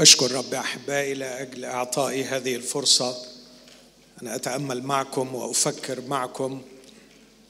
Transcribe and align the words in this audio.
أشكر 0.00 0.32
رب 0.32 0.54
أحبائي 0.54 1.14
لأجل 1.14 1.64
إعطائي 1.64 2.24
هذه 2.24 2.56
الفرصة. 2.56 3.16
أن 4.22 4.28
أتأمل 4.28 4.82
معكم 4.82 5.34
وأفكر 5.34 6.00
معكم 6.00 6.62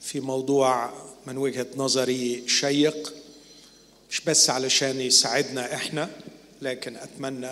في 0.01 0.19
موضوع 0.19 0.93
من 1.27 1.37
وجهة 1.37 1.67
نظري 1.75 2.43
شيق 2.47 3.13
مش 4.09 4.21
بس 4.21 4.49
علشان 4.49 5.01
يساعدنا 5.01 5.73
إحنا 5.73 6.09
لكن 6.61 6.95
أتمنى 6.97 7.51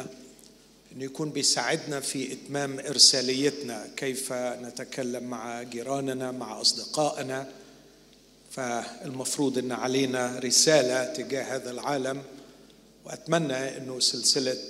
أن 0.91 1.01
يكون 1.01 1.29
بيساعدنا 1.29 1.99
في 1.99 2.33
إتمام 2.33 2.79
إرساليتنا 2.79 3.87
كيف 3.97 4.33
نتكلم 4.33 5.23
مع 5.23 5.63
جيراننا 5.63 6.31
مع 6.31 6.61
أصدقائنا. 6.61 7.47
فالمفروض 8.51 9.57
أن 9.57 9.71
علينا 9.71 10.39
رسالة 10.43 11.13
تجاه 11.13 11.55
هذا 11.55 11.71
العالم. 11.71 12.21
وأتمنى 13.05 13.77
أنه 13.77 13.99
سلسلة 13.99 14.69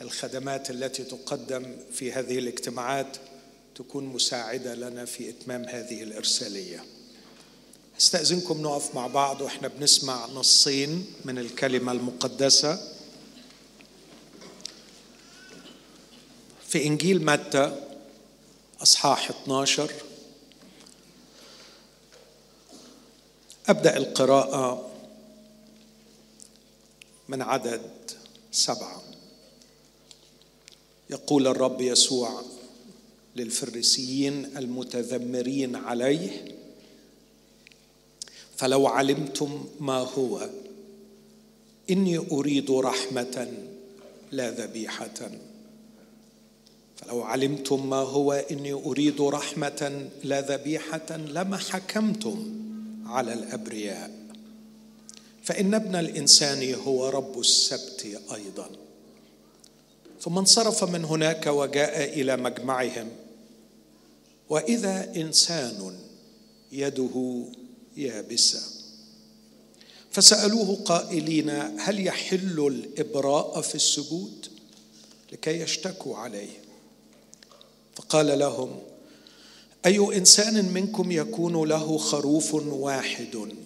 الخدمات 0.00 0.70
التي 0.70 1.04
تقدم 1.04 1.76
في 1.92 2.12
هذه 2.12 2.38
الاجتماعات 2.38 3.16
تكون 3.74 4.04
مساعدة 4.04 4.74
لنا 4.74 5.04
في 5.04 5.28
إتمام 5.28 5.64
هذه 5.64 6.02
الإرسالية. 6.02 6.84
أستأذنكم 8.00 8.62
نقف 8.62 8.94
مع 8.94 9.06
بعض 9.06 9.40
وإحنا 9.40 9.68
بنسمع 9.68 10.26
نصين 10.26 11.06
من 11.24 11.38
الكلمة 11.38 11.92
المقدسة. 11.92 12.92
في 16.68 16.86
إنجيل 16.86 17.24
متى 17.24 17.84
أصحاح 18.82 19.30
12 19.30 19.92
أبدأ 23.68 23.96
القراءة 23.96 24.87
من 27.28 27.42
عدد 27.42 27.82
سبعة. 28.52 29.02
يقول 31.10 31.46
الرب 31.46 31.80
يسوع 31.80 32.42
للفريسيين 33.36 34.56
المتذمرين 34.56 35.76
عليه 35.76 36.54
فلو 38.56 38.86
علمتم 38.86 39.66
ما 39.80 39.98
هو 39.98 40.50
إني 41.90 42.18
أريد 42.18 42.70
رحمة 42.70 43.52
لا 44.32 44.50
ذبيحة. 44.50 45.30
فلو 46.96 47.22
علمتم 47.22 47.90
ما 47.90 47.96
هو 47.96 48.32
إني 48.32 48.72
أريد 48.72 49.20
رحمة 49.20 50.08
لا 50.24 50.40
ذبيحة. 50.40 51.16
لما 51.16 51.56
حكمتم 51.56 52.64
على 53.06 53.32
الأبرياء 53.32 54.17
فإن 55.48 55.74
ابن 55.74 55.96
الإنسان 55.96 56.74
هو 56.74 57.08
رب 57.08 57.40
السبت 57.40 58.20
أيضا. 58.34 58.70
ثم 60.20 60.38
انصرف 60.38 60.84
من 60.84 61.04
هناك 61.04 61.46
وجاء 61.46 62.20
إلى 62.20 62.36
مجمعهم. 62.36 63.08
وإذا 64.48 65.12
إنسان 65.16 65.98
يده 66.72 67.44
يابسة 67.96 68.60
فسألوه 70.10 70.76
قائلين 70.84 71.50
هل 71.78 72.06
يحل 72.06 72.66
الإبراء 72.66 73.60
في 73.60 73.74
السجود؟ 73.74 74.46
لكي 75.32 75.60
يشتكوا 75.60 76.16
عليه. 76.16 76.60
فقال 77.96 78.38
لهم 78.38 78.78
أي 79.86 79.98
إنسان 79.98 80.72
منكم 80.72 81.12
يكون 81.12 81.68
له 81.68 81.98
خروف 81.98 82.54
واحد؟ 82.54 83.57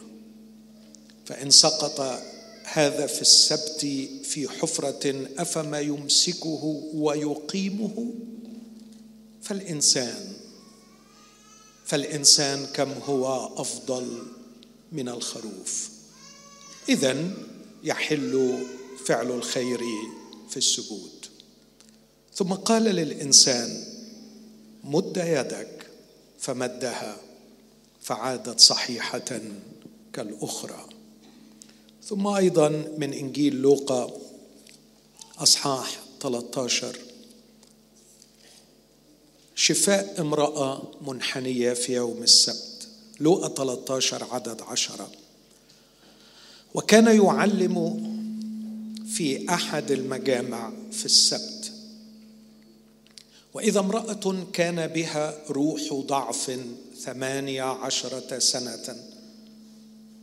فإن 1.26 1.50
سقط 1.50 2.22
هذا 2.64 3.06
في 3.06 3.22
السبت 3.22 3.80
في 4.24 4.48
حفرة 4.48 5.28
أفما 5.38 5.80
يمسكه 5.80 6.82
ويقيمه؟ 6.94 8.14
فالإنسان 9.42 10.32
فالإنسان 11.86 12.66
كم 12.66 12.92
هو 12.92 13.46
أفضل 13.56 14.22
من 14.92 15.08
الخروف؟ 15.08 15.90
اذا 16.88 17.30
يحل 17.84 18.66
فعل 19.06 19.30
الخير 19.30 19.80
في 20.50 20.56
السجود. 20.56 21.26
ثم 22.34 22.52
قال 22.52 22.82
للإنسان 22.82 23.84
مد 24.84 25.16
يدك 25.16 25.86
فمدها 26.38 27.16
فعادت 28.02 28.60
صحيحة 28.60 29.40
كالأخرى. 30.12 30.88
ثم 32.04 32.26
أيضا 32.26 32.68
من 32.98 33.12
إنجيل 33.12 33.54
لوقا 33.56 34.10
أصحاح 35.38 36.00
13 36.20 36.96
شفاء 39.54 40.20
امرأة 40.20 40.82
منحنية 41.06 41.72
في 41.72 41.94
يوم 41.94 42.22
السبت. 42.22 42.88
لوقا 43.20 43.48
13 43.48 44.24
عدد 44.24 44.62
عشرة. 44.62 45.10
وكان 46.74 47.24
يعلم 47.24 48.02
في 49.06 49.48
أحد 49.48 49.90
المجامع 49.90 50.72
في 50.92 51.04
السبت. 51.04 51.72
وإذا 53.54 53.80
امرأة 53.80 54.46
كان 54.52 54.86
بها 54.86 55.38
روح 55.50 55.92
ضعف 55.92 56.60
ثمانية 57.00 57.62
عشرة 57.62 58.38
سنة 58.38 58.96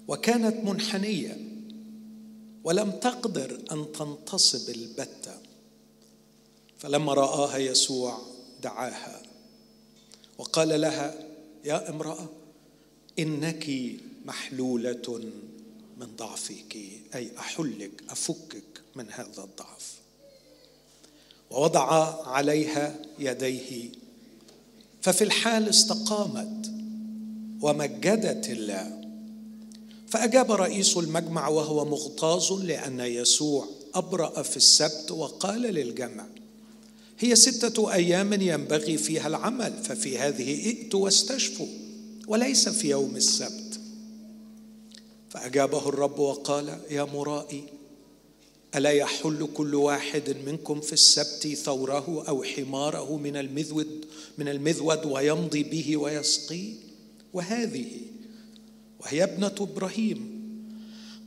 وكانت 0.07 0.66
منحنية. 0.66 1.48
ولم 2.63 2.91
تقدر 2.91 3.59
أن 3.71 3.85
تنتصب 3.91 4.69
البتة. 4.69 5.37
فلما 6.79 7.13
رآها 7.13 7.57
يسوع 7.57 8.21
دعاها 8.63 9.21
وقال 10.37 10.81
لها 10.81 11.15
يا 11.65 11.89
امرأة 11.89 12.29
إنك 13.19 13.69
محلولة 14.25 15.31
من 15.97 16.15
ضعفك 16.17 16.75
أي 17.15 17.31
أحلك 17.39 17.91
أفكك 18.09 18.81
من 18.95 19.11
هذا 19.11 19.43
الضعف. 19.43 19.93
ووضع 21.51 21.89
عليها 22.27 22.95
يديه. 23.19 23.89
ففي 25.01 25.23
الحال 25.23 25.69
استقامت 25.69 26.71
ومجدت 27.61 28.49
الله. 28.49 28.98
فأجاب 30.09 30.51
رئيس 30.51 30.97
المجمع 30.97 31.47
وهو 31.47 31.85
مغتاظ 31.85 32.53
لأن 32.53 32.99
يسوع 32.99 33.67
أبرأ 33.95 34.41
في 34.41 34.57
السبت 34.57 35.11
وقال 35.11 35.61
للجمع 35.61 36.25
هي 37.19 37.35
ستة 37.35 37.93
أيام 37.93 38.33
ينبغي 38.33 38.97
فيها 38.97 39.27
العمل 39.27 39.73
ففي 39.83 40.17
هذه 40.17 40.65
ائتوا 40.65 41.03
واستشفوا 41.03 41.67
وليس 42.27 42.69
في 42.69 42.89
يوم 42.89 43.15
السبت. 43.15 43.79
فأجابه 45.29 45.89
الرب 45.89 46.19
وقال 46.19 46.79
يا 46.89 47.03
مرائي 47.03 47.63
ألا 48.75 48.89
يحل 48.89 49.47
كل 49.53 49.75
واحد 49.75 50.37
منكم 50.45 50.81
في 50.81 50.93
السبت 50.93 51.55
ثوره 51.55 52.23
أو 52.27 52.43
حماره 52.43 53.17
من 53.17 53.37
المذود 53.37 54.05
من 54.37 54.47
المذود 54.47 55.05
ويمضي 55.05 55.63
به 55.63 55.97
ويسقيه 55.97 56.73
وهذه 57.33 57.87
وهي 58.99 59.23
ابنة 59.23 59.55
إبراهيم 59.59 60.39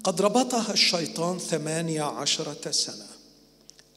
قد 0.04 0.22
ربطها 0.22 0.72
الشيطان 0.72 1.38
ثمانية 1.38 2.02
عشرة 2.02 2.70
سنة. 2.70 3.06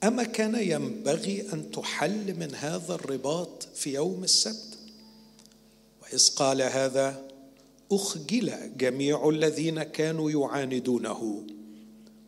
أما 0.03 0.23
كان 0.23 0.55
ينبغي 0.55 1.53
أن 1.53 1.71
تحل 1.71 2.35
من 2.39 2.55
هذا 2.55 2.95
الرباط 2.95 3.67
في 3.75 3.93
يوم 3.93 4.23
السبت؟ 4.23 4.77
وإذ 6.03 6.29
قال 6.35 6.61
هذا 6.61 7.27
أخجل 7.91 8.77
جميع 8.77 9.29
الذين 9.29 9.83
كانوا 9.83 10.31
يعاندونه 10.31 11.43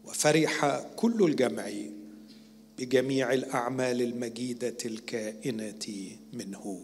وفرح 0.05 0.85
كل 0.95 1.23
الجمع 1.23 1.71
بجميع 2.77 3.33
الأعمال 3.33 4.01
المجيدة 4.01 4.77
الكائنة 4.85 6.17
منه. 6.33 6.81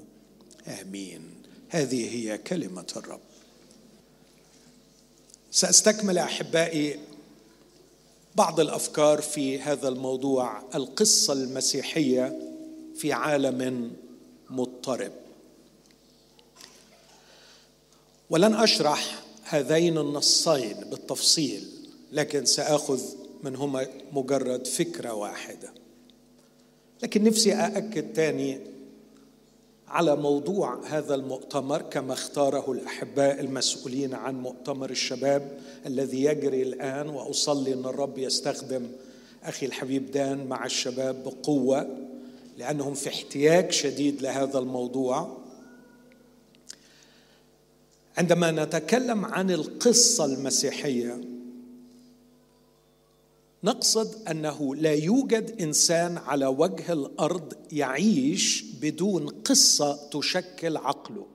آمين. 0.68 1.22
هذه 1.70 2.16
هي 2.16 2.38
كلمة 2.38 2.94
الرب. 2.98 3.33
سأستكمل 5.54 6.18
أحبائي 6.18 7.00
بعض 8.36 8.60
الأفكار 8.60 9.22
في 9.22 9.60
هذا 9.60 9.88
الموضوع 9.88 10.62
القصة 10.76 11.34
المسيحية 11.34 12.40
في 12.96 13.14
عالم 13.14 13.92
مضطرب. 14.50 15.12
ولن 18.30 18.54
أشرح 18.54 19.24
هذين 19.44 19.98
النصين 19.98 20.74
بالتفصيل 20.90 21.68
لكن 22.12 22.46
سأخذ 22.46 23.02
منهما 23.44 23.88
مجرد 24.12 24.68
فكرة 24.68 25.14
واحدة. 25.14 25.74
لكن 27.04 27.24
نفسي 27.24 27.54
أأكد 27.54 28.14
تاني 28.14 28.60
على 29.88 30.16
موضوع 30.16 30.80
هذا 30.88 31.16
المؤتمر 31.16 31.82
كما 31.82 32.14
اختاره 32.14 32.72
الأحباء 32.72 33.40
المسؤولين 33.40 34.14
عن 34.14 34.42
مؤتمر 34.42 34.90
الشباب 34.90 35.58
الذي 35.86 36.24
يجري 36.24 36.62
الآن 36.62 37.10
وأصلي 37.10 37.74
أن 37.74 37.86
الرب 37.86 38.18
يستخدم 38.18 38.88
أخي 39.44 39.66
الحبيب 39.66 40.12
دان 40.12 40.48
مع 40.48 40.66
الشباب 40.66 41.24
بقوة 41.24 41.98
لأنهم 42.58 42.94
في 42.94 43.10
احتياج 43.10 43.72
شديد 43.72 44.22
لهذا 44.22 44.60
الموضوع. 44.60 45.38
عندما 48.18 48.52
نتكلم 48.52 49.26
عن 49.26 49.52
القصة 49.52 50.26
المسيحية 50.26 51.33
نقصد 53.64 54.28
أنه 54.28 54.76
لا 54.76 54.94
يوجد 54.94 55.62
إنسان 55.62 56.18
على 56.18 56.46
وجه 56.46 56.94
الأرض 56.94 57.54
يعيش 57.72 58.66
بدون 58.82 59.30
قصة 59.30 60.10
تشكل 60.10 60.78
عقله. 60.78 61.26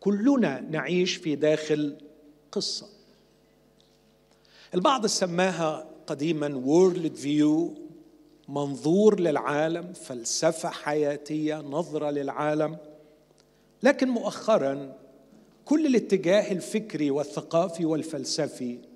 كلنا 0.00 0.60
نعيش 0.60 1.16
في 1.16 1.36
داخل 1.36 1.96
قصة. 2.52 2.86
البعض 4.74 5.06
سماها 5.06 5.88
قديما 6.06 6.56
وورلد 6.56 7.14
فيو 7.14 7.74
منظور 8.48 9.20
للعالم 9.20 9.92
فلسفة 9.92 10.68
حياتية 10.68 11.56
نظرة 11.60 12.10
للعالم. 12.10 12.76
لكن 13.82 14.08
مؤخرا 14.08 14.96
كل 15.64 15.86
الاتجاه 15.86 16.52
الفكري 16.52 17.10
والثقافي 17.10 17.84
والفلسفي 17.84 18.89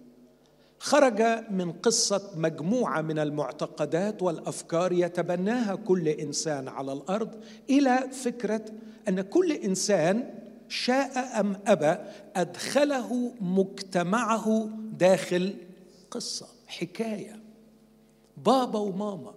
خرج 0.85 1.23
من 1.51 1.73
قصة 1.73 2.31
مجموعة 2.37 3.01
من 3.01 3.19
المعتقدات 3.19 4.23
والأفكار 4.23 4.93
يتبناها 4.93 5.75
كل 5.75 6.09
إنسان 6.09 6.69
على 6.69 6.93
الأرض 6.93 7.31
إلى 7.71 8.09
فكرة 8.13 8.65
أن 9.09 9.21
كل 9.21 9.53
إنسان 9.53 10.35
شاء 10.69 11.41
أم 11.41 11.57
أبى 11.67 11.97
أدخله 12.37 13.35
مجتمعه 13.41 14.69
داخل 14.99 15.55
قصة 16.11 16.47
حكاية. 16.67 17.41
بابا 18.37 18.79
وماما 18.79 19.35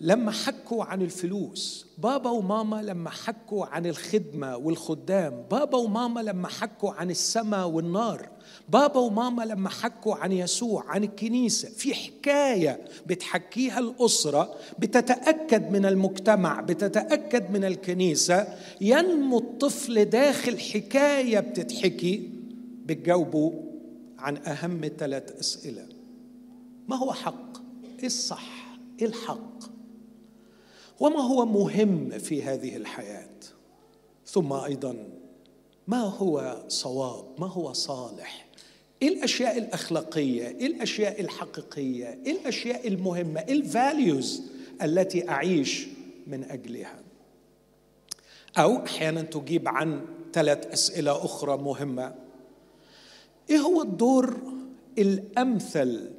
لما 0.00 0.30
حكوا 0.30 0.84
عن 0.84 1.02
الفلوس 1.02 1.86
بابا 1.98 2.30
وماما 2.30 2.82
لما 2.82 3.10
حكوا 3.10 3.66
عن 3.66 3.86
الخدمة 3.86 4.56
والخدام 4.56 5.44
بابا 5.50 5.78
وماما 5.78 6.20
لما 6.20 6.48
حكوا 6.48 6.92
عن 6.92 7.10
السماء 7.10 7.68
والنار 7.68 8.35
بابا 8.68 9.00
وماما 9.00 9.42
لما 9.42 9.68
حكوا 9.68 10.14
عن 10.14 10.32
يسوع 10.32 10.84
عن 10.86 11.04
الكنيسة 11.04 11.68
في 11.68 11.94
حكاية 11.94 12.84
بتحكيها 13.06 13.78
الأسرة 13.78 14.54
بتتأكد 14.78 15.70
من 15.70 15.86
المجتمع 15.86 16.60
بتتأكد 16.60 17.50
من 17.50 17.64
الكنيسة 17.64 18.46
ينمو 18.80 19.38
الطفل 19.38 20.04
داخل 20.04 20.58
حكاية 20.58 21.40
بتتحكي 21.40 22.30
بتجاوبوا 22.86 23.52
عن 24.18 24.36
أهم 24.36 24.90
ثلاث 24.98 25.38
أسئلة 25.40 25.86
ما 26.88 26.96
هو 26.96 27.12
حق؟ 27.12 27.58
إيه 27.98 28.06
الصح؟ 28.06 28.78
إيه 29.00 29.06
الحق؟ 29.06 29.64
وما 31.00 31.20
هو 31.20 31.46
مهم 31.46 32.10
في 32.10 32.42
هذه 32.42 32.76
الحياة 32.76 33.28
ثم 34.26 34.52
أيضا 34.52 34.96
ما 35.86 36.00
هو 36.00 36.64
صواب 36.68 37.24
ما 37.38 37.46
هو 37.46 37.72
صالح 37.72 38.45
إيه 39.02 39.08
الأشياء 39.08 39.58
الأخلاقية 39.58 40.48
إيه 40.48 40.66
الأشياء 40.66 41.20
الحقيقية 41.20 42.18
إيه 42.26 42.32
الأشياء 42.32 42.88
المهمة 42.88 43.40
إيه 43.40 43.52
الفاليوز 43.52 44.42
التي 44.82 45.28
أعيش 45.28 45.86
من 46.26 46.44
أجلها. 46.44 46.98
أو 48.58 48.84
أحيانا 48.84 49.22
تجيب 49.22 49.68
عن 49.68 50.04
ثلاث 50.32 50.66
أسئلة 50.66 51.24
أخرى 51.24 51.56
مهمة. 51.56 52.14
إيه 53.50 53.58
هو 53.58 53.82
الدور 53.82 54.36
الأمثل 54.98 56.10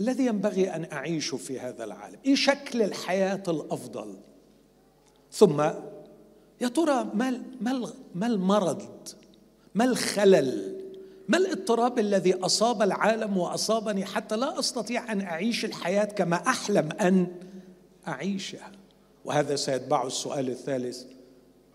الذي 0.00 0.26
ينبغي 0.26 0.70
أن 0.70 0.86
اعيش 0.92 1.34
في 1.34 1.60
هذا 1.60 1.84
العالم؟ 1.84 2.18
إيه 2.26 2.34
شكل 2.34 2.82
الحياة 2.82 3.42
الأفضل؟ 3.48 4.16
ثم 5.32 5.60
يا 6.60 6.68
ترى 6.68 7.10
ما 7.14 7.42
ما 8.14 8.26
المرض؟ 8.26 9.08
ما 9.74 9.84
الخلل؟ 9.84 10.77
ما 11.28 11.38
الاضطراب 11.38 11.98
الذي 11.98 12.34
أصاب 12.34 12.82
العالم 12.82 13.38
وأصابني 13.38 14.04
حتى 14.04 14.36
لا 14.36 14.58
أستطيع 14.58 15.12
أن 15.12 15.20
أعيش 15.20 15.64
الحياة 15.64 16.04
كما 16.04 16.36
أحلم 16.36 16.88
أن 17.00 17.26
أعيشها؟ 18.08 18.72
وهذا 19.24 19.56
سيتبعه 19.56 20.06
السؤال 20.06 20.48
الثالث 20.48 21.02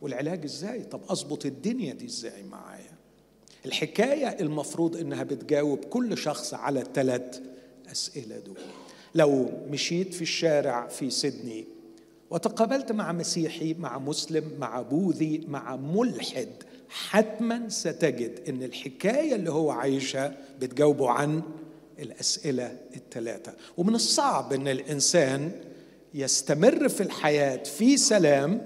والعلاج 0.01 0.43
إزاي؟ 0.43 0.83
طب 0.83 1.01
أظبط 1.09 1.45
الدنيا 1.45 1.93
دي 1.93 2.05
إزاي 2.05 2.43
معايا؟ 2.43 2.93
الحكاية 3.65 4.27
المفروض 4.27 4.97
إنها 4.97 5.23
بتجاوب 5.23 5.85
كل 5.85 6.17
شخص 6.17 6.53
على 6.53 6.79
الثلاث 6.79 7.39
الأسئلة 7.85 8.39
دول. 8.39 8.57
لو 9.15 9.49
مشيت 9.69 10.13
في 10.13 10.21
الشارع 10.21 10.87
في 10.87 11.09
سيدني 11.09 11.65
وتقابلت 12.29 12.91
مع 12.91 13.11
مسيحي 13.11 13.73
مع 13.73 13.99
مسلم 13.99 14.51
مع 14.59 14.81
بوذي 14.81 15.45
مع 15.47 15.75
ملحد 15.75 16.49
حتما 16.93 17.69
ستجد 17.69 18.39
إن 18.49 18.63
الحكاية 18.63 19.35
اللي 19.35 19.51
هو 19.51 19.71
عايشها 19.71 20.37
بتجاوبه 20.61 21.09
عن 21.09 21.41
الأسئلة 21.99 22.77
الثلاثه 22.95 23.53
ومن 23.77 23.95
الصعب 23.95 24.53
إن 24.53 24.67
الإنسان 24.67 25.51
يستمر 26.13 26.89
في 26.89 27.03
الحياة 27.03 27.63
في 27.63 27.97
سلام 27.97 28.61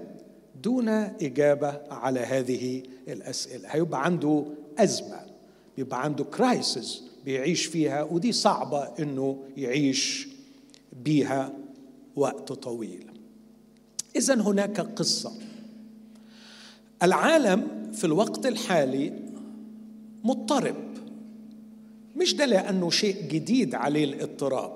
دون 0.63 0.89
إجابة 0.89 1.81
على 1.91 2.19
هذه 2.19 2.83
الأسئلة. 3.07 3.67
هيبقى 3.69 4.05
عنده 4.05 4.45
أزمة 4.77 5.19
بيبقى 5.77 6.03
عنده 6.03 6.23
كرايسيس 6.23 7.03
بيعيش 7.25 7.65
فيها 7.65 8.03
ودي 8.03 8.31
صعبة 8.31 8.83
إنه 8.99 9.43
يعيش 9.57 10.27
بيها 11.03 11.53
وقت 12.15 12.51
طويل. 12.51 13.07
إذا 14.15 14.33
هناك 14.41 14.79
قصة. 14.79 15.31
العالم 17.03 17.91
في 17.93 18.03
الوقت 18.03 18.45
الحالي 18.45 19.13
مضطرب. 20.23 20.75
مش 22.15 22.35
ده 22.35 22.45
لأنه 22.45 22.89
شيء 22.89 23.21
جديد 23.27 23.75
عليه 23.75 24.03
الاضطراب 24.03 24.73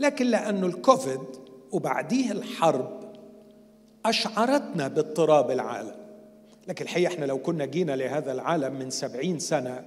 لكن 0.00 0.26
لأنه 0.26 0.66
الكوفيد 0.66 1.20
وبعديه 1.72 2.32
الحرب 2.32 3.00
أشعرتنا 4.06 4.88
باضطراب 4.88 5.50
العالم. 5.50 5.94
لكن 6.68 6.84
الحقيقة 6.84 7.14
إحنا 7.14 7.24
لو 7.24 7.38
كنا 7.38 7.64
جينا 7.64 7.96
لهذا 7.96 8.32
العالم 8.32 8.74
من 8.74 8.90
سبعين 8.90 9.38
سنة 9.38 9.84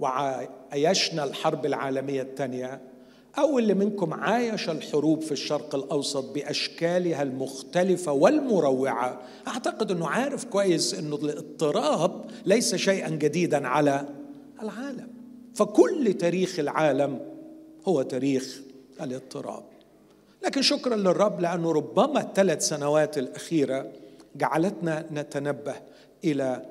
وعايشنا 0.00 1.24
الحرب 1.24 1.66
العالمية 1.66 2.22
الثانية 2.22 2.80
أو 3.38 3.58
اللي 3.58 3.74
منكم 3.74 4.14
عايش 4.14 4.70
الحروب 4.70 5.22
في 5.22 5.32
الشرق 5.32 5.74
الأوسط 5.74 6.34
بأشكالها 6.34 7.22
المختلفة 7.22 8.12
والمروعة. 8.12 9.20
أعتقد 9.48 9.90
أنه 9.90 10.08
عارف 10.08 10.44
كويس 10.44 10.94
أنه 10.94 11.16
الاضطراب 11.16 12.24
ليس 12.46 12.74
شيئا 12.74 13.08
جديدا 13.08 13.68
على 13.68 14.08
العالم. 14.62 15.08
فكل 15.54 16.14
تاريخ 16.14 16.58
العالم 16.58 17.20
هو 17.88 18.02
تاريخ 18.02 18.60
الاضطراب. 19.00 19.64
لكن 20.44 20.62
شكرا 20.62 20.96
للرب 20.96 21.40
لأنه 21.40 21.72
ربما 21.72 22.20
الثلاث 22.20 22.68
سنوات 22.68 23.18
الأخيرة 23.18 23.92
جعلتنا 24.36 25.06
نتنبه 25.12 25.74
إلى 26.24 26.66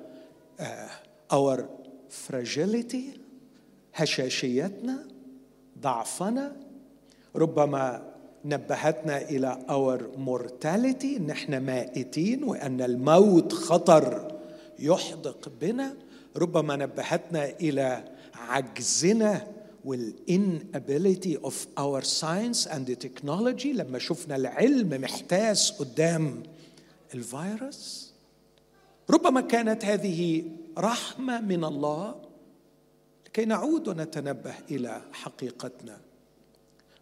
اور 1.31 1.65
fragility 2.27 3.19
هشاشيتنا 3.95 5.10
ضعفنا. 5.81 6.55
ربما 7.35 8.01
نبهتنا 8.45 9.21
إلى 9.21 9.65
our 9.69 10.11
mortality 10.17 11.17
إن 11.17 11.29
إحنا 11.29 11.59
مايتين 11.59 12.43
وأن 12.43 12.81
الموت 12.81 13.53
خطر 13.53 14.37
يحدق 14.79 15.51
بنا. 15.61 15.93
ربما 16.37 16.75
نبهتنا 16.75 17.49
إلى 17.49 18.03
عجزنا 18.35 19.47
وال 19.85 20.13
inability 20.13 21.37
of 21.43 21.55
our 21.77 22.01
science 22.01 22.65
and 22.65 22.85
the 22.85 22.95
technology. 22.95 23.65
لما 23.65 23.99
شفنا 23.99 24.35
العلم 24.35 25.01
محتاس 25.01 25.71
قدام 25.71 26.43
الفيروس. 27.13 28.11
ربما 29.09 29.41
كانت 29.41 29.85
هذه 29.85 30.43
رحمة 30.77 31.41
من 31.41 31.63
الله. 31.63 32.30
لكي 33.31 33.45
نعود 33.45 33.87
ونتنبه 33.87 34.53
إلى 34.71 35.01
حقيقتنا. 35.11 35.97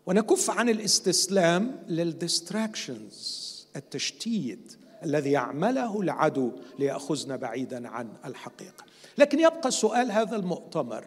ونكف 0.06 0.50
عن 0.50 0.70
الاستسلام 0.70 1.84
للديستراكشنز 1.88 3.50
التشتيت 3.76 4.78
الذي 5.04 5.32
يعمله 5.32 6.02
العدو 6.02 6.52
ليأخذنا 6.80 7.36
بعيدا 7.36 7.90
عن 7.90 8.10
الحقيقة. 8.26 8.86
لكن 9.18 9.40
يبقى 9.40 9.72
سؤال 9.72 10.12
هذا 10.12 10.36
المؤتمر. 10.36 11.06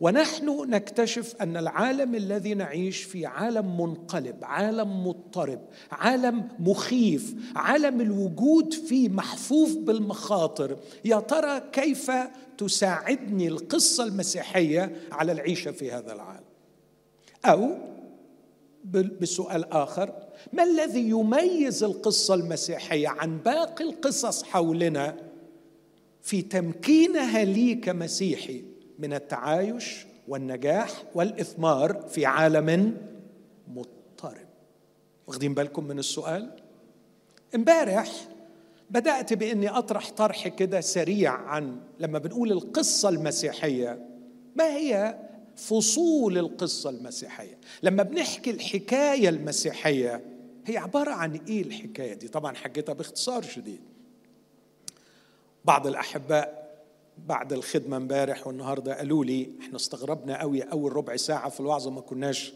ونحن 0.00 0.70
نكتشف 0.70 1.36
أن 1.40 1.56
العالم 1.56 2.14
الذي 2.14 2.54
نعيش 2.54 3.02
فيه 3.02 3.28
عالم 3.28 3.80
منقلب 3.80 4.36
عالم 4.42 5.06
مضطرب 5.06 5.60
عالم 5.92 6.48
مخيف 6.58 7.34
عالم 7.56 8.00
الوجود 8.00 8.74
فيه 8.74 9.08
محفوف 9.08 9.76
بالمخاطر. 9.76 10.76
يا 11.04 11.20
ترى 11.20 11.62
كيف 11.72 12.10
تساعدني 12.58 13.48
القصة 13.48 14.04
المسيحية 14.04 14.96
على 15.12 15.32
العيشة 15.32 15.70
في 15.70 15.92
هذا 15.92 16.12
العالم؟ 16.12 16.44
أو 17.44 17.78
بسؤال 19.20 19.72
آخر 19.72 20.12
ما 20.52 20.62
الذي 20.62 21.08
يميز 21.08 21.84
القصة 21.84 22.34
المسيحية 22.34 23.08
عن 23.08 23.38
باقي 23.38 23.84
القصص 23.84 24.42
حولنا 24.42 25.16
في 26.22 26.42
تمكينها 26.42 27.44
لي 27.44 27.74
كمسيحي؟ 27.74 28.69
من 29.00 29.12
التعايش 29.12 30.06
والنجاح 30.28 31.02
والإثمار 31.14 32.02
في 32.08 32.26
عالم 32.26 32.96
مضطرب. 33.68 34.46
واخدين 35.26 35.54
بالكم 35.54 35.84
من 35.84 35.98
السؤال؟ 35.98 36.50
امبارح 37.54 38.12
بدأت 38.90 39.32
بإني 39.32 39.68
أطرح 39.68 40.10
طرح 40.10 40.48
كده 40.48 40.80
سريع 40.80 41.32
عن 41.32 41.80
لما 42.00 42.18
بنقول 42.18 42.52
القصة 42.52 43.08
المسيحية 43.08 44.06
ما 44.56 44.76
هي 44.76 45.18
فصول 45.56 46.38
القصة 46.38 46.90
المسيحية؟ 46.90 47.58
لما 47.82 48.02
بنحكي 48.02 48.50
الحكاية 48.50 49.28
المسيحية 49.28 50.24
هي 50.66 50.76
عبارة 50.76 51.10
عن 51.10 51.40
إيه 51.48 51.62
الحكاية 51.62 52.14
دي؟ 52.14 52.28
طبعا 52.28 52.54
حكيتها 52.54 52.92
باختصار 52.92 53.42
شديد. 53.42 53.80
بعض 55.64 55.86
الأحباء 55.86 56.59
بعد 57.26 57.52
الخدمة 57.52 57.96
امبارح 57.96 58.46
والنهاردة 58.46 58.94
قالوا 58.96 59.24
لي 59.24 59.50
إحنا 59.60 59.76
استغربنا 59.76 60.40
قوي 60.40 60.62
أول 60.62 60.92
ربع 60.96 61.16
ساعة 61.16 61.48
في 61.48 61.60
الوعظة 61.60 61.90
ما 61.90 62.00
كناش 62.00 62.52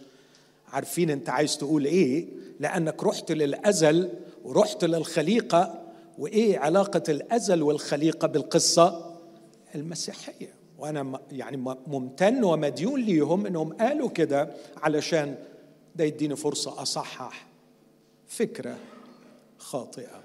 عارفين 0.69 1.11
أنت 1.11 1.29
عايز 1.29 1.59
تقول 1.59 1.85
إيه 1.85 2.27
لأنك 2.61 3.03
رحت 3.05 3.33
للأزل 3.33 4.11
ورحت 4.45 4.85
للخليقة. 4.85 5.81
وإيه 6.19 6.59
علاقة 6.59 7.03
الأزل 7.09 7.63
والخليقة 7.63 8.29
بالقصة؟ 8.29 9.15
المسيحية. 9.75 10.55
وأنا 10.79 11.21
يعني 11.33 11.57
ممتن 11.87 12.45
ومديون 12.45 13.01
ليهم 13.01 13.47
إنهم 13.47 13.73
قالوا 13.73 14.09
كده 14.09 14.51
علشان 14.77 15.37
ده 15.97 16.05
يديني 16.05 16.37
فرصة 16.37 16.83
أصحح 16.83 17.47
فكرة 18.29 18.77
خاطئة. 19.59 20.24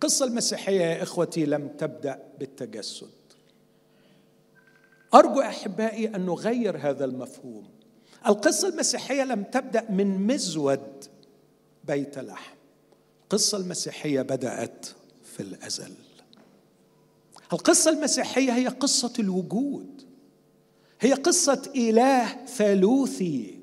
القصة 0.00 0.24
المسيحية 0.24 0.80
يا 0.80 1.02
إخوتي 1.02 1.44
لم 1.44 1.68
تبدأ 1.68 2.22
بالتجسد. 2.38 3.10
أرجو 5.14 5.40
أحبائي 5.40 6.08
أن 6.08 6.26
نغير 6.26 6.76
هذا 6.76 7.04
المفهوم. 7.04 7.68
القصة 8.26 8.68
المسيحية 8.68 9.24
لم 9.24 9.42
تبدأ 9.42 9.90
من 9.90 10.26
مزود 10.26 11.04
بيت 11.84 12.18
لحم. 12.18 12.56
القصة 13.22 13.58
المسيحية 13.58 14.22
بدأت 14.22 14.86
في 15.24 15.40
الأزل. 15.40 15.94
القصة 17.52 17.90
المسيحية 17.90 18.52
هي 18.52 18.68
قصة 18.68 19.12
الوجود. 19.18 20.02
هي 21.00 21.12
قصة 21.12 21.72
إله 21.76 22.46
ثالوثي. 22.46 23.59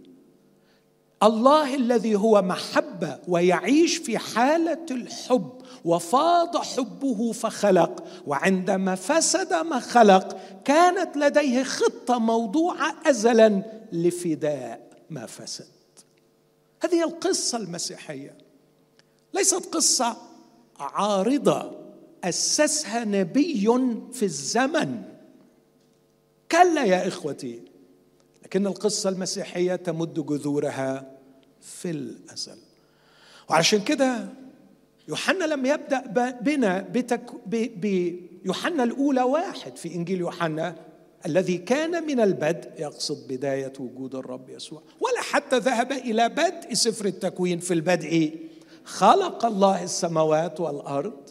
الله 1.24 1.76
الذي 1.76 2.16
هو 2.16 2.42
محبه 2.42 3.20
ويعيش 3.28 3.98
في 3.98 4.18
حالة 4.18 4.86
الحب 4.92 5.50
وفاض 5.86 6.58
حبه 6.58 7.32
فخلق 7.32 8.04
وعندما 8.28 8.96
فسد 8.96 9.54
ما 9.54 9.80
خلق 9.80 10.38
كانت 10.66 11.18
لديه 11.18 11.64
خطة 11.64 12.20
موضوعة 12.20 12.96
ازلا 13.06 13.64
لفداء 13.92 14.88
ما 15.10 15.26
فسد. 15.26 15.66
هذه 16.84 17.04
القصة 17.04 17.58
المسيحية 17.58 18.38
ليست 19.34 19.66
قصة 19.76 20.18
عارضة. 20.80 21.72
أسسها 22.24 23.06
نبي 23.06 23.68
في 24.14 24.24
الزمن. 24.24 25.02
كلا 26.52 26.84
يا 26.84 27.08
إخوتي 27.08 27.62
لكن 28.48 28.68
القصة 28.68 29.10
المسيحية 29.10 29.76
تمد 29.76 30.26
جذورها 30.26 31.12
في 31.62 31.90
الأزل. 31.90 32.58
وعشان 33.50 33.84
كده 33.84 34.30
يوحنا 35.08 35.46
لم 35.46 35.66
يبدأ 35.66 36.32
بنا 36.42 36.82
بتك 36.82 37.22
بيوحنا 37.78 38.84
الأولى 38.84 39.22
واحد 39.22 39.78
في 39.78 39.96
إنجيل 39.96 40.20
يوحنا 40.20 40.76
الذي 41.26 41.58
كان 41.58 42.04
من 42.04 42.20
البدء 42.20 42.70
يقصد 42.80 43.28
بداية 43.28 43.74
وجود 43.80 44.16
الرب 44.16 44.50
يسوع. 44.50 44.82
ولا 45.00 45.22
حتى 45.22 45.58
ذهب 45.58 45.92
إلى 45.92 46.30
بدء 46.30 46.74
سفر 46.74 47.06
التكوين 47.06 47.60
في 47.60 47.74
البدء. 47.74 48.40
خلق 48.84 49.46
الله 49.46 49.84
السماوات 49.84 50.60
والأرض 50.60 51.30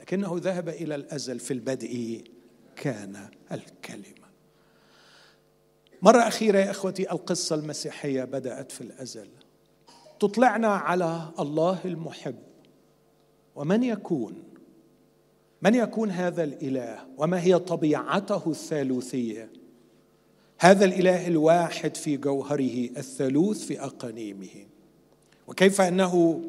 لكنه 0.00 0.40
ذهب 0.42 0.68
إلى 0.68 0.94
الأزل 0.94 1.38
في 1.38 1.50
البدء 1.50 2.24
كان 2.76 3.28
الكلمة. 3.52 4.21
مرة 6.02 6.28
أخيرة 6.28 6.58
يا 6.58 6.70
إخوتي 6.70 7.12
القصة 7.12 7.56
المسيحية 7.56 8.24
بدأت 8.24 8.72
في 8.72 8.80
الأزل. 8.80 9.28
تطلعنا 10.20 10.68
على 10.68 11.28
الله 11.38 11.78
المحب. 11.84 12.38
ومن 13.56 13.82
يكون؟ 13.82 14.42
من 15.62 15.74
يكون 15.74 16.10
هذا 16.10 16.44
الإله؟ 16.44 16.98
وما 17.18 17.42
هي 17.42 17.58
طبيعته 17.58 18.42
الثالوثية؟ 18.46 19.50
هذا 20.58 20.84
الإله 20.84 21.26
الواحد 21.26 21.96
في 21.96 22.16
جوهره 22.16 22.84
الثالوث 22.96 23.64
في 23.64 23.80
أقانيمه. 23.80 24.66
وكيف 25.46 25.80
أنه 25.80 26.42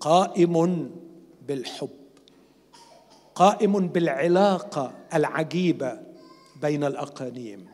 قائم 0.00 0.90
بالحب 1.48 1.90
قائم 3.34 3.88
بالعلاقة 3.88 4.94
العجيبة 5.14 6.00
بين 6.62 6.84
الأقانيم. 6.84 7.66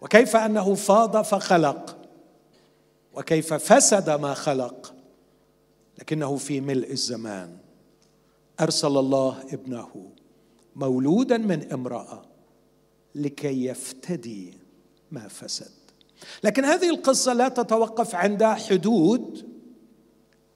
وكيف 0.00 0.36
أنه 0.36 0.74
فاض 0.74 1.22
فخلق؟ 1.22 1.96
وكيف 3.14 3.54
فسد 3.54 4.10
ما 4.10 4.34
خلق؟ 4.34 4.94
لكنه 5.98 6.36
في 6.36 6.60
ملء 6.60 6.92
الزمان. 6.92 7.56
أرسل 8.60 8.98
الله 8.98 9.44
ابنه 9.52 10.10
مولودا 10.76 11.36
من 11.38 11.72
امرأة 11.72 12.22
لكي 13.14 13.64
يفتدي 13.64 14.58
ما 15.10 15.28
فسد. 15.28 15.72
لكن 16.44 16.64
هذه 16.64 16.90
القصة 16.90 17.32
لا 17.32 17.48
تتوقف 17.48 18.14
عند 18.14 18.44
حدود 18.44 19.48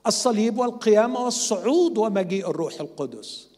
الصليب 0.07 0.59
والقيامة 0.59 1.21
والصعود 1.21 1.99
ومجيء 1.99 2.51
الروح 2.51 2.81
القدس. 2.81 3.52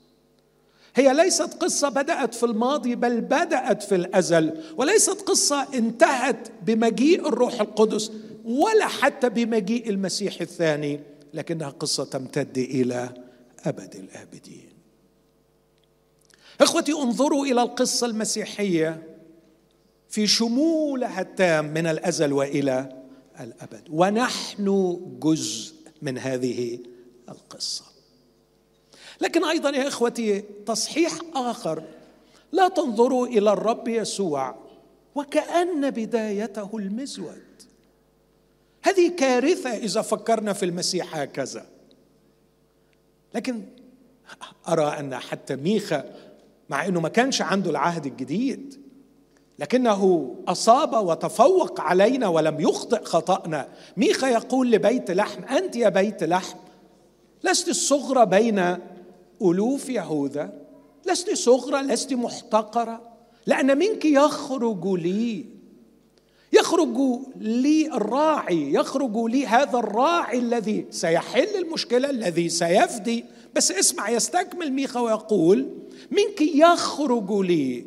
هي 0.94 1.14
ليست 1.14 1.54
قصة 1.54 1.88
بدأت 1.88 2.34
في 2.34 2.46
الماضي 2.46 2.94
بل 2.94 3.20
بدأت 3.20 3.82
في 3.82 3.94
الأزل. 3.94 4.60
وليست 4.76 5.20
قصة 5.20 5.66
انتهت 5.74 6.48
بمجيء 6.62 7.28
الروح 7.28 7.60
القدس 7.60 8.10
ولا 8.44 8.86
حتى 8.86 9.28
بمجيء 9.28 9.90
المسيح 9.90 10.40
الثاني 10.40 11.00
لكنها 11.34 11.70
قصة 11.70 12.04
تمتد 12.04 12.58
إلى 12.58 13.14
أبد 13.64 13.96
الآبدين. 13.96 14.68
إخوتي 16.60 16.92
انظروا 16.92 17.46
إلى 17.46 17.62
القصة 17.62 18.06
المسيحية 18.06 19.02
في 20.08 20.26
شمولها 20.26 21.20
التام 21.20 21.64
من 21.64 21.86
الأزل 21.86 22.32
وإلى 22.32 23.02
الأبد. 23.40 23.88
ونحن 23.90 24.98
جزء 25.20 25.74
من 26.02 26.18
هذه 26.18 26.78
القصة. 27.28 27.93
لكن 29.20 29.44
أيضا 29.44 29.70
يا 29.70 29.88
إخوتي 29.88 30.40
تصحيح 30.66 31.12
آخر. 31.34 31.82
لا 32.52 32.68
تنظروا 32.68 33.26
إلى 33.26 33.52
الرب 33.52 33.88
يسوع 33.88 34.54
وكأن 35.14 35.90
بدايته 35.90 36.70
المزود. 36.74 37.42
هذه 38.82 39.08
كارثة 39.16 39.70
إذا 39.70 40.02
فكرنا 40.02 40.52
في 40.52 40.64
المسيح 40.64 41.16
هكذا. 41.16 41.66
لكن 43.34 43.62
أرى 44.68 44.84
أن 44.84 45.16
حتى 45.16 45.56
ميخا 45.56 46.14
مع 46.68 46.86
إنه 46.86 47.00
ما 47.00 47.08
كانش 47.08 47.42
عنده 47.42 47.70
العهد 47.70 48.06
الجديد 48.06 48.80
لكنه 49.58 50.34
أصاب 50.48 51.06
وتفوق 51.06 51.80
علينا 51.80 52.28
ولم 52.28 52.60
يخطئ 52.60 53.04
خطأنا. 53.04 53.68
ميخا 53.96 54.28
يقول 54.28 54.70
لبيت 54.70 55.10
لحم 55.10 55.44
أنت 55.44 55.76
يا 55.76 55.88
بيت 55.88 56.24
لحم 56.24 56.58
لست 57.44 57.68
الصغرى 57.68 58.26
بين 58.26 58.78
ألوف 59.42 59.88
يهوذا 59.88 60.52
لست 61.06 61.34
صغرى 61.34 61.82
لست 61.82 62.12
محتقره 62.12 63.00
لأن 63.46 63.78
منك 63.78 64.04
يخرج 64.04 64.86
لي. 64.86 65.44
يخرج 66.52 66.98
لي 67.40 67.86
الراعي 67.86 68.72
يخرج 68.72 69.16
لي 69.16 69.46
هذا 69.46 69.78
الراعي 69.78 70.38
الذي 70.38 70.86
سيحل 70.90 71.48
المشكلة 71.56 72.10
الذي 72.10 72.48
سيفدي. 72.48 73.24
بس 73.54 73.72
اسمع 73.72 74.10
يستكمل 74.10 74.72
ميخا 74.72 75.00
ويقول 75.00 75.68
منك 76.10 76.40
يخرج 76.40 77.32
لي. 77.32 77.86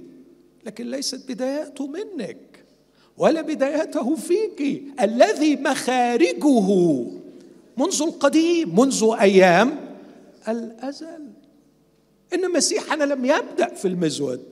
لكن 0.66 0.92
ليست 0.92 1.32
بدايته 1.32 1.88
منك 1.88 2.66
ولا 3.18 3.42
بدايته 3.42 4.16
فيك. 4.16 4.84
الذي 5.02 5.56
مخارجه 5.56 6.70
منذ 7.78 8.02
القديم 8.02 8.80
منذ 8.80 9.16
أيام 9.20 9.80
الأزل. 10.48 11.27
إن 12.34 12.52
مسيحنا 12.52 13.04
لم 13.04 13.26
يبدأ 13.26 13.74
في 13.74 13.88
المزود. 13.88 14.44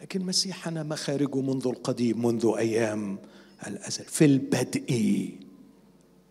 لكن 0.00 0.26
مسيحنا 0.26 0.82
مخارجه 0.82 1.40
منذ 1.40 1.66
القديم 1.66 2.26
منذ 2.26 2.54
أيام 2.58 3.18
الأزل 3.66 4.04
في 4.04 4.24
البدء. 4.24 5.28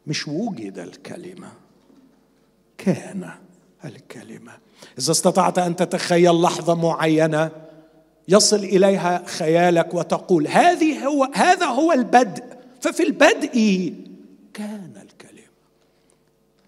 مش 0.08 0.28
وجد 0.28 0.80
الكلمة 0.80 1.52
كان 2.78 3.30
الكلمة. 3.86 4.52
إذا 5.00 5.12
استطعت 5.12 5.60
أن 5.60 5.76
تتخيل 5.76 6.42
لحظة 6.42 6.76
معينة 6.76 7.52
يصل 8.28 8.56
إليها 8.56 9.24
خيالك 9.26 9.94
وتقول 9.94 10.48
هذه 10.48 11.06
هو 11.08 11.24
هذا 11.34 11.66
هو 11.66 11.92
البدء. 11.92 12.44
ففي 12.82 13.04
البدء 13.04 13.94
كان 14.54 14.94
الكلمة. 15.02 15.52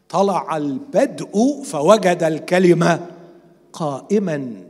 طلع 0.10 0.58
البدء 0.58 1.64
فوجد 1.64 2.24
الكلمة. 2.24 3.08
قائما 3.74 4.68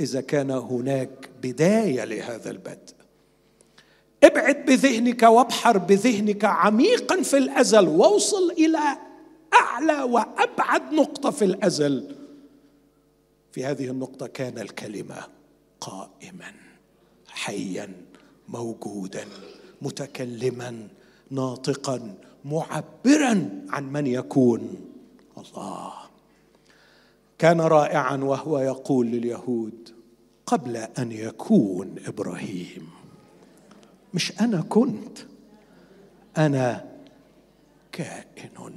إذا 0.00 0.20
كان 0.20 0.50
هناك 0.50 1.30
بداية 1.42 2.04
لهذا 2.04 2.50
البدء. 2.50 2.94
ابعد 4.24 4.64
بذهنك 4.66 5.22
وابحر 5.22 5.78
بذهنك 5.78 6.44
عميقا 6.44 7.22
في 7.22 7.38
الأزل 7.38 7.88
واوصل 7.88 8.50
إلى 8.50 8.98
أعلى 9.54 10.02
وأبعد 10.02 10.92
نقطة 10.92 11.30
في 11.30 11.44
الأزل. 11.44 12.16
في 13.52 13.64
هذه 13.64 13.90
النقطة 13.90 14.26
كان 14.26 14.58
الكلمة 14.58 15.16
قائما 15.80 16.52
حيا 17.28 17.92
موجودا 18.48 19.24
متكلما 19.82 20.88
ناطقا 21.30 22.14
معبرا 22.44 23.50
عن 23.68 23.92
من 23.92 24.06
يكون. 24.06 24.76
الله. 25.38 26.03
كان 27.38 27.60
رائعا 27.60 28.16
وهو 28.16 28.58
يقول 28.58 29.06
لليهود 29.06 29.94
قبل 30.46 30.76
أن 30.76 31.12
يكون 31.12 31.94
إبراهيم 32.06 32.88
مش 34.14 34.40
أنا 34.40 34.60
كنت 34.60 35.18
أنا 36.38 36.84
كائن 37.92 38.76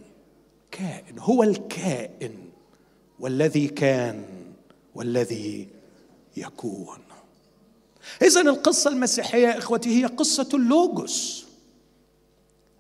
كائن 0.71 1.19
هو 1.19 1.43
الكائن 1.43 2.33
والذي 3.19 3.67
كان 3.67 4.25
والذي 4.95 5.67
يكون. 6.37 6.97
اذا 8.21 8.41
القصة 8.41 8.89
المسيحية 8.89 9.57
إخوتي 9.57 10.01
هي 10.01 10.05
قصة 10.05 10.49
اللوجوس 10.53 11.45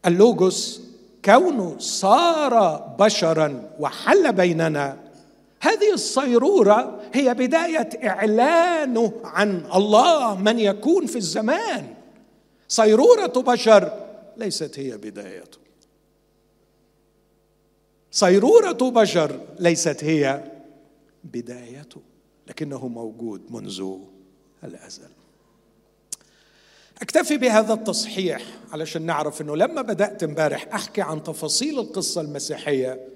اللوجوس 0.05 0.81
كونه 1.25 1.75
صار 1.79 2.77
بشرا 2.99 3.69
وحل 3.79 4.33
بيننا 4.33 5.06
هذه 5.59 5.93
الصيرورة 5.93 7.01
هي 7.13 7.33
بداية 7.33 7.89
اعلانه 8.03 9.13
عن 9.23 9.65
الله 9.75 10.35
من 10.35 10.59
يكون 10.59 11.05
في 11.05 11.15
الزمان. 11.15 11.95
صيرورة 12.67 13.27
بشر 13.27 14.07
ليست 14.37 14.79
هي 14.79 14.97
بدايته 14.97 15.57
صيرورة 18.11 18.71
بشر 18.71 19.39
ليست 19.59 20.03
هي 20.03 20.51
بدايته 21.23 22.01
لكنه 22.47 22.87
موجود 22.87 23.41
منذ 23.51 23.83
الأزل. 24.63 25.09
أكتفي 27.01 27.37
بهذا 27.37 27.73
التصحيح 27.73 28.41
علشان 28.71 29.01
نعرف 29.01 29.41
إنه 29.41 29.55
لما 29.55 29.81
بدأت 29.81 30.23
امبارح 30.23 30.67
أحكي 30.73 31.01
عن 31.01 31.23
تفاصيل 31.23 31.79
القصة 31.79 32.21
المسيحية 32.21 33.07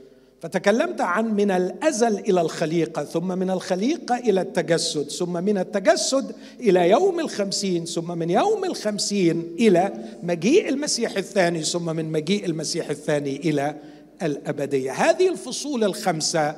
فتكلمت 0.42 1.02
عن 1.02 1.36
من 1.36 1.52
الأزل 1.52 2.20
إلى 2.20 2.42
الخليقة 2.42 3.04
ثم 3.04 3.28
من 3.28 3.50
الخليقة 3.50 4.18
إلى 4.18 4.42
التجسد 4.42 5.10
ثم 5.10 5.44
من 5.44 5.58
التجسد 5.58 6.36
إلى 6.60 6.90
يوم 6.90 7.20
الخمسين 7.20 7.86
ثم 7.86 8.18
من 8.18 8.30
يوم 8.30 8.66
الخمسين 8.66 9.56
إلى 9.60 9.94
مجيء 10.24 10.70
المسيح 10.70 11.18
الثاني 11.18 11.64
ثم 11.64 11.96
من 11.96 12.12
مجيء 12.12 12.46
المسيح 12.46 12.90
الثاني 12.90 13.36
إلى 13.36 13.76
الأبدية. 14.22 14.92
هذه 14.92 15.30
الفصول 15.30 15.84
الخمسة 15.84 16.56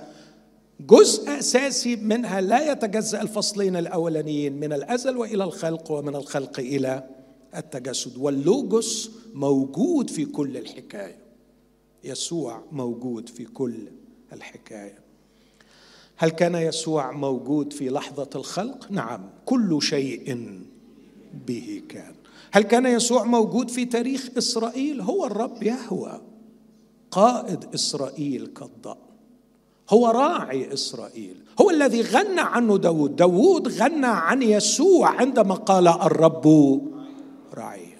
جزء 0.79 1.39
أساسي 1.39 1.95
منها 1.95 2.41
لا 2.41 2.71
يتجزأ 2.71 3.21
الفصلين 3.21 3.75
الأولانيين 3.75 4.59
من 4.59 4.73
الأزل 4.73 5.17
وإلى 5.17 5.43
الخلق 5.43 5.91
ومن 5.91 6.15
الخلق 6.15 6.59
إلى 6.59 7.03
التجسد. 7.55 8.17
واللوجوس 8.17 9.11
موجود 9.33 10.09
في 10.09 10.25
كل 10.25 10.57
الحكاية. 10.57 11.22
يسوع 12.03 12.63
موجود 12.71 13.29
في 13.29 13.45
كل 13.45 13.75
الحكاية. 14.33 14.99
هل 16.17 16.29
كان 16.29 16.55
يسوع 16.55 17.11
موجود 17.11 17.73
في 17.73 17.89
لحظة 17.89 18.29
الخلق؟ 18.35 18.91
نعم 18.91 19.29
كل 19.45 19.81
شيء 19.81 20.59
به 21.47 21.81
كان. 21.89 22.15
هل 22.51 22.61
كان 22.63 22.85
يسوع 22.85 23.23
موجود 23.23 23.69
في 23.69 23.85
تاريخ 23.85 24.29
إسرائيل؟ 24.37 25.01
هو 25.01 25.25
الرب 25.25 25.63
يهوى 25.63 26.21
قائد 27.11 27.65
إسرائيل 27.73 28.47
كالضأن 28.47 28.97
هو 29.89 30.07
راعي 30.07 30.73
إسرائيل 30.73 31.35
هو 31.61 31.69
الذي 31.69 32.01
غنى 32.01 32.41
عنه 32.41 32.77
داود. 32.77 33.15
داود 33.15 33.67
غنى 33.67 34.07
عن 34.07 34.41
يسوع 34.41 35.09
عندما 35.09 35.55
قال 35.55 35.87
الرب 35.87 36.81
راعي 37.53 37.93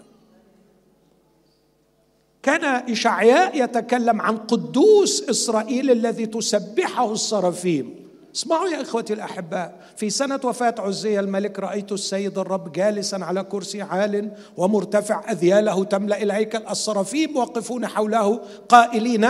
كان 2.44 2.64
إشعياء 2.92 3.64
يتكلم 3.64 4.22
عن 4.22 4.38
قدوس 4.38 5.30
إسرائيل 5.30 5.92
الذي 5.92 6.26
تسبحه 6.26 7.12
الصرافيم 7.12 8.04
اسمعوا 8.36 8.70
يا 8.70 8.82
إخوتي 8.82 9.14
الأحباء 9.14 9.94
في 9.98 10.10
سنة 10.10 10.40
وفاة 10.44 10.76
عزية 10.80 11.20
الملك 11.20 11.60
رأيت 11.60 11.92
السيد 11.92 12.38
الرب 12.38 12.72
جالسا 12.72 13.16
على 13.16 13.44
كرسي 13.44 13.82
عال 13.82 14.32
ومرتفع 14.58 15.32
أذياله 15.32 15.84
تملأ 15.84 16.22
الهيكل. 16.22 16.62
الصرافيم 16.70 17.38
واقفون 17.38 17.88
حوله 17.88 18.42
قائلين 18.70 19.28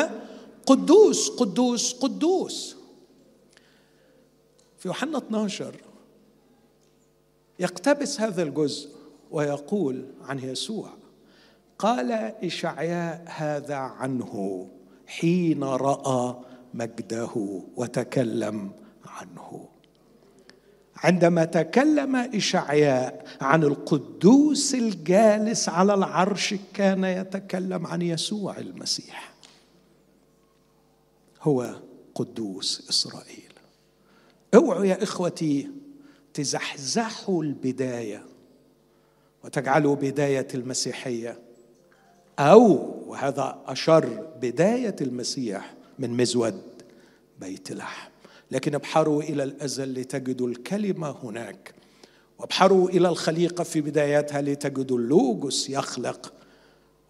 قدوس 0.66 1.30
قدوس 1.30 1.94
قدوس. 1.94 2.76
في 4.78 4.88
يوحنا 4.88 5.18
12 5.18 5.76
يقتبس 7.60 8.22
هذا 8.22 8.44
الجزء 8.44 8.90
ويقول 9.32 10.06
عن 10.22 10.40
يسوع 10.40 10.90
قال 11.84 12.12
إشعياء 12.44 13.24
هذا 13.28 13.76
عنه 13.76 14.68
حين 15.08 15.64
رأى 15.64 16.36
مجده 16.74 17.62
وتكلم 17.76 18.72
عنه. 19.06 19.70
عندما 20.96 21.46
تكلم 21.46 22.16
إشعياء 22.16 23.26
عن 23.42 23.64
القدوس 23.64 24.76
الجالس 24.76 25.70
على 25.70 25.94
العرش 25.94 26.56
كان 26.74 27.04
يتكلم 27.04 27.88
عن 27.88 28.02
يسوع 28.02 28.58
المسيح. 28.58 29.34
هو 31.42 31.76
قدوس 32.16 32.90
إسرائيل. 32.90 33.54
اوعوا 34.56 34.86
يا 34.86 35.04
إخوتي 35.04 35.72
تزحزحوا 36.34 37.44
البداية 37.44 38.26
وتجعلوا 39.44 39.96
بداية 39.96 40.48
المسيحية. 40.54 41.43
أو 42.40 42.94
وهذا 43.08 43.58
أشر 43.68 44.24
بداية 44.42 44.96
المسيح 45.02 45.74
من 46.00 46.10
مزود 46.10 46.62
بيت 47.42 47.72
لحم. 47.72 48.10
لكن 48.52 48.76
ابحروا 48.76 49.22
إلى 49.24 49.44
الأزل 49.44 49.94
لتجدوا 49.94 50.48
الكلمة 50.48 51.16
هناك. 51.24 51.74
وابحروا 52.40 52.90
إلى 52.90 53.10
الخليقة 53.10 53.64
في 53.64 53.82
بدايتها 53.82 54.42
لتجدوا 54.42 54.98
اللوجوس 54.98 55.70
يخلق. 55.70 56.34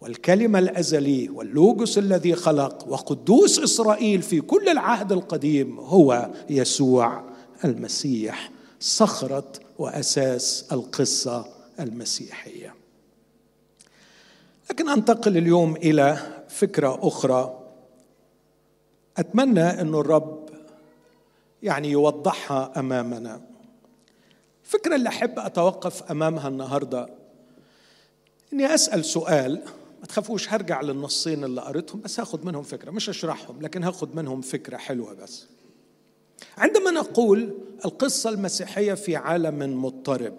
والكلمة 0.00 0.58
الأزلي 0.58 1.28
واللوجوس 1.28 1.98
الذي 1.98 2.34
خلق 2.34 2.88
وقدوس 2.88 3.58
إسرائيل 3.58 4.22
في 4.22 4.40
كل 4.40 4.68
العهد 4.68 5.12
القديم 5.12 5.80
هو 5.80 6.30
يسوع 6.50 7.24
المسيح 7.64 8.50
صخرة 8.80 9.52
وأساس 9.78 10.64
القصة 10.72 11.46
المسيحية. 11.80 12.83
لكن 14.74 14.88
أنتقل 14.88 15.36
اليوم 15.36 15.76
إلى 15.76 16.18
فكرة 16.48 16.98
أخرى. 17.02 17.60
أتمنى 19.16 19.60
أن 19.60 19.94
الرب 19.94 20.48
يعني 21.62 21.90
يوضحها 21.90 22.72
أمامنا. 22.76 23.40
الفكرة 24.64 24.94
اللي 24.94 25.08
أحب 25.08 25.38
أتوقف 25.38 26.02
أمامها 26.02 26.48
النهارده 26.48 27.08
إني 28.52 28.74
أسأل 28.74 29.04
سؤال 29.04 29.62
ما 30.00 30.06
تخافوش 30.06 30.52
هرجع 30.52 30.80
للنصين 30.80 31.44
اللي 31.44 31.60
قريتهم 31.60 32.00
بس 32.00 32.20
هاخد 32.20 32.44
منهم 32.44 32.62
فكرة 32.62 32.90
مش 32.90 33.08
اشرحهم 33.08 33.62
لكن 33.62 33.84
هاخد 33.84 34.16
منهم 34.16 34.40
فكرة 34.40 34.76
حلوة 34.76 35.14
بس. 35.14 35.46
عندما 36.58 36.90
نقول 36.90 37.58
القصة 37.84 38.30
المسيحية 38.30 38.94
في 38.94 39.16
عالم 39.16 39.84
مضطرب 39.84 40.34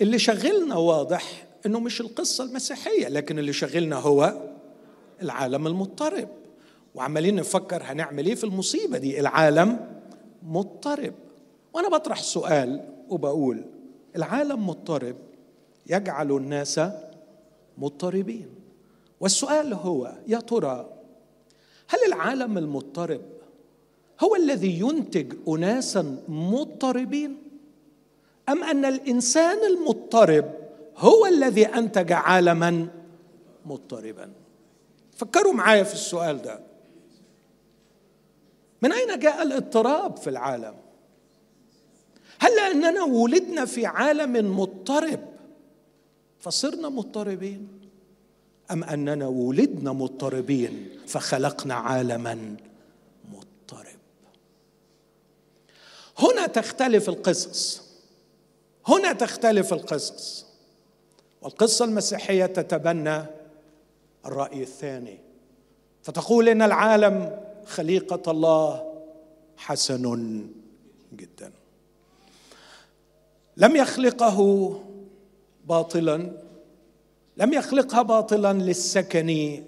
اللي 0.00 0.18
شغلنا 0.18 0.76
واضح 0.76 1.53
إنه 1.66 1.80
مش 1.80 2.00
القصة 2.00 2.44
المسيحية 2.44 3.08
لكن 3.08 3.38
اللي 3.38 3.52
شغلنا 3.52 3.96
هو 3.96 4.42
العالم 5.22 5.66
المضطرب. 5.66 6.28
وعمالين 6.94 7.34
نفكر 7.36 7.82
هنعمل 7.82 8.26
إيه 8.26 8.34
في 8.34 8.44
المصيبة 8.44 8.98
دي؟ 8.98 9.20
العالم 9.20 10.00
مضطرب. 10.42 11.14
وأنا 11.74 11.88
بطرح 11.88 12.22
سؤال 12.22 12.88
وبقول 13.08 13.64
العالم 14.16 14.66
مضطرب 14.68 15.16
يجعل 15.86 16.32
الناس 16.32 16.80
مضطربين. 17.78 18.48
والسؤال 19.20 19.74
هو 19.74 20.12
يا 20.26 20.38
ترى 20.38 20.90
هل 21.88 21.98
العالم 22.06 22.58
المضطرب 22.58 23.20
هو 24.20 24.36
الذي 24.36 24.80
ينتج 24.80 25.32
اناسا 25.48 26.16
مضطربين؟ 26.28 27.36
أم 28.48 28.64
أن 28.64 28.84
الإنسان 28.84 29.58
المضطرب 29.66 30.63
هو 30.96 31.26
الذي 31.26 31.66
أنتج 31.66 32.12
عالما 32.12 32.88
مضطربا. 33.66 34.32
فكروا 35.16 35.52
معايا 35.52 35.82
في 35.82 35.94
السؤال 35.94 36.42
ده. 36.42 36.60
من 38.82 38.92
أين 38.92 39.18
جاء 39.18 39.42
الاضطراب 39.42 40.16
في 40.16 40.30
العالم؟ 40.30 40.74
هل 42.38 42.56
لأننا 42.56 43.02
ولدنا 43.04 43.64
في 43.64 43.86
عالم 43.86 44.58
مضطرب 44.60 45.20
فصرنا 46.38 46.88
مضطربين؟ 46.88 47.68
أم 48.70 48.84
أننا 48.84 49.26
ولدنا 49.26 49.92
مضطربين 49.92 50.88
فخلقنا 51.06 51.74
عالما 51.74 52.56
مضطرب؟ 53.32 53.98
هنا 56.18 56.46
تختلف 56.46 57.08
القصص. 57.08 57.82
هنا 58.86 59.12
تختلف 59.12 59.72
القصص. 59.72 60.43
والقصة 61.44 61.84
المسيحية 61.84 62.46
تتبنى 62.46 63.24
الرأي 64.26 64.62
الثاني. 64.62 65.18
فتقول 66.02 66.48
إن 66.48 66.62
العالم 66.62 67.40
خليقة 67.66 68.30
الله 68.30 68.94
حسن 69.56 70.46
جدا. 71.12 71.52
لم 73.56 73.76
يخلقه 73.76 74.80
باطلا 75.64 76.32
لم 77.36 77.52
يخلقها 77.52 78.02
باطلا 78.02 78.52
للسكن 78.52 79.62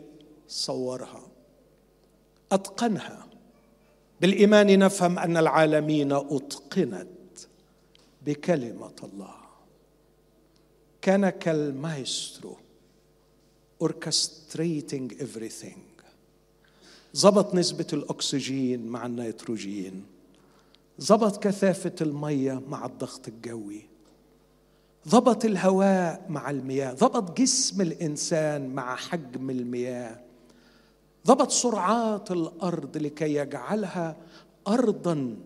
صورها. 0.49 1.23
أتقنها. 2.53 3.27
بالإيمان 4.21 4.79
نفهم 4.79 5.19
أن 5.19 5.37
العالمين 5.37 6.13
أتقنت 6.13 7.39
بكلمة 8.23 8.95
الله. 9.03 9.46
كان 11.07 11.29
كالمايسترو 11.29 12.57
orchestrating 13.85 15.13
everything. 15.21 15.79
ظبط 17.17 17.55
نسبة 17.55 17.87
الأكسجين 17.93 18.87
مع 18.87 19.07
النيتروجين. 19.07 20.05
ظبط 21.01 21.43
كثافة 21.43 21.95
المية 22.01 22.63
مع 22.69 22.87
الضغط 22.87 23.29
الجوي. 23.29 23.83
ضبط 25.09 25.45
الهواء 25.45 26.27
مع 26.29 26.51
المياه. 26.51 26.93
ضبط 26.93 27.39
جسم 27.39 27.81
الإنسان 27.81 28.75
مع 28.75 28.97
حجم 28.97 29.51
المياه. 29.51 30.21
ضبط 31.27 31.51
سرعات 31.51 32.31
الأرض 32.31 32.97
لكي 32.97 33.35
يجعلها 33.35 34.17
أرضا 34.69 35.37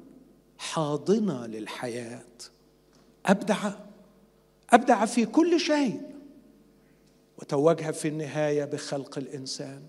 حاضنة 0.58 1.46
للحياة. 1.46 2.24
أبدع. 3.26 3.70
أبدع 4.72 5.04
في 5.04 5.26
كل 5.26 5.60
شيء. 5.60 6.00
وتوجها 7.38 7.90
في 7.90 8.08
النهاية 8.08 8.64
بخلق 8.64 9.18
الإنسان. 9.18 9.82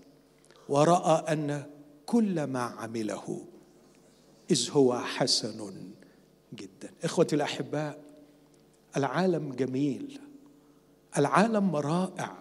ورأى 0.68 1.32
أن 1.32 1.66
كل 2.06 2.44
ما 2.44 2.60
عمله 2.62 3.44
إذ 4.50 4.70
هو 4.70 4.98
حسن 4.98 5.72
جدا. 6.54 6.90
إخوتي 7.04 7.36
الأحباء 7.36 8.02
العالم 8.96 9.52
جميل. 9.52 10.20
العالم 11.18 11.76
رائع. 11.76 12.38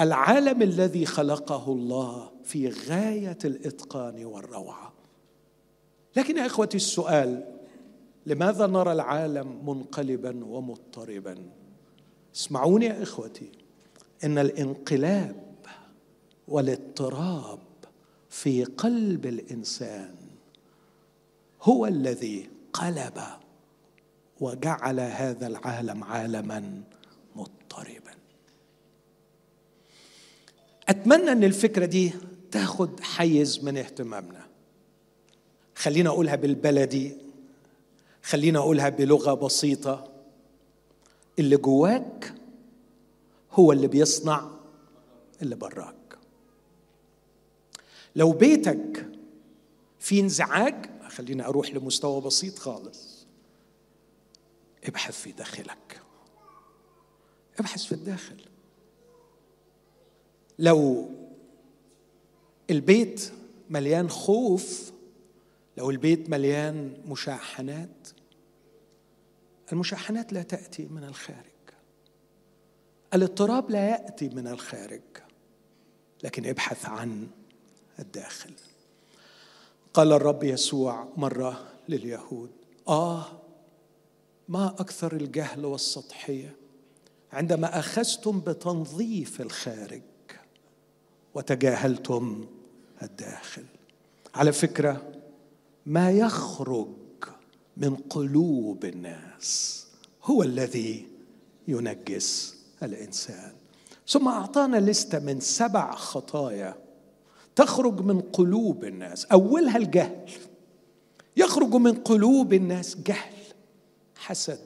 العالم 0.00 0.62
الذي 0.62 1.06
خلقه 1.06 1.72
الله 1.72 2.30
في 2.44 2.68
غاية 2.68 3.38
الإتقان 3.44 4.24
والروعة. 4.24 4.92
لكن 6.16 6.36
يا 6.36 6.46
إخوتي 6.46 6.76
السؤال 6.76 7.53
لماذا 8.26 8.66
نرى 8.66 8.92
العالم 8.92 9.70
منقلبا 9.70 10.44
ومضطربا؟ 10.44 11.36
اسمعوني 12.34 12.86
يا 12.86 13.02
إخوتي 13.02 13.52
إن 14.24 14.38
الانقلاب 14.38 15.44
والاضطراب 16.48 17.58
في 18.30 18.64
قلب 18.64 19.26
الإنسان 19.26 20.14
هو 21.62 21.86
الذي 21.86 22.50
قلب 22.72 23.22
وجعل 24.40 25.00
هذا 25.00 25.46
العالم 25.46 26.04
عالما 26.04 26.82
مضطربا. 27.36 28.14
أتمنى 30.88 31.32
أن 31.32 31.44
الفكرة 31.44 31.86
دي 31.86 32.12
تاخد 32.50 33.00
حيز 33.00 33.64
من 33.64 33.76
اهتمامنا. 33.76 34.46
خلينا 35.74 36.10
أقولها 36.10 36.36
بالبلدي 36.36 37.23
خلينا 38.24 38.58
أقولها 38.58 38.88
بلغة 38.88 39.34
بسيطة. 39.34 40.10
اللي 41.38 41.56
جواك 41.56 42.34
هو 43.52 43.72
اللي 43.72 43.86
بيصنع 43.86 44.50
اللي 45.42 45.54
براك. 45.54 46.18
لو 48.16 48.32
بيتك 48.32 49.06
في 49.98 50.20
انزعاج 50.20 50.90
خليني 51.08 51.46
أروح 51.46 51.70
لمستوى 51.74 52.20
بسيط 52.20 52.58
خالص. 52.58 53.26
ابحث 54.84 55.20
في 55.20 55.32
داخلك. 55.32 56.00
ابحث 57.58 57.84
في 57.84 57.92
الداخل. 57.92 58.44
لو 60.58 61.10
البيت 62.70 63.32
مليان 63.70 64.10
خوف 64.10 64.93
لو 65.76 65.90
البيت 65.90 66.30
مليان 66.30 67.02
مشاحنات 67.06 68.08
المشاحنات 69.72 70.32
لا 70.32 70.42
تأتي 70.42 70.86
من 70.86 71.04
الخارج. 71.04 71.44
الاضطراب 73.14 73.70
لا 73.70 73.88
يأتي 73.88 74.28
من 74.28 74.46
الخارج 74.46 75.02
لكن 76.24 76.46
ابحث 76.46 76.86
عن 76.86 77.28
الداخل. 77.98 78.52
قال 79.94 80.12
الرب 80.12 80.44
يسوع 80.44 81.08
مرة 81.16 81.68
لليهود 81.88 82.50
آه 82.88 83.24
ما 84.48 84.66
أكثر 84.66 85.12
الجهل 85.12 85.64
والسطحية 85.64 86.56
عندما 87.32 87.78
أخذتم 87.78 88.40
بتنظيف 88.40 89.40
الخارج 89.40 90.02
وتجاهلتم 91.34 92.46
الداخل. 93.02 93.64
على 94.34 94.52
فكرة 94.52 95.13
ما 95.86 96.10
يخرج 96.10 96.88
من 97.76 97.96
قلوب 97.96 98.84
الناس. 98.84 99.86
هو 100.22 100.42
الذي 100.42 101.08
ينجس 101.68 102.56
الإنسان. 102.82 103.52
ثم 104.08 104.28
أعطانا 104.28 104.76
لسته 104.76 105.18
من 105.18 105.40
سبع 105.40 105.94
خطايا 105.94 106.76
تخرج 107.56 108.00
من 108.00 108.20
قلوب 108.20 108.84
الناس. 108.84 109.24
أولها 109.24 109.76
الجهل. 109.76 110.30
يخرج 111.36 111.74
من 111.74 111.94
قلوب 111.94 112.52
الناس 112.52 112.96
جهل 112.96 113.34
حسد 114.16 114.60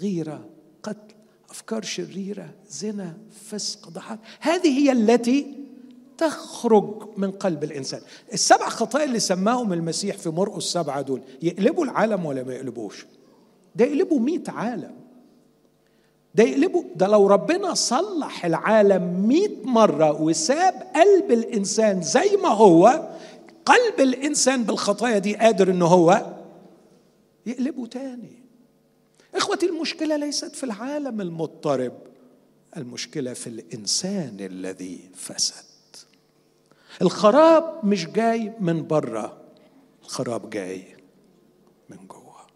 غيرة 0.00 0.48
قتل 0.82 1.14
أفكار 1.50 1.82
شريرة 1.82 2.54
زنا 2.68 3.18
فسق 3.48 3.88
ضحك 3.88 4.18
هذه 4.40 4.78
هي 4.78 4.92
التي 4.92 5.56
تخرج 6.20 7.08
من 7.16 7.30
قلب 7.30 7.64
الإنسان. 7.64 8.00
السبع 8.32 8.68
خطايا 8.68 9.04
اللي 9.04 9.20
سماهم 9.20 9.72
المسيح 9.72 10.16
في 10.16 10.28
مرقس 10.28 10.56
السبعة 10.56 11.00
دول 11.00 11.20
يقلبوا 11.42 11.84
العالم 11.84 12.26
ولا 12.26 12.42
ما 12.42 12.54
يقلبوش؟ 12.54 13.06
ده 13.76 13.84
يقلبوا 13.84 14.20
مئة 14.20 14.50
عالم. 14.50 14.94
ده 16.34 16.44
يقلبه 16.44 16.84
ده 16.96 17.06
لو 17.06 17.26
ربنا 17.26 17.74
صلح 17.74 18.44
العالم 18.44 19.28
مئة 19.28 19.64
مرة 19.64 20.22
وساب 20.22 20.74
قلب 20.94 21.30
الإنسان 21.30 22.02
زي 22.02 22.36
ما 22.42 22.48
هو 22.48 23.08
قلب 23.66 24.00
الإنسان 24.00 24.64
بالخطايا 24.64 25.18
دي 25.18 25.36
قادر 25.36 25.70
إن 25.70 25.82
هو 25.82 26.36
يقلبه 27.46 27.86
تاني. 27.86 28.42
إخوتي 29.34 29.66
المشكلة 29.66 30.16
ليست 30.16 30.54
في 30.56 30.64
العالم 30.64 31.20
المضطرب 31.20 31.92
المشكلة 32.76 33.32
في 33.32 33.46
الإنسان 33.46 34.36
الذي 34.40 35.00
فسد. 35.14 35.69
الخراب 37.02 37.84
مش 37.84 38.06
جاي 38.06 38.52
من 38.60 38.86
بره 38.86 39.40
الخراب 40.02 40.50
جاي 40.50 40.96
من 41.88 42.06
جوه. 42.06 42.46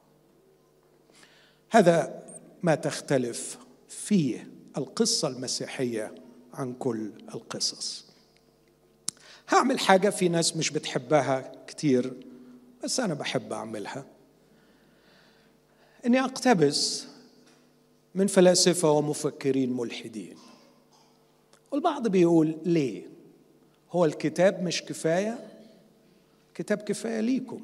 هذا 1.71 2.23
ما 2.63 2.75
تختلف 2.75 3.59
فيه 3.89 4.51
القصة 4.77 5.29
المسيحية 5.29 6.15
عن 6.55 6.73
كل 6.73 7.13
القصص. 7.35 8.05
هعمل 9.49 9.79
حاجة 9.79 10.11
في 10.11 10.29
ناس 10.29 10.57
مش 10.57 10.71
بتحبها 10.71 11.53
كتير 11.67 12.13
بس 12.85 13.01
أنا 13.01 13.15
بحب 13.15 13.53
أعملها. 13.53 14.07
إني 16.07 16.21
أقتبس 16.21 17.07
من 18.15 18.27
فلاسفة 18.27 18.91
ومفكرين 18.91 19.73
ملحدين. 19.73 20.37
والبعض 21.71 22.09
بيقول 22.09 22.59
ليه؟ 22.65 23.14
هو 23.95 24.05
الكتاب 24.05 24.63
مش 24.63 24.83
كفاية؟ 24.83 25.49
كتاب 26.55 26.79
كفاية 26.79 27.21
ليكم. 27.21 27.61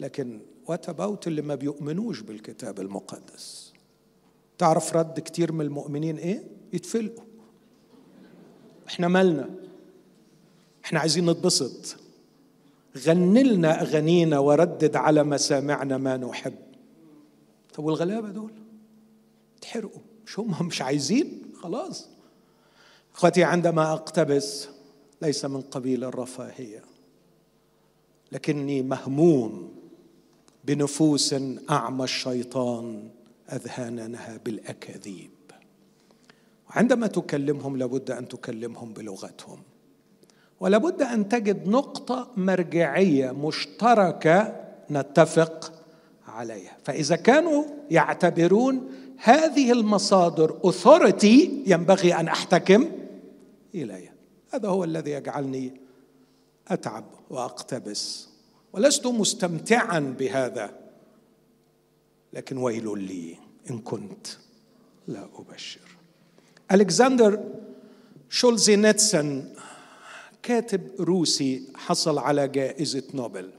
لكن 0.00 0.40
وات 0.66 0.88
اباوت 0.88 1.26
اللي 1.26 1.42
ما 1.42 1.54
بيؤمنوش 1.54 2.20
بالكتاب 2.20 2.80
المقدس؟ 2.80 3.72
تعرف 4.58 4.96
رد 4.96 5.20
كتير 5.20 5.52
من 5.52 5.60
المؤمنين 5.60 6.16
إيه؟ 6.16 6.42
يتفلقوا. 6.72 7.24
إحنا 8.88 9.08
مالنا؟ 9.08 9.50
إحنا 10.84 11.00
عايزين 11.00 11.30
نتبسط. 11.30 11.96
غني 12.98 13.42
لنا 13.42 13.82
أغانينا 13.82 14.38
وردد 14.38 14.96
على 14.96 15.24
مسامعنا 15.24 15.98
ما 15.98 16.16
نحب. 16.16 16.54
طب 17.74 17.84
والغلابة 17.84 18.30
دول؟ 18.30 18.52
تحرقوا. 19.60 20.00
مش 20.26 20.38
هم 20.38 20.66
مش 20.66 20.82
عايزين؟ 20.82 21.42
خلاص. 21.54 22.09
إخوتي 23.14 23.44
عندما 23.44 23.92
أقتبس 23.92 24.68
ليس 25.22 25.44
من 25.44 25.60
قبيل 25.60 26.04
الرفاهية 26.04 26.82
لكني 28.32 28.82
مهموم 28.82 29.72
بنفوس 30.64 31.34
أعمى 31.70 32.04
الشيطان 32.04 33.08
أذهانها 33.52 34.40
بالأكاذيب. 34.44 35.30
عندما 36.70 37.06
تكلمهم 37.06 37.76
لابد 37.76 38.10
أن 38.10 38.28
تكلمهم 38.28 38.92
بلغتهم 38.92 39.62
ولابد 40.60 41.02
أن 41.02 41.28
تجد 41.28 41.68
نقطة 41.68 42.30
مرجعية 42.36 43.30
مشتركة 43.30 44.56
نتفق 44.90 45.72
عليها. 46.28 46.76
فإذا 46.84 47.16
كانوا 47.16 47.64
يعتبرون 47.90 48.90
هذه 49.16 49.72
المصادر 49.72 50.58
اوثورتي 50.64 51.62
ينبغي 51.66 52.14
أن 52.14 52.28
أحتكم 52.28 52.86
اليها 53.74 54.14
هذا 54.54 54.68
هو 54.68 54.84
الذي 54.84 55.10
يجعلني 55.10 55.80
أتعب 56.68 57.04
وأقتبس. 57.30 58.28
ولست 58.72 59.06
مستمتعا 59.06 60.00
بهذا. 60.18 60.80
لكن 62.32 62.56
ويل 62.56 62.98
لي 62.98 63.36
إن 63.70 63.78
كنت 63.78 64.26
لا 65.08 65.28
أبشر. 65.38 65.80
ألكسندر 66.72 67.44
سولجنيتسين 68.28 69.54
كاتب 70.42 70.80
روسي 71.00 71.62
حصل 71.74 72.18
على 72.18 72.48
جائزة 72.48 73.02
نوبل. 73.14 73.50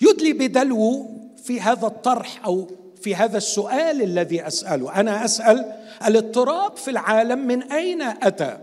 يدلي 0.00 0.32
بدلوه 0.32 1.06
في 1.44 1.60
هذا 1.60 1.86
الطرح 1.86 2.44
أو 2.44 2.70
في 3.00 3.14
هذا 3.14 3.36
السؤال 3.36 4.02
الذي 4.02 4.46
أسأله. 4.46 5.00
أنا 5.00 5.24
أسأل 5.24 5.72
الإضطراب 6.06 6.76
في 6.76 6.90
العالم 6.90 7.46
من 7.46 7.62
أين 7.62 8.02
أتى؟ 8.02 8.58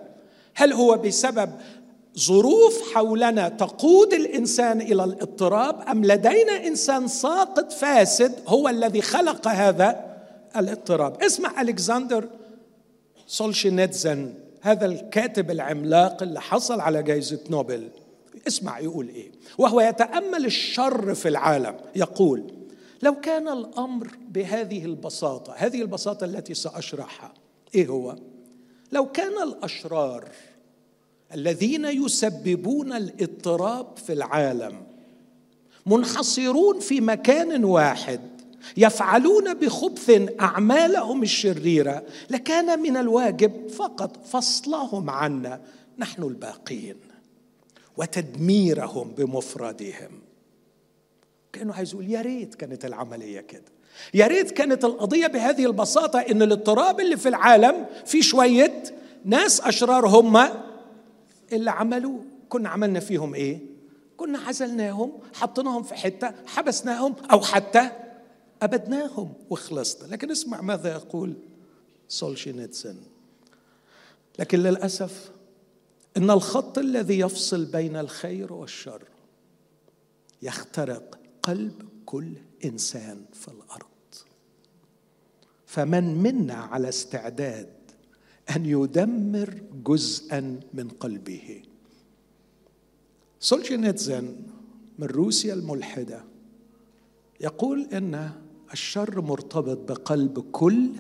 هل 0.56 0.74
هو 0.74 0.98
بسبب 0.98 1.50
ظروف 2.20 2.94
حولنا 2.94 3.50
تقود 3.50 4.14
الإنسان 4.14 4.82
إلى 4.82 5.04
الإضطراب 5.04 5.82
أم 5.90 6.06
لدينا 6.06 6.68
إنسان 6.68 7.08
ساقط 7.08 7.72
فاسد 7.72 8.34
هو 8.48 8.70
الذي 8.70 9.02
خلق 9.02 9.48
هذا 9.48 10.06
الإضطراب؟ 10.58 11.24
اسمع 11.24 11.62
ألكسندر 11.62 12.30
سولجنيتسين 13.28 14.34
هذا 14.62 14.86
الكاتب 14.86 15.52
العملاق 15.52 16.24
اللي 16.24 16.42
حصل 16.42 16.80
على 16.80 17.04
جائزه 17.04 17.40
نوبل. 17.50 17.90
اسمع 18.48 18.80
يقول 18.80 19.08
إيه. 19.08 19.32
وهو 19.58 19.82
يتأمل 19.82 20.46
الشر 20.46 21.14
في 21.14 21.28
العالم. 21.28 21.76
يقول 21.96 22.57
لو 23.02 23.20
كان 23.20 23.48
الأمر 23.48 24.08
بهذه 24.30 24.86
البساطة 24.86 25.54
هذه 25.58 25.82
البساطة 25.82 26.26
التي 26.26 26.54
سأشرحها 26.54 27.34
إيه 27.76 27.88
هو؟ 27.88 28.16
لو 28.92 29.12
كان 29.12 29.44
الأشرار 29.44 30.30
الذين 31.34 31.86
يسببون 31.86 32.94
الاضطراب 32.94 33.98
في 33.98 34.14
العالم 34.14 34.84
منحصرون 35.86 36.80
في 36.80 37.02
مكان 37.02 37.64
واحد 37.64 38.22
يفعلون 38.78 39.54
بخبث 39.54 40.32
أعمالهم 40.42 41.24
الشريرة 41.24 42.04
لكان 42.30 42.80
من 42.80 42.98
الواجب 42.98 43.68
فقط 43.68 44.26
فصلهم 44.26 45.10
عنا 45.10 45.62
نحن 45.98 46.24
الباقين 46.24 46.96
وتدميرهم 47.98 49.12
بمفردهم. 49.12 50.27
كأنه 51.58 51.74
عايز 51.74 51.94
يقول 51.94 52.10
يا 52.12 52.22
ريت 52.22 52.56
كانت 52.56 52.86
العملية 52.86 53.42
كده. 53.42 53.64
يا 54.14 54.28
ريت 54.28 54.52
كانت 54.52 54.86
القضية 54.86 55.28
بهذه 55.28 55.66
البساطة 55.66 56.20
إن 56.20 56.42
الاضطراب 56.42 57.00
اللي 57.00 57.18
في 57.18 57.30
العالم 57.30 57.86
في 58.06 58.22
شوية 58.22 58.84
ناس 59.26 59.62
أشرار 59.62 60.08
هم 60.08 60.50
اللي 61.52 61.72
عملوا 61.72 62.20
كنا 62.50 62.70
عملنا 62.70 63.00
فيهم 63.00 63.34
إيه؟ 63.36 63.60
كنا 64.18 64.40
عزلناهم 64.40 65.12
حطيناهم 65.34 65.84
في 65.84 65.96
حتة 65.96 66.32
حبسناهم 66.46 67.16
أو 67.32 67.42
حتى 67.42 67.90
أبدناهم 68.62 69.34
وخلصنا. 69.50 70.08
لكن 70.08 70.32
اسمع 70.32 70.62
ماذا 70.62 70.92
يقول 70.92 71.34
سولشينيتسن 72.08 72.96
لكن 74.40 74.60
للأسف 74.60 75.32
إن 76.18 76.32
الخط 76.32 76.78
الذي 76.78 77.20
يفصل 77.20 77.66
بين 77.66 77.96
الخير 77.96 78.54
والشر 78.54 79.02
يخترق 80.42 81.17
قلب 81.48 81.74
كل 82.06 82.34
إنسان 82.66 83.26
في 83.34 83.48
الأرض. 83.48 83.86
فمن 85.66 86.16
منا 86.24 86.54
على 86.54 86.90
استعداد 86.90 87.70
أن 88.56 88.66
يدمر 88.66 89.62
جزءا 89.86 90.60
من 90.74 90.90
قلبه. 90.90 91.64
سولجينيتزن 93.40 94.36
من 95.00 95.08
روسيا 95.08 95.54
الملحدة 95.54 96.24
يقول 97.42 97.88
إن 97.94 98.32
الشر 98.74 99.22
مرتبط 99.22 99.92
بقلب 99.92 100.40
كل 100.40 100.92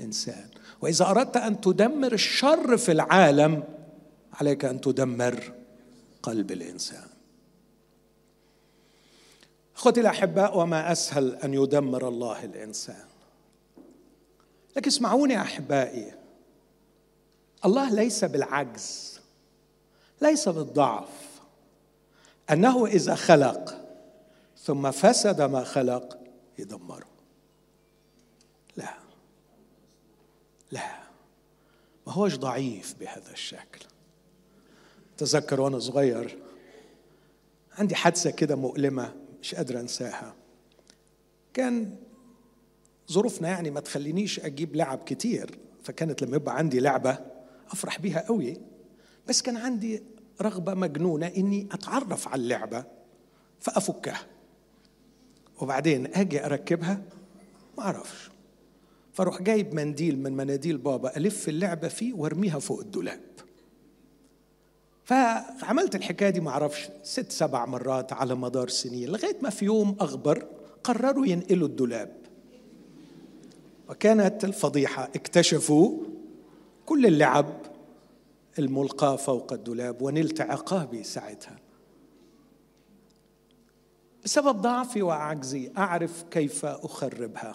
إنسان. 0.00 0.48
وإذا 0.80 1.10
أردت 1.10 1.36
أن 1.36 1.60
تدمر 1.60 2.12
الشر 2.12 2.76
في 2.76 2.92
العالم 2.92 3.62
عليك 4.32 4.64
أن 4.64 4.80
تدمر 4.80 5.52
قلب 6.22 6.52
الإنسان. 6.52 7.13
أخوتي 9.76 10.00
الاحباء 10.00 10.58
وما 10.58 10.92
أسهل 10.92 11.36
أن 11.36 11.54
يدمر 11.54 12.08
الله 12.08 12.44
الإنسان. 12.44 13.04
لكن 14.76 14.86
اسمعوني 14.86 15.40
أحبائي. 15.40 16.14
الله 17.64 17.94
ليس 17.94 18.24
بالعجز 18.24 19.20
ليس 20.22 20.48
بالضعف. 20.48 21.40
أنه 22.50 22.86
إذا 22.86 23.14
خلق 23.14 23.80
ثم 24.58 24.90
فسد 24.90 25.40
ما 25.42 25.64
خلق 25.64 26.18
يدمره. 26.58 27.06
لا 28.76 28.94
لا. 30.70 30.98
ما 32.06 32.12
هوش 32.12 32.36
ضعيف 32.36 32.94
بهذا 33.00 33.30
الشكل. 33.32 33.86
تذكر 35.16 35.60
وأنا 35.60 35.78
صغير 35.78 36.38
عندي 37.78 37.94
حادثة 37.94 38.30
كده 38.30 38.56
مؤلمة. 38.56 39.23
مش 39.44 39.54
قادر 39.54 39.80
أنساها. 39.80 40.34
كان 41.54 41.96
ظروفنا 43.12 43.48
يعني 43.48 43.70
ما 43.70 43.80
تخلينيش 43.80 44.40
أجيب 44.40 44.76
لعب 44.76 44.98
كتير 44.98 45.58
فكانت 45.82 46.22
لما 46.22 46.36
يبقى 46.36 46.56
عندي 46.58 46.80
لعبة 46.80 47.18
أفرح 47.70 48.00
بيها 48.00 48.26
قوي. 48.28 48.56
بس 49.28 49.42
كان 49.42 49.56
عندي 49.56 50.02
رغبة 50.42 50.74
مجنونة 50.74 51.26
إني 51.26 51.68
أتعرف 51.72 52.28
على 52.28 52.42
اللعبة 52.42 52.84
فأفكها. 53.60 54.26
وبعدين 55.60 56.14
أجي 56.14 56.46
أركبها 56.46 57.02
ما 57.78 57.84
أعرفش. 57.84 58.30
فأروح 59.12 59.42
جايب 59.42 59.74
منديل 59.74 60.18
من 60.18 60.32
مناديل 60.36 60.78
بابا 60.78 61.16
ألف 61.16 61.48
اللعبة 61.48 61.88
فيه 61.88 62.12
وأرميها 62.12 62.58
فوق 62.58 62.80
الدولاب. 62.80 63.20
فعملت 65.04 65.94
الحكاية 65.94 66.30
دي 66.30 66.40
ما 66.40 66.50
أعرفش 66.50 66.88
ست 67.02 67.32
سبع 67.32 67.66
مرات 67.66 68.12
على 68.12 68.34
مدار 68.34 68.68
سنين 68.68 69.08
لغاية 69.08 69.36
ما 69.42 69.50
في 69.50 69.64
يوم 69.64 69.96
أخبر 70.00 70.46
قرروا 70.84 71.26
ينقلوا 71.26 71.68
الدولاب. 71.68 72.16
وكانت 73.88 74.44
الفضيحة 74.44 75.04
اكتشفوا 75.04 75.98
كل 76.86 77.06
اللعب 77.06 77.60
الملقاة 78.58 79.16
فوق 79.16 79.52
الدولاب 79.52 80.02
ونلت 80.02 80.40
عقابي 80.40 81.02
ساعتها. 81.02 81.56
بسبب 84.24 84.60
ضعفي 84.60 85.02
وعجزي 85.02 85.72
أعرف 85.78 86.24
كيف 86.30 86.64
أخربها 86.64 87.54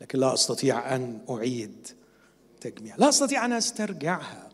لكن 0.00 0.18
لا 0.18 0.34
أستطيع 0.34 0.96
أن 0.96 1.20
أعيد 1.30 1.88
تجميع 2.60 2.96
لا 2.96 3.08
أستطيع 3.08 3.44
أن 3.44 3.52
أسترجعها. 3.52 4.53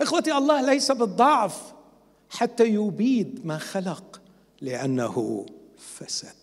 إخوتي 0.00 0.32
الله 0.32 0.60
ليس 0.60 0.92
بالضعف 0.92 1.74
حتى 2.30 2.64
يبيد 2.64 3.46
ما 3.46 3.58
خلق 3.58 4.20
لأنه 4.60 5.46
فسد 5.78 6.34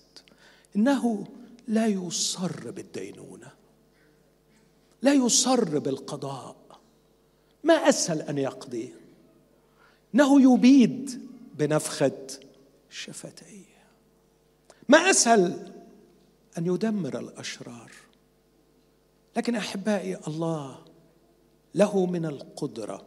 إنه 0.76 1.28
لا 1.68 1.88
يصر 1.88 2.72
بالدينونة 2.72 3.52
لا 5.02 5.14
يصر 5.14 5.80
بالقضاء. 5.80 6.56
ما 7.64 7.74
أسهل 7.74 8.22
أن 8.22 8.38
يقضي؟ 8.38 8.94
إنه 10.16 10.54
يبيد 10.54 11.28
بنفخة 11.54 12.28
شفتيه. 12.90 13.76
ما 14.90 14.98
أسهل 14.98 15.74
أن 16.58 16.66
يدمر 16.66 17.20
الأشرار. 17.20 17.92
لكن 19.38 19.56
أحبائي 19.56 20.18
الله 20.28 20.86
له 21.76 22.06
من 22.06 22.26
القدرة 22.26 23.06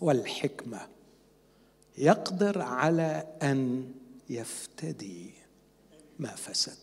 والحكمة. 0.00 0.80
يقدر 1.98 2.62
على 2.62 3.26
أن 3.42 3.90
يفتدي 4.30 5.30
ما 6.18 6.28
فسد. 6.28 6.78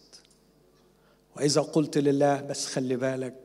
وإذا 1.35 1.61
قلت 1.61 1.97
لله 1.97 2.41
بس 2.41 2.65
خلي 2.65 2.95
بالك 2.95 3.35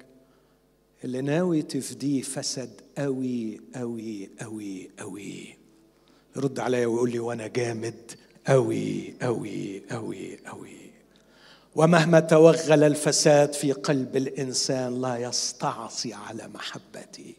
اللي 1.05 1.21
ناوي 1.21 1.63
تفديه 1.63 2.23
فسد 2.23 2.81
قوي 2.99 3.61
قوي 3.75 4.31
قوي 4.41 4.91
قوي 4.99 5.57
يرد 6.37 6.61
عليا 6.61 6.87
ويقول 6.87 7.11
لي 7.11 7.19
وأنا 7.19 7.47
جامد. 7.47 8.13
قوي 8.47 9.15
قوي 9.23 9.83
قوي 9.91 10.39
قوي 10.47 10.91
ومهما 11.77 12.21
توغل 12.21 12.85
الفساد 12.85 13.53
في 13.53 13.73
قلب 13.73 14.17
الإنسان 14.17 15.01
لا 15.01 15.17
يستعصي 15.17 16.15
على 16.15 16.49
محبتي. 16.49 17.37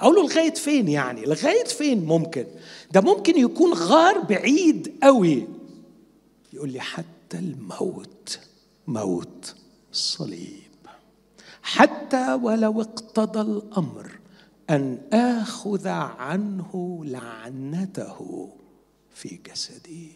أقول 0.00 0.14
له 0.14 0.22
لغايه 0.22 0.54
فين 0.54 0.88
يعني؟ 0.88 1.24
لغايه 1.24 1.64
فين 1.64 2.04
ممكن؟ 2.04 2.46
ده 2.92 3.00
ممكن 3.00 3.38
يكون 3.38 3.72
غار 3.72 4.18
بعيد 4.18 4.98
قوي. 5.02 5.46
يقول 6.52 6.70
لي 6.70 6.80
حتى 6.80 7.38
الموت 7.38 8.38
موت 8.86 9.54
الصليب 9.92 10.62
حتى 11.62 12.32
ولو 12.32 12.80
اقتضى 12.80 13.40
الأمر 13.40 14.18
أن 14.70 14.98
آخذ 15.12 15.88
عنه 15.88 17.00
لعنته 17.04 18.48
في 19.14 19.38
جسدي. 19.46 20.12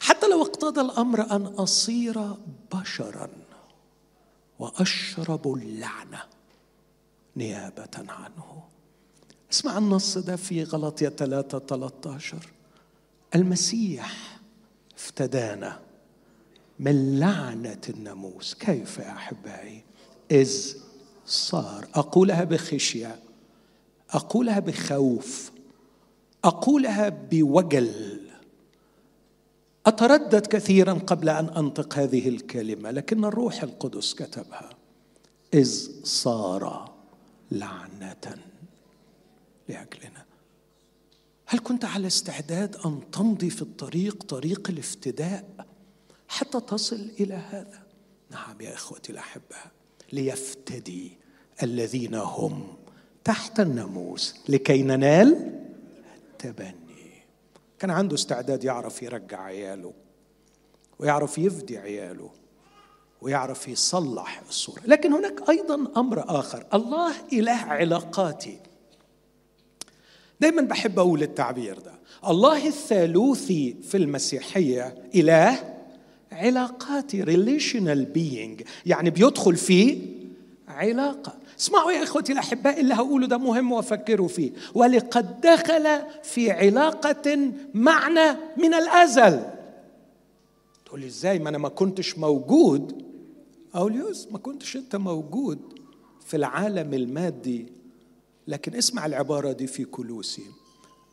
حتى 0.00 0.28
لو 0.28 0.42
اقتضى 0.42 0.80
الأمر 0.80 1.20
أن 1.36 1.46
أصير 1.46 2.34
بشرا 2.74 3.28
وأشرب 4.58 5.54
اللعنة. 5.54 6.22
نيابة 7.36 7.90
عنه. 7.96 8.62
اسمع 9.52 9.78
النص 9.78 10.18
ده 10.18 10.36
في 10.36 10.64
غلطية 10.64 11.08
3 11.08 11.58
13 11.58 12.52
المسيح 13.34 14.38
افتدانا 14.96 15.80
من 16.78 17.18
لعنة 17.18 17.80
الناموس. 17.88 18.54
كيف 18.54 18.98
يا 18.98 19.12
أحبائي؟ 19.12 19.84
إذ 20.30 20.76
صار. 21.26 21.88
أقولها 21.94 22.44
بخشية. 22.44 23.18
أقولها 24.10 24.58
بخوف. 24.58 25.52
أقولها 26.44 27.08
بوجل. 27.08 28.20
أتردد 29.86 30.46
كثيرا 30.46 30.92
قبل 30.92 31.28
أن 31.28 31.48
أنطق 31.48 31.98
هذه 31.98 32.28
الكلمة 32.28 32.90
لكن 32.90 33.24
الروح 33.24 33.62
القدس 33.62 34.14
كتبها. 34.14 34.70
إذ 35.54 35.90
صار. 36.04 36.93
لعنة 37.50 38.38
لأجلنا. 39.68 40.24
هل 41.46 41.58
كنت 41.58 41.84
على 41.84 42.06
استعداد 42.06 42.76
أن 42.76 43.00
تمضي 43.12 43.50
في 43.50 43.62
الطريق 43.62 44.22
طريق 44.22 44.70
الافتداء 44.70 45.66
حتى 46.28 46.60
تصل 46.60 47.10
إلى 47.20 47.34
هذا؟ 47.34 47.82
نعم 48.30 48.60
يا 48.60 48.74
إخوتي 48.74 49.12
الأحباء 49.12 49.70
ليفتدي 50.12 51.12
الذين 51.62 52.14
هم 52.14 52.76
تحت 53.24 53.60
الناموس 53.60 54.34
لكي 54.48 54.82
ننال 54.82 55.60
التبني. 56.16 57.24
كان 57.78 57.90
عنده 57.90 58.14
استعداد 58.14 58.64
يعرف 58.64 59.02
يرجع 59.02 59.42
عياله 59.42 59.92
ويعرف 60.98 61.38
يفدي 61.38 61.78
عياله. 61.78 62.30
ويعرف 63.24 63.68
يصلح 63.68 64.42
الصورة. 64.48 64.80
لكن 64.86 65.12
هناك 65.12 65.50
أيضا 65.50 65.86
أمر 65.96 66.24
آخر. 66.38 66.66
الله 66.74 67.12
إله 67.32 67.52
علاقاتي. 67.52 68.58
دايما 70.40 70.62
بحب 70.62 70.98
أقول 70.98 71.22
التعبير 71.22 71.78
ده. 71.78 71.92
الله 72.28 72.66
الثالوثي 72.66 73.76
في 73.82 73.96
المسيحية 73.96 74.94
إله 75.14 75.76
علاقاتي 76.32 77.22
relational 77.22 78.04
being 78.04 78.62
يعني 78.86 79.10
بيدخل 79.10 79.56
في 79.56 79.98
علاقة. 80.68 81.34
اسمعوا 81.60 81.92
يا 81.92 82.02
إخوتي 82.02 82.32
الأحباء 82.32 82.80
اللي 82.80 82.94
هقوله 82.94 83.26
ده 83.26 83.38
مهم 83.38 83.72
وفكروا 83.72 84.28
فيه. 84.28 84.52
ولقد 84.74 85.40
دخل 85.40 85.86
في 86.22 86.50
علاقة 86.50 87.52
معنا 87.74 88.38
من 88.56 88.74
الأزل. 88.74 89.42
تقول 90.86 91.00
لي 91.00 91.06
إزاي؟ 91.06 91.38
ما 91.38 91.48
أنا 91.48 91.58
ما 91.58 91.68
كنتش 91.68 92.18
موجود 92.18 93.03
أقول 93.74 93.94
يوز 93.94 94.28
ما 94.30 94.38
كنتش 94.38 94.76
أنت 94.76 94.96
موجود 94.96 95.58
في 96.26 96.36
العالم 96.36 96.94
المادي 96.94 97.66
لكن 98.48 98.74
اسمع 98.74 99.06
العبارة 99.06 99.52
دي 99.52 99.66
في 99.66 99.84
كلوسي 99.84 100.42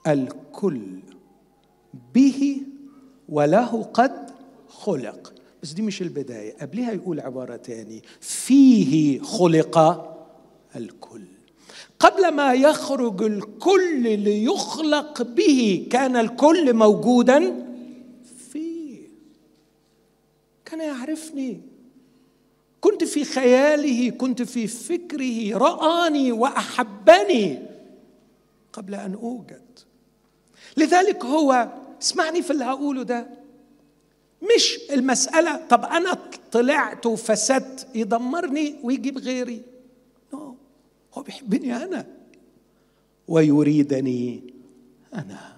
الكل 0.08 1.00
به 2.16 2.62
وله 3.30 3.84
قد 3.84 4.32
خلق. 4.68 5.34
بس 5.64 5.72
دي 5.72 5.82
مش 5.82 6.02
البداية. 6.02 6.58
قبلها 6.62 6.92
يقول 6.92 7.20
عبارة 7.20 7.56
تاني. 7.56 8.02
فيه 8.20 9.20
خلق 9.20 9.78
الكل. 10.76 11.22
قبل 12.00 12.32
ما 12.32 12.54
يخرج 12.54 13.24
الكل 13.24 14.20
ليخلق 14.20 15.22
به 15.22 15.88
كان 15.92 16.16
الكل 16.16 16.74
موجودا 16.74 17.66
فيه. 18.52 19.02
كان 20.66 20.82
يعرفني. 20.82 21.71
كنت 22.82 23.04
في 23.04 23.26
خياله 23.26 24.10
كنت 24.10 24.42
في 24.42 24.68
فكره 24.68 25.58
رآني 25.58 26.32
وأحبني 26.32 27.60
قبل 28.74 28.96
أن 28.96 29.14
أوجد. 29.14 29.62
لذلك 30.78 31.26
هو 31.26 31.70
اسمعني 32.02 32.42
في 32.42 32.52
اللي 32.52 32.64
هقوله 32.66 33.04
ده 33.04 33.28
مش 34.56 34.80
المسألة 34.92 35.68
طب 35.68 35.86
أنا 35.86 36.18
طلعت 36.52 37.06
وفسدت 37.06 37.88
يدمرني 37.96 38.76
ويجيب 38.84 39.18
غيري. 39.18 39.62
هو 41.14 41.22
بيحبني 41.22 41.76
أنا 41.76 42.08
ويريدني 43.28 44.54
أنا. 45.14 45.58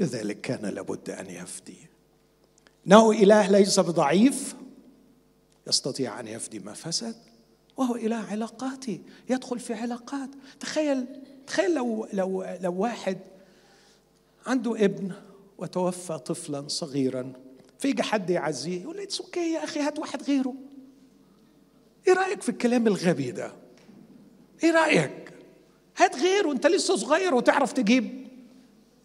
لذلك 0.00 0.40
كان 0.40 0.66
لابد 0.66 1.10
أن 1.10 1.26
يفدي. 1.26 1.76
إنه 2.86 3.10
إله 3.10 3.50
ليس 3.50 3.80
بضعيف. 3.80 4.54
يستطيع 5.66 6.20
أن 6.20 6.28
يفدي 6.28 6.58
ما 6.58 6.72
فسد 6.72 7.16
وهو 7.76 7.96
إله 7.96 8.16
علاقاتي 8.16 9.00
يدخل 9.30 9.58
في 9.58 9.74
علاقات. 9.74 10.30
تخيل 10.60 11.06
تخيل 11.46 11.74
لو 11.74 12.08
لو 12.12 12.44
لو 12.60 12.74
واحد 12.74 13.18
عنده 14.46 14.84
ابن 14.84 15.12
وتوفى 15.58 16.18
طفلا 16.18 16.68
صغيرا 16.68 17.32
فيجي 17.78 18.02
حد 18.02 18.30
يعزيه 18.30 18.82
يقول 18.82 18.96
لي 18.96 19.08
أوكي 19.20 19.52
يا 19.52 19.64
أخي 19.64 19.80
هات 19.80 19.98
واحد 19.98 20.22
غيره. 20.22 20.54
إيه 22.08 22.14
رأيك 22.14 22.42
في 22.42 22.48
الكلام 22.48 22.86
الغبي 22.86 23.30
ده؟ 23.30 23.52
إيه 24.64 24.70
رأيك؟ 24.70 25.32
هات 25.96 26.16
غيره 26.16 26.52
أنت 26.52 26.66
لسه 26.66 26.96
صغير 26.96 27.34
وتعرف 27.34 27.72
تجيب 27.72 28.28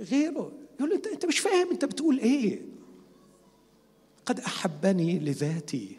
غيره. 0.01 0.51
يقول 0.79 0.93
أنت 0.93 1.07
أنت 1.07 1.25
مش 1.25 1.39
فاهم 1.39 1.69
أنت 1.71 1.85
بتقول 1.85 2.19
إيه. 2.19 2.61
قد 4.25 4.39
أحبني 4.39 5.19
لذاتي. 5.19 5.97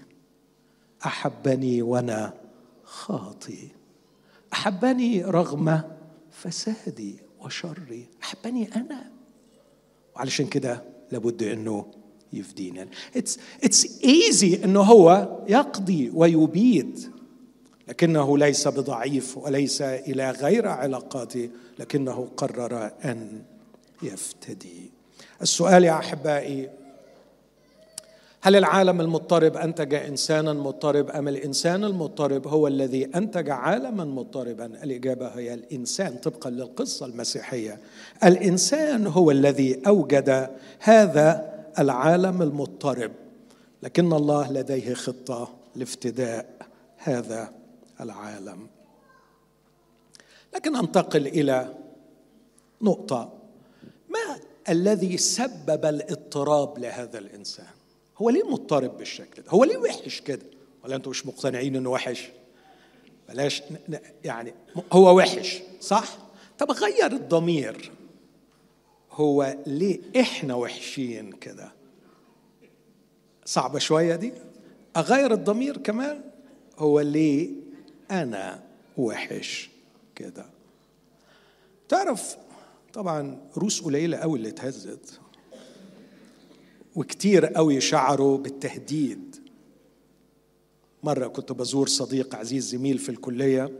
أحبني 1.06 1.82
وأنا 1.82 2.34
خاطي 2.84 3.68
أحبني 4.52 5.24
رغم 5.24 5.82
فسادي 6.30 7.16
وشري. 7.40 8.08
أحبني 8.22 8.76
أنا. 8.76 9.10
وعلشان 10.16 10.46
كده 10.46 10.84
لابد 11.12 11.42
إنه 11.42 11.86
يفدينا. 12.32 12.88
it's 13.16 13.38
it's 13.64 14.04
easy 14.04 14.64
إنه 14.64 14.80
هو 14.80 15.38
يقضي 15.48 16.10
ويبيد 16.14 17.12
لكنه 17.88 18.38
ليس 18.38 18.68
بضعيف 18.68 19.38
وليس 19.38 19.82
إلى 19.82 20.30
غير 20.30 20.68
علاقاته 20.68 21.50
لكنه 21.78 22.28
قرر 22.36 22.90
أن 23.04 23.42
يفتدي. 24.02 24.90
السؤال 25.42 25.84
يا 25.84 25.98
أحبائي 25.98 26.70
هل 28.40 28.56
العالم 28.56 29.00
المضطرب 29.00 29.56
أنتج 29.56 29.94
إنسانا 29.94 30.52
مضطرب 30.52 31.10
أم 31.10 31.28
الإنسان 31.28 31.84
المضطرب 31.84 32.46
هو 32.46 32.66
الذي 32.66 33.04
أنتج 33.04 33.50
عالما 33.50 34.04
مضطربا؟ 34.04 34.66
الإجابة 34.66 35.28
هي 35.28 35.54
الإنسان 35.54 36.16
طبقا 36.16 36.50
للقصة 36.50 37.06
المسيحية. 37.06 37.80
الإنسان 38.24 39.06
هو 39.06 39.30
الذي 39.30 39.82
أوجد 39.86 40.50
هذا 40.78 41.54
العالم 41.78 42.42
المضطرب 42.42 43.12
لكن 43.82 44.12
الله 44.12 44.52
لديه 44.52 44.94
خطة 44.94 45.54
لافتداء 45.76 46.46
هذا 46.96 47.52
العالم. 48.00 48.66
لكن 50.54 50.76
أنتقل 50.76 51.26
إلى 51.26 51.74
نقطة 52.82 53.32
ما 54.08 54.36
الذي 54.68 55.16
سبب 55.16 55.84
الاضطراب 55.84 56.78
لهذا 56.78 57.18
الإنسان؟ 57.18 57.77
هو 58.18 58.30
ليه 58.30 58.50
مضطرب 58.50 58.98
بالشكل 58.98 59.42
ده؟ 59.42 59.50
هو 59.50 59.64
ليه 59.64 59.76
وحش 59.76 60.20
كده؟ 60.20 60.46
ولا 60.84 60.96
أنتم 60.96 61.10
مش 61.10 61.26
مقتنعين 61.26 61.76
انه 61.76 61.90
وحش؟ 61.90 62.28
بلاش 63.28 63.62
يعني 64.24 64.54
هو 64.92 65.16
وحش 65.16 65.62
صح؟ 65.80 66.18
طب 66.58 66.70
غير 66.70 67.12
الضمير. 67.12 67.92
هو 69.12 69.56
ليه 69.66 70.00
إحنا 70.20 70.54
وحشين 70.54 71.32
كده؟ 71.32 71.72
صعبة 73.44 73.78
شوية 73.78 74.16
دي؟ 74.16 74.32
أغير 74.96 75.32
الضمير 75.32 75.76
كمان؟ 75.76 76.20
هو 76.78 77.00
ليه 77.00 77.50
أنا 78.10 78.62
وحش 78.96 79.70
كده؟ 80.14 80.46
تعرف 81.88 82.36
طبعا 82.92 83.48
روس 83.56 83.80
قليلة 83.82 84.16
قوي 84.18 84.38
اللي 84.38 84.48
اتهزت. 84.48 85.20
وكتير 86.98 87.46
قوي 87.46 87.80
شعروا 87.80 88.38
بالتهديد. 88.38 89.36
مرة 91.02 91.26
كنت 91.26 91.52
بزور 91.52 91.88
صديق 91.88 92.34
عزيز 92.34 92.68
زميل 92.68 92.98
في 92.98 93.08
الكلية 93.08 93.70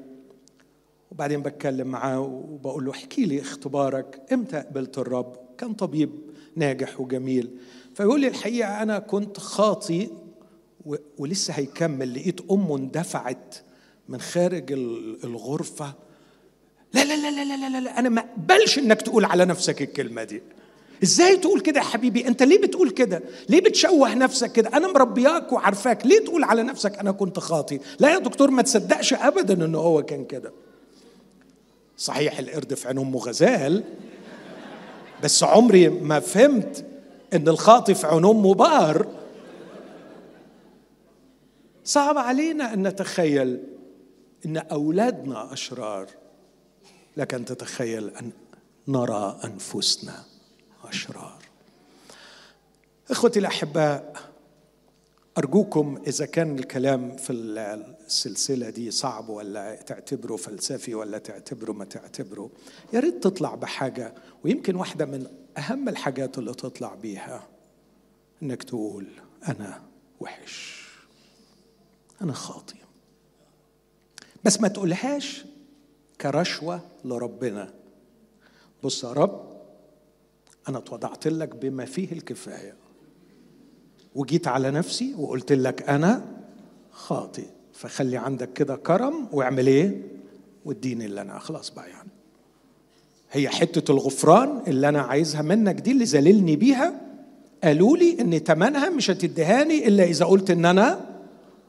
وبعدين 1.11 1.43
بتكلم 1.43 1.89
معاه 1.89 2.21
وبقول 2.21 2.85
له 2.85 2.91
احكي 2.91 3.25
لي 3.25 3.41
اختبارك 3.41 4.21
إمتى 4.33 4.57
قبلت 4.57 4.99
الرب؟ 4.99 5.37
كان 5.59 5.75
طبيب 5.75 6.11
ناجح 6.57 7.01
وجميل. 7.01 7.51
فيقول 7.95 8.21
لي 8.21 8.29
الحقيقة 8.29 8.83
أنا 8.83 8.99
كنت 8.99 9.39
خاطي 9.39 10.11
ولسه 11.19 11.55
هيكمل 11.55 12.15
لقيت 12.15 12.41
أمه 12.51 12.77
اندفعت 12.77 13.55
من 14.09 14.21
خارج 14.21 14.73
الغرفة. 15.25 15.95
لا 16.95 17.05
لا 17.05 17.17
لا 17.17 17.31
لا 17.31 17.57
لا 17.57 17.69
لا, 17.69 17.81
لا 17.81 17.99
أنا 17.99 18.09
ما 18.09 18.21
أقبلش 18.21 18.79
إنك 18.79 19.03
تقول 19.03 19.25
على 19.25 19.45
نفسك 19.45 19.83
الكلمة 19.83 20.25
دي. 20.25 20.43
إزاي 21.03 21.37
تقول 21.37 21.61
كده 21.61 21.81
يا 21.81 21.85
حبيبي؟ 21.85 22.29
انت 22.29 22.43
ليه 22.43 22.59
بتقول 22.63 22.91
كده؟ 22.91 23.23
ليه 23.49 23.61
بتشوه 23.61 24.15
نفسك 24.15 24.53
كده؟ 24.53 24.69
أنا 24.75 24.89
مربياك 24.93 25.53
وعارفاك. 25.53 26.07
ليه 26.07 26.19
تقول 26.25 26.45
على 26.45 26.63
نفسك 26.63 26.99
أنا 26.99 27.13
كنت 27.13 27.39
خاطي؟ 27.39 27.81
لا 28.01 28.11
يا 28.15 28.19
دكتور 28.19 28.51
ما 28.51 28.63
تصدقش 28.63 29.15
ابدا 29.15 29.65
انه 29.65 29.79
هو 29.79 30.03
كان 30.03 30.25
كده. 30.25 30.53
صحيح 31.97 32.39
القرد 32.39 32.75
في 32.75 32.89
عين 32.89 32.99
امه 32.99 33.19
غزال 33.19 33.85
بس 35.25 35.43
عمري 35.43 35.89
ما 35.89 36.21
فهمت 36.21 36.85
ان 37.35 37.49
الخاطي 37.49 37.95
في 37.95 38.07
عين 38.07 38.25
امه 38.25 38.55
بقر 38.55 39.07
صعب 41.85 42.19
علينا 42.19 42.75
ان 42.75 42.87
نتخيل 42.87 43.61
ان 44.47 44.57
أولادنا 44.57 45.53
أشرار 45.53 46.07
لكن 47.17 47.45
تتخيل 47.45 48.09
أن 48.09 48.31
نرى 48.89 49.41
أنفسنا. 49.45 50.25
أشرار. 50.85 51.39
إخوتي 53.11 53.39
الأحباء 53.39 54.13
أرجوكم 55.39 56.03
إذا 56.07 56.27
كان 56.27 56.59
الكلام 56.59 57.17
في 57.17 57.33
السلسلة 57.33 58.71
دي 58.71 58.91
صعب 58.91 59.29
ولا 59.29 59.75
تعتبره 59.75 60.37
فلسفي 60.37 60.95
ولا 60.95 61.19
تعتبره 61.19 61.73
ما 61.73 61.85
تعتبره 61.85 62.51
يا 62.93 63.01
ريت 63.01 63.23
تطلع 63.23 63.55
بحاجة 63.55 64.15
ويمكن 64.45 64.77
واحدة 64.77 65.07
من 65.07 65.27
أهم 65.59 65.89
الحاجات 65.89 66.39
اللي 66.39 66.55
تطلع 66.55 66.95
بيها 66.95 67.49
إنك 68.43 68.63
تقول 68.63 69.07
أنا 69.49 69.83
وحش 70.21 70.89
أنا 72.23 72.33
خاطي 72.33 72.75
بس 74.45 74.61
ما 74.61 74.69
تقولهاش 74.69 75.45
كرشوة 76.21 76.81
لربنا. 77.05 77.75
بص 78.83 79.05
يا 79.05 79.13
رب 79.13 79.48
أنا 80.69 80.79
اتوضعت 80.79 81.27
لك 81.29 81.57
بما 81.57 81.85
فيه 81.85 82.13
الكفاية. 82.13 82.75
وجيت 84.15 84.49
على 84.49 84.71
نفسي 84.71 85.15
وقلت 85.19 85.53
لك 85.53 85.89
أنا 85.89 86.25
خاطئ. 86.91 87.47
فخلي 87.73 88.17
عندك 88.17 88.53
كده 88.53 88.77
كرم 88.77 89.29
واعمل 89.33 89.67
إيه؟ 89.67 90.03
واديني 90.65 91.05
اللي 91.05 91.21
أنا 91.21 91.39
خلاص 91.39 91.71
بقى 91.71 91.89
يعني. 91.91 92.09
هي 93.31 93.49
حتة 93.49 93.93
الغفران 93.93 94.63
اللي 94.67 94.89
أنا 94.89 95.01
عايزها 95.01 95.43
منك 95.43 95.75
دي 95.75 95.91
اللي 95.93 96.05
ذللني 96.05 96.57
بيها 96.57 97.01
قالوا 97.65 97.97
لي 97.97 98.21
إن 98.21 98.45
تمنها 98.45 98.91
مش 98.91 99.11
هتدهاني 99.11 99.89
إلا 99.89 100.05
إذا 100.05 100.25
قلت 100.25 100.51
إن 100.51 100.65
أنا 100.65 101.07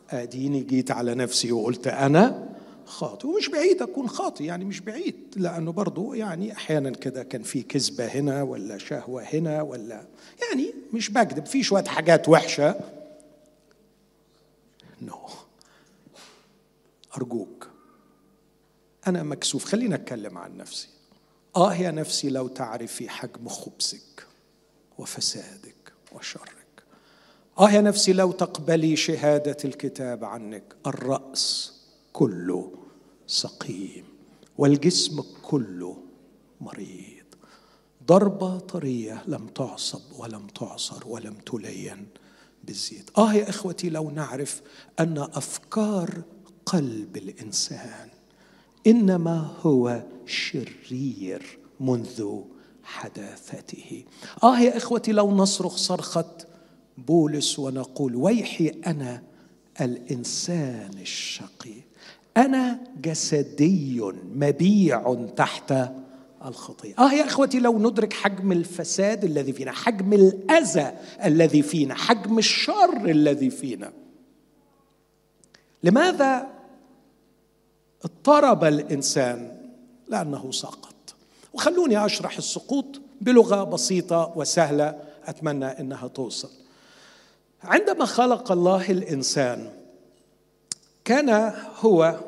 أديني 0.09 0.63
جيت 0.63 0.91
على 0.91 1.15
نفسي 1.15 1.51
وقلت 1.51 1.87
أنا 1.87 2.48
خاطئ 2.89 3.27
ومش 3.27 3.49
بعيد 3.49 3.81
أكون 3.81 4.09
خاطئ 4.09 4.43
يعني 4.43 4.65
مش 4.65 4.79
بعيد 4.79 5.15
لأنه 5.35 5.71
برضه 5.71 6.15
يعني 6.15 6.53
أحيانا 6.53 6.89
كده 6.89 7.23
كان 7.23 7.43
في 7.43 7.63
كذبة 7.63 8.05
هنا 8.05 8.43
ولا 8.43 8.77
شهوة 8.77 9.23
هنا 9.23 9.61
ولا 9.61 10.05
يعني 10.41 10.73
مش 10.93 11.09
بكذب 11.09 11.45
في 11.45 11.63
شوية 11.63 11.83
حاجات 11.83 12.29
وحشة. 12.29 12.75
نو 15.01 15.13
no. 15.13 15.31
أرجوك. 17.17 17.67
أنا 19.07 19.23
مكسوف 19.23 19.65
خلينا 19.65 19.95
أتكلم 19.95 20.37
عن 20.37 20.57
نفسي. 20.57 20.87
آه 21.55 21.75
يا 21.75 21.91
نفسي 21.91 22.29
لو 22.29 22.47
تعرفي 22.47 23.09
حجم 23.09 23.47
خبزك 23.47 24.27
وفسادك 24.97 25.93
وشرك. 26.11 26.65
آه 27.59 27.71
يا 27.71 27.81
نفسي 27.81 28.13
لو 28.13 28.31
تقبلي 28.31 28.95
شهادة 28.95 29.57
الكتاب 29.65 30.23
عنك 30.23 30.63
الرأس 30.87 31.78
كله 32.19 32.71
سقيم 33.27 34.03
والجسم 34.57 35.23
كله 35.41 35.97
مريض. 36.61 37.25
ضربة 38.07 38.59
طرية 38.59 39.23
لم 39.27 39.47
تعصب 39.47 40.01
ولم 40.19 40.47
تعصر 40.47 41.07
ولم 41.07 41.33
تلين 41.33 42.07
بالزيت. 42.63 43.09
آه 43.17 43.33
يا 43.33 43.49
إخوتي 43.49 43.89
لو 43.89 44.09
نعرف 44.09 44.61
أن 44.99 45.17
أفكار 45.17 46.21
قلب 46.65 47.17
الإنسان 47.17 48.09
إنما 48.87 49.55
هو 49.61 50.03
شرير 50.25 51.59
منذ 51.79 52.41
حداثته. 52.83 54.03
آه 54.43 54.59
يا 54.59 54.77
إخوتي 54.77 55.11
لو 55.11 55.31
نصرخ 55.31 55.75
صرخة 55.75 56.37
بولس 56.97 57.59
ونقول 57.59 58.15
ويحي 58.15 58.67
أنا 58.67 59.23
الإنسان 59.81 60.91
الشقي. 61.01 61.88
أنا 62.39 62.79
جسدي 63.01 64.01
مبيع 64.35 65.25
تحت 65.35 65.73
الخطيئة. 66.45 66.99
آه 66.99 67.13
يا 67.13 67.25
إخوتي 67.25 67.59
لو 67.59 67.79
ندرك 67.79 68.13
حجم 68.13 68.51
الفساد 68.51 69.23
الذي 69.23 69.53
فينا 69.53 69.71
حجم 69.71 70.13
الأذى 70.13 70.91
الذي 71.25 71.61
فينا 71.61 71.95
حجم 71.95 72.37
الشر 72.37 73.05
الذي 73.05 73.49
فينا 73.49 73.91
لماذا 75.83 76.47
اضطرب 78.05 78.63
الإنسان؟ 78.63 79.57
لأنه 80.07 80.51
سقط 80.51 81.15
وخلوني 81.53 82.05
أشرح 82.05 82.37
السقوط 82.37 82.85
بلغة 83.21 83.63
بسيطة 83.63 84.33
وسهلة 84.35 84.99
أتمنى 85.25 85.65
أنها 85.65 86.07
توصل. 86.07 86.49
عندما 87.63 88.05
خلق 88.05 88.51
الله 88.51 88.91
الإنسان 88.91 89.71
كان 91.05 91.53
هو 91.79 92.19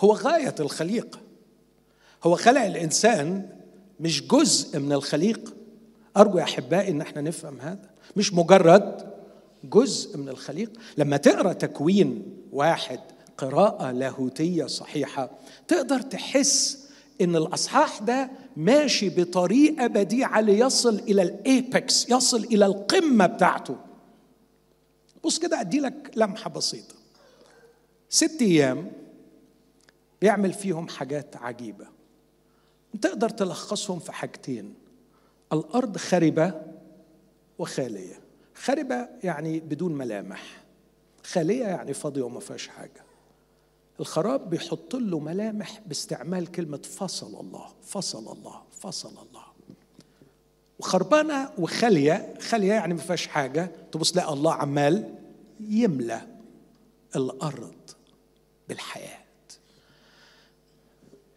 هو 0.00 0.12
غاية 0.12 0.54
الخليقة 0.60 1.18
هو 2.24 2.36
خلق 2.36 2.60
الإنسان 2.62 3.48
مش 4.00 4.26
جزء 4.26 4.78
من 4.78 4.92
الخليقة 4.92 5.52
أرجو 6.16 6.38
يا 6.38 6.42
أحبائي 6.42 6.90
إن 6.90 7.00
إحنا 7.00 7.20
نفهم 7.22 7.60
هذا. 7.60 7.90
مش 8.16 8.34
مجرد 8.34 9.10
جزء 9.64 10.18
من 10.18 10.28
الخليقة 10.28 10.72
لما 10.96 11.16
تقرأ 11.16 11.52
تكوين 11.52 12.22
واحد 12.52 13.00
قراءة 13.38 13.90
لاهوتية 13.90 14.66
صحيحة 14.66 15.30
تقدر 15.68 16.00
تحس 16.00 16.86
إن 17.20 17.36
الأصحاح 17.36 17.98
ده 17.98 18.30
ماشي 18.56 19.08
بطريقة 19.08 19.86
بديعة 19.86 20.40
ليصل 20.40 20.94
إلى 20.98 21.22
الإيبكس 21.22 22.10
يصل 22.10 22.44
إلى 22.44 22.66
القمة 22.66 23.26
بتاعته. 23.26 23.76
بص 25.24 25.38
كده 25.38 25.60
أدي 25.60 25.80
لك 25.80 26.10
لمحة 26.16 26.50
بسيطة. 26.50 26.94
ست 28.08 28.42
أيام 28.42 28.92
بيعمل 30.20 30.52
فيهم 30.52 30.88
حاجات 30.88 31.36
عجيبة. 31.36 31.86
تقدر 33.02 33.28
تلخصهم 33.28 33.98
في 33.98 34.12
حاجتين. 34.12 34.74
الأرض 35.52 35.96
خربة 35.96 36.62
وخالية. 37.58 38.20
خربة 38.54 39.08
يعني 39.24 39.60
بدون 39.60 39.92
ملامح. 39.92 40.62
خالية 41.24 41.64
يعني 41.64 41.94
فاضية 41.94 42.22
وما 42.22 42.40
فيهاش 42.40 42.68
حاجة. 42.68 43.04
الخراب 44.00 44.50
بيحط 44.50 44.96
له 44.96 45.18
ملامح 45.18 45.80
باستعمال 45.86 46.46
كلمة 46.46 46.82
فصل 46.82 47.40
الله 47.40 47.66
فصل 47.82 48.32
الله 48.32 48.62
فصل 48.80 49.08
الله. 49.08 49.44
وخربانة 50.78 51.50
وخالية 51.58 52.34
خالية 52.40 52.72
يعني 52.72 52.94
ما 52.94 53.00
فيهاش 53.00 53.26
حاجة. 53.26 53.70
تبص 53.92 54.16
لا 54.16 54.32
الله 54.32 54.54
عمال 54.54 55.14
يملى 55.60 56.20
الأرض 57.16 57.74
بالحياة. 58.68 59.19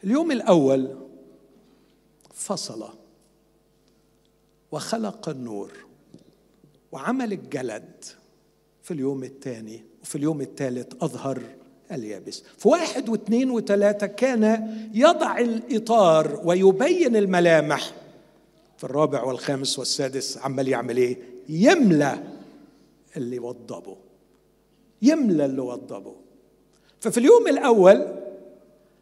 اليوم 0.04 0.32
الأول 0.32 0.96
فصل 2.34 2.90
وخلق 4.72 5.30
النور 5.30 5.72
وعمل 6.92 7.34
الجلد 7.34 8.06
في 8.84 8.92
اليوم 8.92 9.24
الثاني 9.24 9.84
وفي 10.02 10.16
اليوم 10.16 10.42
الثالث 10.42 11.04
أظهر 11.04 11.42
اليابس. 11.92 12.44
في 12.58 12.68
واحد 12.68 13.10
واثنين 13.10 13.52
وثلاثة 13.52 14.08
كان 14.08 14.68
يضع 14.94 15.38
الإطار 15.38 16.42
ويبين 16.46 17.16
الملامح. 17.16 17.94
في 18.78 18.84
الرابع 18.84 19.24
والخامس 19.24 19.80
والسادس 19.80 20.38
عمال 20.38 20.68
يعمل 20.68 20.98
إيه؟ 20.98 21.18
يملى 21.50 22.24
اللي 23.18 23.40
وضبه. 23.40 23.98
يملى 25.02 25.46
اللي 25.46 25.62
وضبه. 25.62 26.16
ففي 27.00 27.18
اليوم 27.18 27.48
الأول 27.48 28.23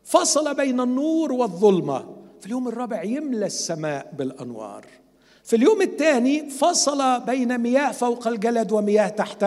فصل 0.04 0.56
بين 0.56 0.80
النور 0.80 1.32
والظلمة. 1.32 2.16
في 2.39 2.45
اليوم 2.45 2.68
الرابع 2.68 3.04
يملى 3.04 3.45
السماء 3.45 4.14
بالأنوار. 4.18 4.86
في 5.43 5.56
اليوم 5.56 5.82
الثاني 5.82 6.49
فصل 6.49 7.20
بين 7.20 7.58
مياه 7.58 7.91
فوق 7.91 8.28
الجلد 8.28 8.72
ومياه 8.72 9.08
تحت 9.08 9.45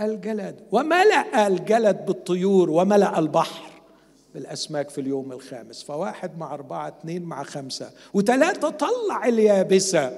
الجلد. 0.00 0.60
وملأ 0.72 1.46
الجلد 1.46 2.06
بالطيور 2.06 2.70
وملأ 2.70 3.18
البحر 3.18 3.70
بالأسماك 4.34 4.90
في 4.90 5.00
اليوم 5.00 5.32
الخامس. 5.32 5.82
فواحد 5.82 6.38
مع 6.38 6.54
أربعة 6.54 6.88
اثنين 6.88 7.22
مع 7.22 7.42
خمسة. 7.42 7.90
وثلاثة 8.14 8.70
طلع 8.70 9.26
اليابسة 9.26 10.08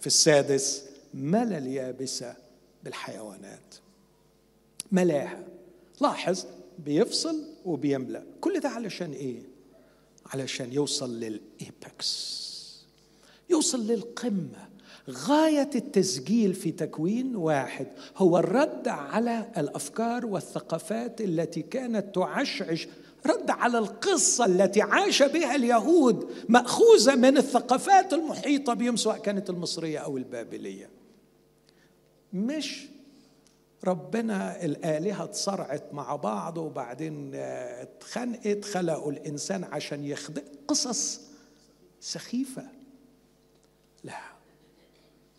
في 0.00 0.06
السادس. 0.06 0.84
ملأ 1.14 1.58
اليابسة 1.58 2.34
بالحيوانات. 2.84 3.74
ملاها. 4.92 5.40
لاحظ 6.00 6.44
بيفصل 6.84 7.44
وبيملأ. 7.64 8.22
كل 8.40 8.60
ده 8.60 8.68
علشان 8.68 9.12
إيه؟ 9.12 9.42
علشان 10.26 10.72
يوصل 10.72 11.20
للإيبكس 11.20 12.42
يوصل 13.50 13.86
للقمة. 13.86 14.68
غاية 15.10 15.70
التسجيل 15.74 16.54
في 16.54 16.70
تكوين 16.72 17.36
واحد 17.36 17.86
هو 18.16 18.38
الرد 18.38 18.88
على 18.88 19.50
الأفكار 19.58 20.26
والثقافات 20.26 21.20
التي 21.20 21.62
كانت 21.62 22.14
تعشعش 22.14 22.88
رد 23.26 23.50
على 23.50 23.78
القصة 23.78 24.44
التي 24.44 24.82
عاش 24.82 25.22
بها 25.22 25.54
اليهود 25.54 26.30
مأخوذة 26.48 27.14
من 27.14 27.36
الثقافات 27.36 28.12
المحيطة 28.12 28.74
بهم 28.74 28.96
سواء 28.96 29.18
كانت 29.18 29.50
المصرية 29.50 29.98
أو 29.98 30.16
البابلية. 30.16 30.90
مش 32.32 32.88
ربنا 33.84 34.64
الآلهة 34.64 35.24
اتصرعت 35.24 35.94
مع 35.94 36.16
بعض 36.16 36.58
وبعدين 36.58 37.34
اتخنقت 37.34 38.64
خلقوا 38.64 39.12
الإنسان 39.12 39.64
عشان 39.64 40.04
يخدق 40.04 40.44
قصص 40.68 41.20
سخيفة. 42.00 42.62
لا. 44.04 44.18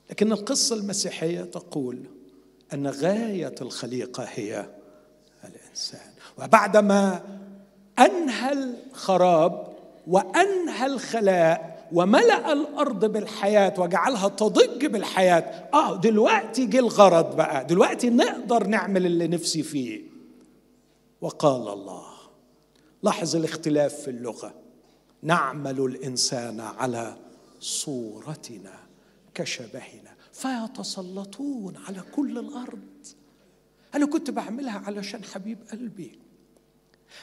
لكن 0.10 0.32
القصة 0.32 0.76
المسيحية 0.76 1.42
تقول 1.42 2.04
أن 2.74 2.88
غاية 2.88 3.56
الخليقة 3.62 4.24
هي 4.24 4.70
الإنسان. 5.44 6.12
وبعدما 6.38 7.24
أنهى 8.00 8.52
الخراب 8.54 9.74
وأنهى 10.08 10.86
الخلاء 10.86 11.73
وملأ 11.94 12.54
الأرض 12.54 13.06
بالحياة 13.06 13.74
وجعلها 13.78 14.28
تضج 14.28 14.86
بالحياة. 14.86 15.70
آه 15.74 15.96
دلوقتي 15.96 16.66
جه 16.66 16.80
الغرض 16.80 17.36
بقى. 17.36 17.66
دلوقتي 17.66 18.10
نقدر 18.10 18.68
نعمل 18.68 19.06
اللي 19.06 19.28
نفسي 19.28 19.64
فيه. 19.64 20.02
وقال 21.22 21.74
الله 21.74 22.06
لاحظ 23.04 23.36
الاختلاف 23.36 23.94
في 23.94 24.10
اللغة. 24.10 24.54
نعمل 25.22 25.80
الإنسان 25.80 26.60
على 26.60 27.16
صورتنا 27.60 28.74
كشبهنا. 29.34 30.14
فيتسلطون 30.32 31.74
على 31.88 32.02
كل 32.16 32.38
الأرض. 32.38 33.08
أنا 33.96 34.06
كنت 34.06 34.32
بعملها 34.32 34.82
علشان 34.86 35.24
حبيب 35.24 35.58
قلبي. 35.72 36.20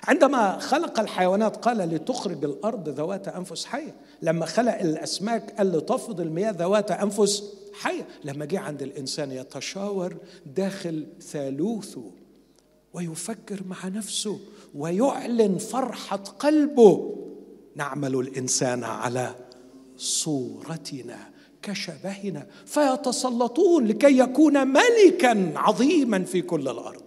عندما 0.04 0.58
خلق 0.58 1.00
الحيوانات 1.00 1.56
قال 1.56 1.78
لتخرج 1.78 2.44
الأرض 2.44 2.88
ذوات 2.88 3.28
أنفس 3.28 3.64
حية. 3.64 3.94
لما 4.22 4.46
خلق 4.46 4.80
الأسماك 4.80 5.50
قال 5.58 5.72
لتفض 5.72 6.20
المياه 6.20 6.50
ذوات 6.50 6.90
أنفس 6.90 7.54
حية. 7.72 8.08
لما 8.24 8.44
جه 8.44 8.58
عند 8.58 8.82
الإنسان 8.82 9.32
يتشاور 9.32 10.16
داخل 10.46 11.06
ثالوثه 11.20 12.10
ويفكر 12.94 13.60
مع 13.68 13.88
نفسه 13.88 14.40
ويعلن 14.74 15.58
فرحة 15.58 16.16
قلبه 16.16 17.16
نعمل 17.76 18.14
الإنسان 18.14 18.84
على 18.84 19.34
صورتنا 19.96 21.30
كشبهنا 21.62 22.46
فيتسلطون 22.66 23.86
لكي 23.86 24.18
يكون 24.18 24.68
ملكا 24.68 25.52
عظيما 25.56 26.24
في 26.24 26.42
كل 26.42 26.68
الأرض. 26.68 27.02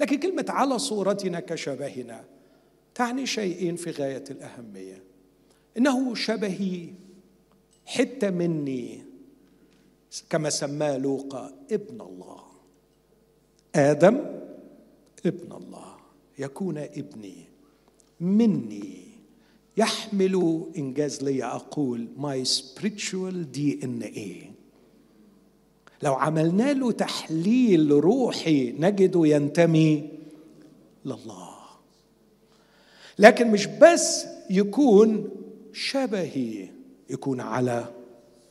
لكن 0.00 0.16
كلمة 0.16 0.46
على 0.48 0.78
صورتنا 0.78 1.40
كشبهنا 1.40 2.24
تعني 2.94 3.26
شيئين 3.26 3.76
في 3.76 3.90
غاية 3.90 4.24
الأهمية. 4.30 5.05
إنه 5.78 6.14
شبهي 6.14 6.88
حتة 7.86 8.30
مني 8.30 9.02
كما 10.30 10.50
سماه 10.50 10.98
لوقا 10.98 11.52
ابن 11.72 12.00
الله. 12.00 12.40
آدم 13.74 14.20
ابن 15.26 15.52
الله. 15.52 15.96
يكون 16.38 16.78
ابني 16.78 17.34
مني. 18.20 19.06
يحمل 19.76 20.64
إنجاز 20.78 21.22
لي 21.22 21.44
أقول 21.44 22.08
my 22.16 22.44
spiritual 22.44 23.52
DNA 23.52 24.50
لو 26.02 26.14
عملنا 26.14 26.72
له 26.72 26.92
تحليل 26.92 27.90
روحي 27.90 28.72
نجده 28.72 29.26
ينتمي 29.26 30.08
لله. 31.04 31.48
لكن 33.18 33.50
مش 33.50 33.66
بس 33.66 34.26
يكون 34.50 35.30
شبهي 35.76 36.68
يكون 37.10 37.40
على 37.40 37.92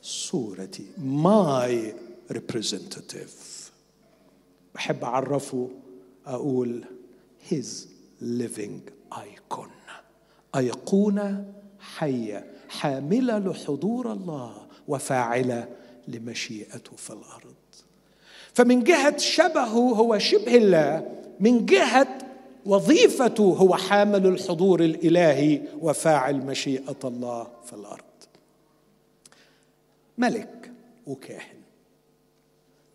صورتي 0.02 0.86
my 0.98 1.94
representative 2.30 3.70
بحب 4.74 5.04
اعرفه 5.04 5.70
أقول 6.26 6.84
his 7.50 7.66
living 8.22 8.90
icon. 9.14 9.68
ايقونه 10.56 11.52
حية 11.78 12.46
حاملة 12.68 13.38
لحضور 13.38 14.12
الله 14.12 14.66
وفاعلة 14.88 15.68
لمشيئته 16.08 16.96
في 16.96 17.10
الأرض. 17.10 17.54
فمن 18.54 18.84
جهة 18.84 19.16
شبهه 19.16 19.94
هو 19.94 20.18
شبه 20.18 20.54
الله 20.54 21.16
من 21.40 21.66
جهة 21.66 22.18
وظيفته 22.66 23.42
هو 23.42 23.74
حامل 23.74 24.26
الحضور 24.26 24.80
الإلهي 24.80 25.62
وفاعل 25.80 26.36
مشيئة 26.36 26.96
الله 27.04 27.46
في 27.66 27.72
الأرض. 27.72 28.00
ملك 30.18 30.70
وكاهن. 31.06 31.56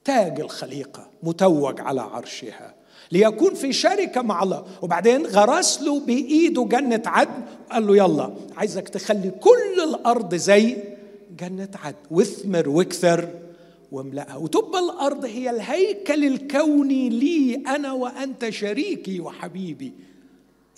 تاج 0.04 0.40
الخليقة 0.40 1.08
متوج 1.24 1.82
على 1.82 2.02
عرشها 2.02 2.74
ليكون 3.12 3.54
في 3.54 3.74
شركة 3.74 4.22
مع 4.22 4.44
الله. 4.44 4.66
وبعدين 4.82 5.26
غرس 5.26 5.82
له 5.82 6.00
بإيده 6.00 6.64
جنة 6.64 7.02
عدن 7.06 7.44
قال 7.72 7.88
له 7.88 7.98
يلا 7.98 8.34
عايزك 8.58 8.90
تخلي 8.90 9.30
كل 9.30 9.84
الأرض 9.84 10.36
زي 10.36 10.78
جنة 11.38 11.70
عدن. 11.84 11.98
واثمر 12.12 12.70
وأكثر. 12.70 13.30
واملأها. 13.92 14.36
وتبقى 14.36 14.80
الأرض 14.80 15.26
هي 15.26 15.50
الهيكل 15.50 16.26
الكوني 16.26 17.10
لي 17.10 17.56
أنا 17.56 17.92
وأنت 17.94 18.50
شريكي 18.50 19.20
وحبيبي. 19.20 19.94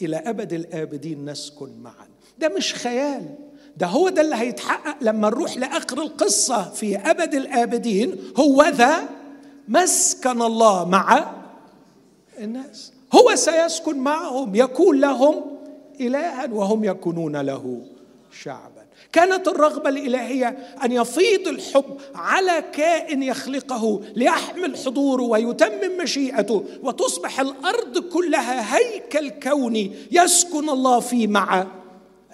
إلى 0.01 0.15
أبد 0.15 0.53
الآبدين 0.53 1.29
نسكن 1.29 1.69
معا. 1.83 2.07
ده 2.39 2.49
مش 2.49 2.73
خيال. 2.73 3.35
ده 3.77 3.87
هو 3.87 4.09
ده 4.09 4.21
اللي 4.21 4.35
هيتحقق 4.35 4.97
لما 5.01 5.29
نروح 5.29 5.57
لآخر 5.57 6.01
القصة 6.01 6.69
في 6.69 6.97
أبد 6.97 7.35
الآبدين. 7.35 8.15
هو 8.37 8.63
ذا 8.63 9.09
مسكن 9.67 10.41
الله 10.41 10.85
مع 10.89 11.33
الناس. 12.39 12.93
هو 13.13 13.35
سيسكن 13.35 13.97
معهم 13.97 14.55
يكون 14.55 14.99
لهم 14.99 15.35
إلها 16.01 16.47
وهم 16.53 16.83
يكونون 16.83 17.37
له 17.37 17.81
شعبا. 18.31 18.72
كانت 19.13 19.47
الرغبة 19.47 19.89
الإلهية 19.89 20.47
أن 20.83 20.91
يفيض 20.91 21.47
الحب 21.47 21.97
على 22.15 22.61
كائن 22.73 23.23
يخلقه 23.23 24.01
ليحمل 24.15 24.77
حضوره 24.77 25.23
ويتمم 25.23 25.97
مشيئته 26.03 26.65
وتصبح 26.83 27.39
الأرض 27.39 27.97
كلها 27.97 28.77
هيكل 28.77 29.29
كوني 29.29 29.91
يسكن 30.11 30.69
الله 30.69 30.99
فيه 30.99 31.27
مع 31.27 31.67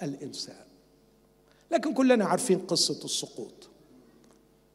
الإنسان. 0.02 0.54
لكن 1.70 1.94
كلنا 1.94 2.24
عارفين 2.24 2.58
قصة 2.58 3.04
السقوط. 3.04 3.68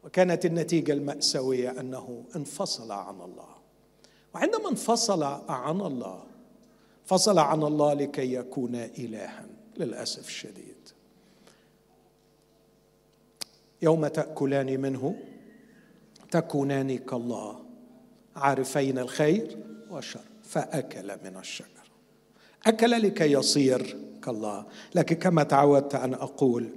وكانت 0.04 0.46
النتيجة 0.46 0.92
المأساوية 0.92 1.80
أنه 1.80 2.24
انفصل 2.36 2.92
عن 2.92 3.20
الله. 3.20 3.56
وعندما 4.34 4.68
انفصل 4.68 5.22
عن 5.48 5.80
الله 5.80 6.22
فصل 7.06 7.38
عن 7.38 7.62
الله 7.62 7.94
لكي 7.94 8.34
يكون 8.34 8.74
إلها 8.74 9.46
للأسف 9.76 10.28
الشديد. 10.28 10.75
يوم 13.86 14.06
تأكلان 14.06 14.80
منه 14.80 15.14
تكونان 16.30 16.98
كالله 16.98 17.56
عارفين 18.36 18.98
الخير 18.98 19.56
والشر 19.90 20.20
فأكل 20.42 21.12
من 21.24 21.36
الشجر. 21.36 21.86
أكل 22.66 22.90
لكي 22.90 23.32
يصير 23.32 23.96
كالله. 24.22 24.64
لكن 24.94 25.16
كما 25.16 25.42
تعودت 25.42 25.94
أن 25.94 26.14
أقول 26.14 26.68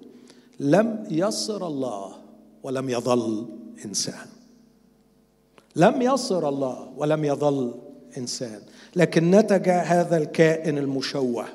لم 0.60 1.08
يصر 1.12 1.68
الله 1.68 2.16
ولم 2.64 2.90
يظل 2.90 3.48
إنسان. 3.86 4.28
لم 5.76 6.02
يصر 6.02 6.50
الله 6.50 6.94
ولم 6.98 7.26
يظل 7.26 7.80
إنسان. 8.18 8.62
لكن 8.96 9.32
نتج 9.32 9.70
هذا 9.70 10.18
الكائن 10.18 10.78
المشوه 10.78 11.46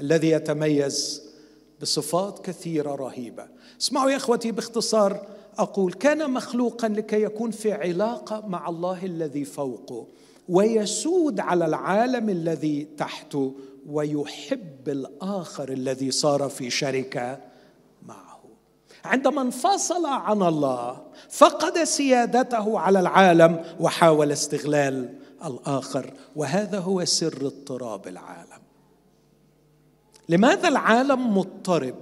الذي 0.00 0.30
يتميز 0.30 1.22
بصفات 1.82 2.46
كثيرة 2.46 2.94
رهيبة. 2.94 3.46
اسمعوا 3.80 4.10
يا 4.10 4.16
إخوتي 4.16 4.52
باختصار 4.52 5.26
أقول 5.58 5.92
كان 5.92 6.30
مخلوقا 6.30 6.88
لكي 6.88 7.22
يكون 7.22 7.50
في 7.50 7.72
علاقة 7.72 8.46
مع 8.46 8.68
الله 8.68 9.04
الذي 9.06 9.44
فوقه 9.44 10.06
ويسود 10.48 11.40
على 11.40 11.66
العالم 11.66 12.28
الذي 12.28 12.88
تحته 12.98 13.54
ويحب 13.86 14.88
الآخر 14.88 15.72
الذي 15.72 16.10
صار 16.10 16.48
في 16.48 16.70
شركة 16.70 17.38
معه. 18.02 18.40
عندما 19.04 19.42
انفصل 19.42 20.06
عن 20.06 20.42
الله 20.42 21.02
فقد 21.30 21.78
سيادته 21.84 22.78
على 22.78 23.00
العالم 23.00 23.64
وحاول 23.80 24.32
استغلال 24.32 25.14
الآخر 25.44 26.12
وهذا 26.36 26.78
هو 26.78 27.04
سر 27.04 27.46
اضطراب 27.46 28.08
العالم. 28.08 28.51
لماذا 30.28 30.68
العالم 30.68 31.36
مضطرب؟ 31.38 31.94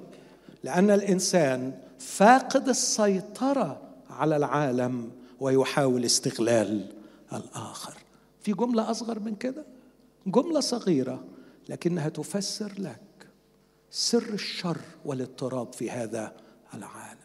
لأن 0.64 0.90
الإنسان 0.90 1.78
فاقد 1.98 2.68
السيطرة 2.68 3.80
على 4.10 4.36
العالم 4.36 5.10
ويحاول 5.40 6.04
استغلال 6.04 6.86
الآخر. 7.32 7.94
في 8.40 8.52
جملة 8.52 8.90
أصغر 8.90 9.18
من 9.18 9.34
كده؟ 9.34 9.64
جملة 10.26 10.60
صغيرة 10.60 11.24
لكنها 11.68 12.08
تفسر 12.08 12.72
لك 12.78 13.00
سر 13.90 14.32
الشر 14.32 14.78
والاضطراب 15.04 15.72
في 15.72 15.90
هذا 15.90 16.32
العالم. 16.74 17.19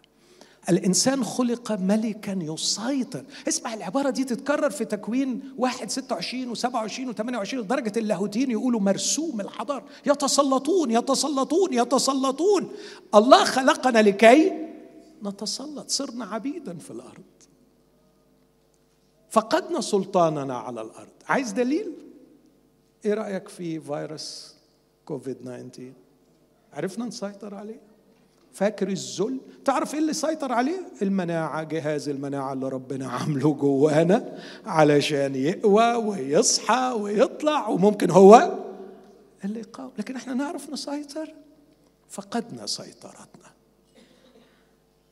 الإنسان 0.70 1.24
خلق 1.24 1.72
ملكا 1.72 2.40
يسيطر. 2.42 3.24
اسمع 3.48 3.74
العبارة 3.74 4.10
دي 4.10 4.24
تتكرر 4.24 4.70
في 4.70 4.86
تكوين 4.86 5.54
واحد 5.58 5.90
ستة 5.90 6.16
وعشرين 6.16 6.50
وسبعة 6.50 6.82
وعشرين 6.82 7.10
وثمانية 7.10 7.38
وعشرين 7.38 7.64
لدرجة 7.64 8.00
اللاهوتيين 8.00 8.52
يقولوا 8.52 8.80
مرسوم 8.80 9.42
الحضارة. 9.42 9.86
يتسلطون 10.06 10.92
يتسلطون 10.92 11.74
يتسلطون. 11.74 12.72
الله 13.16 13.44
خلقنا 13.44 14.00
لكي 14.00 14.52
نتسلط. 15.24 15.90
صرنا 15.90 16.26
عبيدا 16.26 16.78
في 16.78 16.92
الأرض. 16.92 17.24
فقدنا 19.30 19.82
سلطاننا 19.82 20.58
على 20.58 20.82
الأرض. 20.82 21.14
عايز 21.28 21.52
دليل؟ 21.52 21.92
إيه 23.06 23.14
رأيك 23.14 23.48
في 23.48 23.80
فيروس 23.80 24.56
كوفيد 25.06 25.36
19 25.36 25.92
عرفنا 26.74 27.06
نسيطر 27.06 27.56
عليه؟ 27.56 27.95
فاكر 28.56 28.88
الذل؟ 28.88 29.40
تعرف 29.66 29.94
إيه 29.94 30.00
اللي 30.00 30.14
سيطر 30.14 30.52
عليه؟ 30.52 30.82
المناعة 31.02 31.64
جهاز 31.64 32.10
المناعة 32.10 32.54
اللي 32.54 32.70
ربنا 32.70 33.08
عامله 33.08 33.54
جوانا 33.54 34.40
علشان 34.66 35.36
يقوى 35.36 35.96
ويصحى 35.96 36.96
ويطلع 37.00 37.68
وممكن 37.68 38.12
هو 38.12 38.60
اللي 39.46 39.60
يقاوم 39.60 39.92
لكن 39.98 40.16
إحنا 40.16 40.34
نعرف 40.34 40.70
نسيطر. 40.70 41.34
فقدنا 42.10 42.66
سيطرتنا 42.66 43.52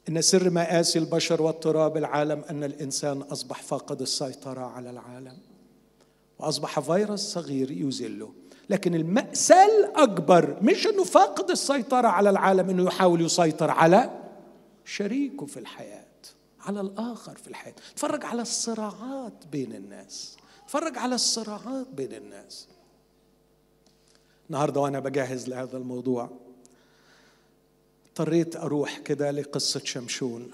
إن 0.10 0.22
سر 0.22 0.50
مآسي 0.50 1.00
البشر 1.00 1.42
واضطراب 1.42 1.98
العالم 1.98 2.44
أن 2.50 2.64
الإنسان 2.64 3.22
أصبح 3.22 3.62
فاقد 3.62 4.02
السيطرة 4.02 4.62
على 4.66 4.90
العالم. 4.90 5.38
وأصبح 6.40 6.80
فيروس 6.80 7.20
صغير 7.20 7.72
يذله. 7.72 8.34
لكن 8.70 8.96
المأساة 8.96 9.66
الأكبر 9.80 10.58
مش 10.62 10.88
أنه 10.88 11.04
فاقد 11.04 11.52
السيطرة 11.52 12.08
على 12.08 12.30
العالم 12.30 12.70
أنه 12.70 12.84
يحاول 12.84 13.22
يسيطر 13.22 13.72
على 13.72 14.10
شريكه 14.86 15.46
في 15.46 15.60
الحياة 15.60 16.04
على 16.66 16.82
الآخر 16.82 17.36
في 17.36 17.48
الحياة. 17.48 17.76
تفرج 17.96 18.26
على 18.26 18.42
الصراعات 18.42 19.48
بين 19.52 19.76
الناس. 19.76 20.38
تفرج 20.68 20.98
على 20.98 21.16
الصراعات 21.16 21.88
بين 21.88 22.14
الناس. 22.14 22.68
النهارده 24.50 24.82
وأنا 24.82 25.00
بجهز 25.00 25.50
لهذا 25.50 25.78
الموضوع 25.78 26.30
اضطريت 28.08 28.56
أروح 28.56 28.98
كده 28.98 29.32
لقصة 29.32 29.82
شمشون. 29.84 30.52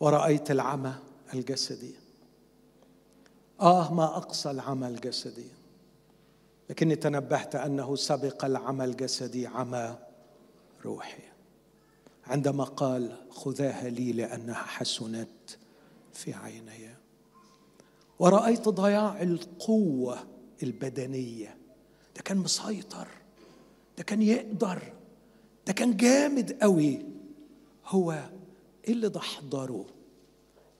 ورأيت 0.00 0.50
العمى 0.50 0.94
الجسدي. 1.34 1.94
آه 3.60 3.94
ما 3.94 4.04
أقصى 4.04 4.50
العمى 4.50 4.88
الجسدي. 4.88 5.48
لكني 6.70 6.96
تنبهت 6.96 7.54
أنه 7.54 7.96
سبق 7.96 8.44
العمى 8.44 8.84
الجسدي 8.84 9.46
عمى 9.46 9.98
روحي. 10.84 11.22
عندما 12.26 12.64
قال 12.64 13.16
خذاها 13.30 13.88
لي 13.88 14.12
لأنها 14.12 14.54
حسنت 14.54 15.58
في 16.12 16.34
عيني. 16.34 16.94
ورأيت 18.18 18.68
ضياع 18.68 19.22
القوة 19.22 20.18
البدنية. 20.62 21.56
ده 22.16 22.22
كان 22.22 22.36
مسيطر. 22.36 23.08
ده 23.98 24.04
كان 24.04 24.22
يقدر. 24.22 24.92
ده 25.66 25.72
كان 25.72 25.96
جامد 25.96 26.58
قوي. 26.62 27.06
هو 27.86 28.12
إيه 28.88 28.92
اللي 28.92 29.06
ضحضره؟ 29.06 29.86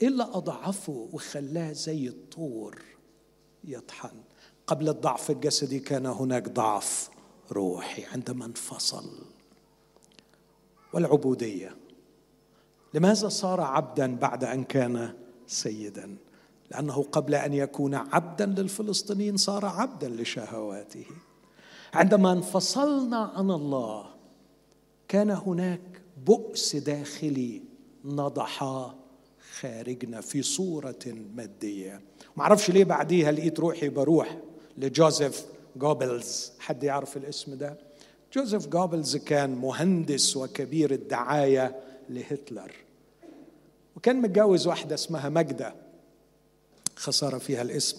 إيه 0.03 0.09
اللي 0.09 0.22
أضعفه 0.22 1.09
وخلاه 1.12 1.72
زي 1.72 2.09
الطور 2.09 2.82
يطحن؟ 3.64 4.24
قبل 4.67 4.89
الضعف 4.89 5.31
الجسدي 5.31 5.79
كان 5.81 6.07
هناك 6.07 6.49
ضعف 6.49 7.11
روحي 7.53 8.05
عندما 8.05 8.45
انفصل 8.45 9.11
والعبودية. 10.93 11.77
لماذا 12.95 13.29
صار 13.29 13.61
عبدا 13.61 14.17
بعد 14.17 14.45
أن 14.45 14.65
كان 14.65 15.15
سيدا؟ 15.47 16.17
لأنه 16.71 17.03
قبل 17.12 17.35
أن 17.35 17.53
يكون 17.53 17.95
عبدا 17.95 18.47
للفلسطينيين 18.47 19.37
صار 19.37 19.67
عبدا 19.67 20.09
لشهواته. 20.09 21.07
عندما 21.95 22.33
انفصلنا 22.33 23.17
عن 23.17 23.51
الله 23.51 24.07
كان 25.09 25.31
هناك 25.31 26.03
بؤس 26.27 26.77
داخلي 26.77 27.62
نضح 28.05 28.65
خارجنا 29.61 30.21
في 30.21 30.43
صورة 30.43 31.15
مادية. 31.35 32.01
معرفش 32.37 32.71
ليه 32.71 32.85
بعديها 32.85 33.33
لقيت 33.33 33.61
روحي 33.61 33.89
بروح. 33.89 34.39
لجوزيف 34.79 35.45
جوبلز. 35.77 36.53
حد 36.59 36.85
يعرف 36.85 37.16
الاسم 37.16 37.55
ده؟ 37.55 37.79
جوزيف 38.33 38.66
جوبلز 38.66 39.16
كان 39.16 39.55
مهندس 39.55 40.37
وكبير 40.37 40.91
الدعاية 40.91 41.81
لهتلر. 42.09 42.72
وكان 43.97 44.16
متجوز 44.22 44.66
واحدة 44.66 44.95
اسمها 44.95 45.29
ماجدة. 45.29 45.75
خسارة 46.97 47.39
فيها 47.39 47.62
الاسم. 47.62 47.99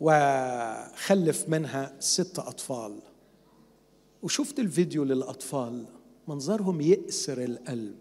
وخلف 0.00 1.48
منها 1.48 1.92
ست 2.00 2.38
أطفال. 2.38 2.98
وشفت 4.22 4.58
الفيديو 4.58 5.04
للأطفال. 5.04 5.84
منظرهم 6.28 6.80
يأسر 6.80 7.44
القلب. 7.44 7.98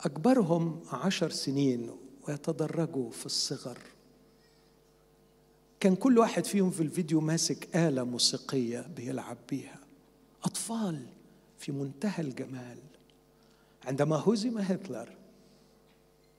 أكبرهم 0.00 0.80
عشر 0.92 1.30
سنين. 1.30 1.90
ويتدرجوا 2.28 3.10
في 3.10 3.26
الصغر. 3.26 3.78
كان 5.80 5.96
كل 5.96 6.18
واحد 6.18 6.44
فيهم 6.44 6.70
في 6.70 6.82
الفيديو 6.82 7.20
ماسك 7.20 7.76
آلة 7.76 8.04
موسيقية 8.04 8.80
بيلعب 8.80 9.38
بيها. 9.48 9.78
أطفال 10.44 11.06
في 11.58 11.72
منتهى 11.72 12.22
الجمال. 12.22 12.78
عندما 13.84 14.16
هزم 14.16 14.58
هتلر 14.58 15.16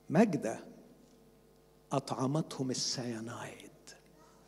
ماجدة 0.09 0.59
أطعمتهم 1.91 2.71
السيانايد 2.71 3.69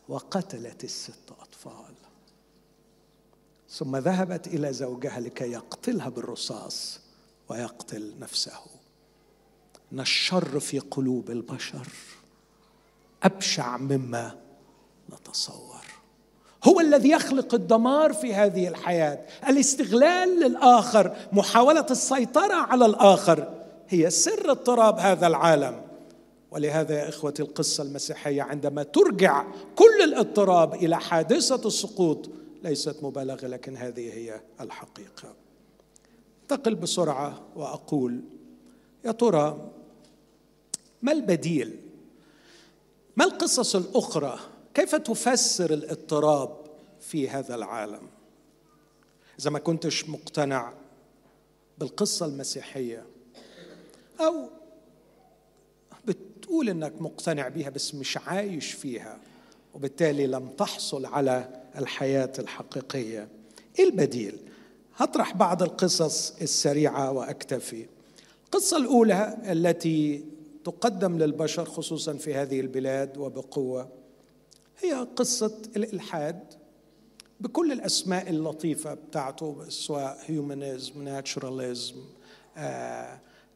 وقتلت 0.10 0.84
الست 0.84 1.32
أطفال. 1.40 1.96
ثم 3.70 3.98
ذهبت 3.98 4.48
إلى 4.48 4.74
زوجها 4.74 5.20
لكي 5.20 5.52
يقتلها 5.52 6.10
بالرصاص 6.10 7.00
ويقتل 7.50 8.20
نفسه. 8.20 8.62
إن 9.94 10.00
الشر 10.00 10.60
في 10.60 10.80
قلوب 10.80 11.32
البشر. 11.32 11.88
أبشع 13.24 13.78
مما 13.78 14.36
نتصور. 15.14 15.86
هو 16.64 16.80
الذي 16.80 17.10
يخلق 17.10 17.54
الدمار 17.54 18.14
في 18.14 18.34
هذه 18.34 18.68
الحياة. 18.68 19.26
الاستغلال 19.48 20.40
للآخر 20.40 21.16
محاولة 21.32 21.86
السيطرة 21.92 22.54
على 22.54 22.86
الآخر 22.86 23.54
هي 23.88 24.10
سر 24.10 24.52
اضطراب 24.52 25.00
هذا 25.00 25.28
العالم. 25.28 25.82
ولهذا 26.52 27.00
يا 27.00 27.10
إخوتي 27.10 27.44
القصة 27.44 27.84
المسيحية 27.84 28.42
عندما 28.42 28.84
ترجع 28.84 29.46
كل 29.76 30.02
الاضطراب 30.04 30.74
إلى 30.74 31.00
حادثة 31.00 31.68
السقوط 31.68 32.30
ليست 32.64 33.04
مبالغة 33.04 33.48
لكن 33.48 33.78
هذه 33.78 34.14
هي 34.14 34.42
الحقيقة. 34.62 35.34
انتقل 36.42 36.76
بسرعة 36.76 37.42
وأقول 37.56 38.22
يا 39.06 39.12
ترى 39.12 39.72
ما 41.02 41.12
البديل؟ 41.12 41.80
ما 43.18 43.26
القصص 43.26 43.76
الأخرى؟ 43.76 44.40
كيف 44.74 44.96
تفسر 44.96 45.74
الاضطراب 45.74 46.58
في 47.02 47.30
هذا 47.30 47.56
العالم؟ 47.56 48.10
إذا 49.40 49.50
ما 49.50 49.60
كنتش 49.60 50.10
مقتنع 50.10 50.74
بالقصة 51.78 52.26
المسيحية 52.26 53.06
أو 54.20 54.50
بتقول 56.06 56.70
إنك 56.70 57.02
مقتنع 57.02 57.48
بيها 57.48 57.70
بس 57.70 57.96
مش 57.96 58.18
عايش 58.18 58.72
فيها 58.72 59.20
وبالتالي 59.74 60.28
لم 60.28 60.48
تحصل 60.48 61.06
على 61.06 61.64
الحياة 61.78 62.34
الحقيقية 62.40 63.28
إيه 63.80 63.86
البديل؟ 63.86 64.40
هطرح 64.96 65.34
بعض 65.34 65.64
القصص 65.64 66.34
السريعة 66.42 67.12
وأكتفي. 67.12 67.86
القصة 68.56 68.78
الأولى 68.78 69.38
التي 69.52 70.26
تقدم 70.64 71.18
للبشر 71.18 71.66
خصوصا 71.66 72.14
في 72.14 72.34
هذه 72.34 72.60
البلاد 72.60 73.18
وبقوة 73.18 73.90
هي 74.80 74.94
قصة 75.16 75.58
الإلحاد 75.76 76.40
بكل 77.40 77.72
الأسماء 77.72 78.30
اللطيفة 78.30 78.94
بتاعته 78.94 79.70
سواء 79.70 80.18
هيومانيزم 80.26 81.04
ناتشراليزم 81.04 81.96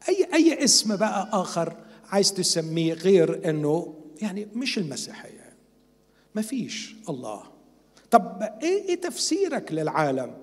أي 0.10 0.28
أي 0.34 0.64
اسم 0.64 0.96
بقى 0.96 1.30
آخر 1.34 1.76
عايز 2.06 2.34
تسميه 2.34 2.94
غير 2.94 3.50
إنه 3.50 3.94
يعني 4.22 4.48
مش 4.54 4.78
المسيحية. 4.78 5.54
ما 6.36 6.42
فيش 6.42 6.96
الله. 7.10 7.44
طب 8.12 8.42
إيه 8.64 8.84
إيه 8.90 9.02
تفسيرك 9.02 9.72
للعالم؟ 9.72 10.38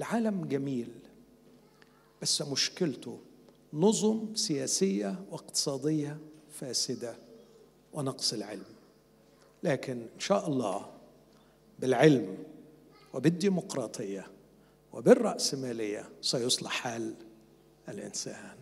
العالم 0.00 0.44
جميل 0.44 0.88
بس 2.22 2.42
مشكلته 2.42 3.18
نظم 3.72 4.34
سياسية 4.34 5.24
واقتصادية 5.30 6.18
فاسدة 6.52 7.14
ونقص 7.92 8.32
العلم. 8.32 8.64
لكن 9.62 9.92
إن 10.14 10.20
شاء 10.20 10.48
الله 10.48 10.86
بالعلم 11.78 12.38
وبالديمقراطية 13.14 14.26
وبالرأسمالية 14.92 16.08
سيصلح 16.20 16.70
حال 16.70 17.14
الإنسان. 17.88 18.56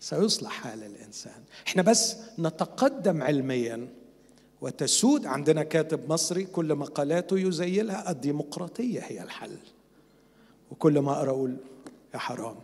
سيصلح 0.00 0.50
حال 0.50 0.82
الإنسان. 0.82 1.42
إحنا 1.66 1.82
بس 1.82 2.16
نتقدم 2.38 3.22
علميا 3.22 3.88
وتسود 4.60 5.26
عندنا 5.26 5.62
كاتب 5.62 6.12
مصري 6.12 6.44
كل 6.44 6.74
مقالاته 6.74 7.38
يزيلها 7.38 8.10
الديمقراطية 8.10 9.00
هي 9.00 9.22
الحل. 9.22 9.56
وكل 10.70 10.98
ما 10.98 11.12
اقرا 11.12 11.30
أقول 11.30 11.56
يا 12.14 12.18
حرام. 12.18 12.56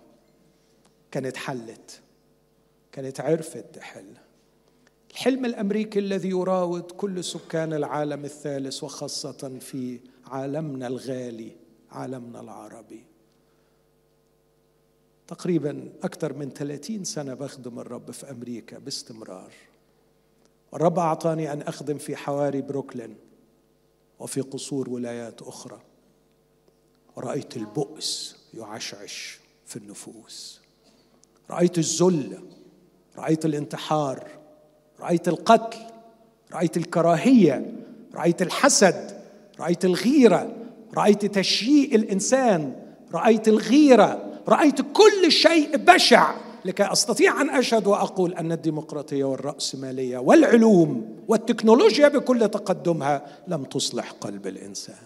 كانت 1.11 1.37
حلت 1.37 2.01
كانت 2.93 3.21
عرفت 3.21 3.65
تحل 3.75 4.15
الحلم 5.11 5.45
الأمريكي 5.45 5.99
الذي 5.99 6.29
يراود 6.29 6.83
كل 6.83 7.25
سكان 7.25 7.73
العالم 7.73 8.25
الثالث 8.25 8.85
وخاصة 8.85 9.59
في 9.61 10.01
عالمنا 10.27 10.87
الغالي 10.87 11.57
عالمنا 11.91 12.41
العربي. 12.41 13.05
تقريبا 15.27 15.93
أكثر 16.03 16.33
من 16.33 16.51
30 16.51 17.05
سنة 17.05 17.35
بخدم 17.35 17.81
الرب 17.81 18.11
في 18.11 18.31
أمريكا 18.31 18.79
باستمرار. 18.79 19.53
والرب 20.73 20.99
أعطاني 20.99 21.53
أن 21.53 21.63
أخدم 21.63 21.99
في 21.99 22.17
حواري 22.17 22.63
بروكلين 22.63 23.17
وفي 24.19 24.41
قصور 24.41 24.91
ولايات 24.91 25.43
أخرى. 25.43 25.81
ورأيت 27.17 27.57
البؤس 27.57 28.37
يعشعش 28.55 29.41
في 29.67 29.77
النفوس. 29.77 30.61
رأيت 31.51 31.79
الذل 31.79 32.39
رأيت 33.19 33.45
الانتحار 33.45 34.27
رأيت 35.01 35.29
القتل 35.29 35.79
رأيت 36.53 36.77
الكراهية 36.77 37.73
رأيت 38.15 38.43
الحسد 38.43 39.21
رأيت 39.61 39.85
الغيرة 39.85 40.57
رأيت 40.97 41.27
تشييء 41.27 41.95
الإنسان 41.95 42.77
رأيت 43.15 43.49
الغيرة 43.49 44.41
رأيت 44.49 44.81
كل 44.81 45.33
شيء 45.33 45.77
بشع 45.77 46.35
لكي 46.65 46.93
أستطيع 46.93 47.41
أن 47.41 47.51
أشهد 47.51 47.87
وأقول 47.87 48.35
أن 48.35 48.53
الديمقراطية 48.53 49.25
والرأسمالية 49.25 50.19
والعلوم 50.19 51.17
والتكنولوجيا 51.29 52.09
بكل 52.09 52.49
تقدمها 52.49 53.27
لم 53.49 53.65
تصلح 53.65 54.11
قلب 54.11 54.47
الإنسان. 54.47 54.97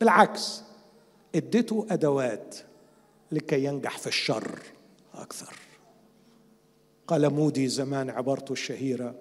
بالعكس 0.00 0.62
اديته 1.34 1.86
أدوات 1.90 2.56
لكي 3.32 3.64
ينجح 3.64 3.98
في 3.98 4.06
الشر. 4.06 4.58
أكثر. 5.22 5.54
قال 7.06 7.30
مودي 7.30 7.68
زمان 7.68 8.10
عبارته 8.10 8.52
الشهيرة 8.52 9.14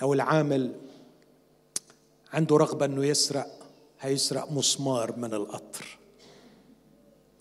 لو 0.00 0.12
العامل 0.12 0.72
عنده 2.32 2.56
رغبة 2.56 2.84
إنه 2.84 3.04
يسرق 3.04 3.68
هيسرق 4.00 4.52
مسمار 4.52 5.16
من 5.16 5.34
القطر. 5.34 5.98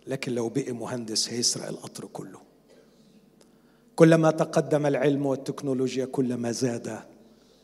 لكن 0.08 0.36
لو 0.36 0.50
بقي 0.50 0.72
مهندس 0.72 1.30
هيسرق 1.30 1.68
القطر 1.68 2.06
كله. 2.06 2.40
كلما 3.96 4.32
تقدم 4.32 4.86
العلم 4.86 5.26
والتكنولوجيا 5.26 6.06
كلما 6.06 6.52
زاد 6.52 7.00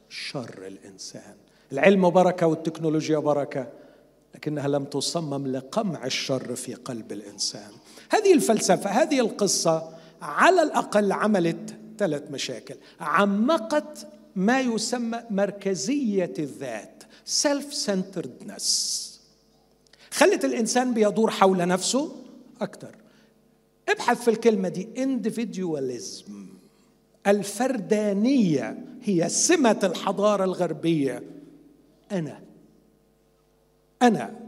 شر 0.09 0.67
الإنسان. 0.67 1.35
العلم 1.71 2.09
بركة 2.09 2.47
والتكنولوجيا 2.47 3.17
بركة 3.17 3.71
لكنها 4.35 4.67
لم 4.67 4.85
تصمم 4.85 5.47
لقمع 5.47 6.05
الشر 6.05 6.55
في 6.55 6.73
قلب 6.73 7.11
الإنسان. 7.11 7.71
هذه 8.09 8.33
الفلسفة 8.33 8.89
هذه 8.89 9.19
القصة 9.19 10.00
على 10.21 10.61
الأقل 10.61 11.11
عملت 11.11 11.77
ثلاث 11.97 12.31
مشاكل. 12.31 12.75
عمقت 12.99 14.07
ما 14.35 14.59
يسمى 14.59 15.23
مركزية 15.29 16.33
الذات 16.39 17.03
self-centeredness 17.25 19.01
خلت 20.11 20.45
الإنسان 20.45 20.93
بيدور 20.93 21.31
حول 21.31 21.67
نفسه 21.67 22.15
أكثر 22.61 22.95
ابحث 23.89 24.21
في 24.23 24.29
الكلمة 24.29 24.69
دي 24.69 24.87
individualism. 24.95 26.31
الفردانية 27.27 28.85
هي 29.03 29.29
سمة 29.29 29.79
الحضارة 29.83 30.43
الغربية. 30.43 31.23
أنا. 32.11 32.39
أنا. 34.01 34.40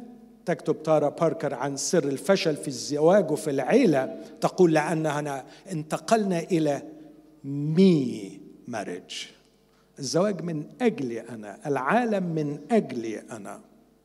تكتب 0.46 0.84
تارا 0.84 1.10
باركر 1.10 1.54
عن 1.54 1.78
سر 1.78 2.04
الفشل 2.04 2.56
في 2.56 2.68
الزواج 2.68 3.32
وفي 3.32 3.50
العيلة 3.50 4.18
تقول 4.42 4.74
لأننا 4.74 5.46
انتقلنا 5.72 6.40
إلى 6.40 6.82
مي 7.44 8.40
مارج 8.68 9.28
الزواج 10.00 10.42
من 10.42 10.66
أجلي 10.82 11.22
أنا 11.22 11.60
العالم 11.66 12.24
من 12.24 12.60
أجلي 12.72 13.20
أنا. 13.20 13.62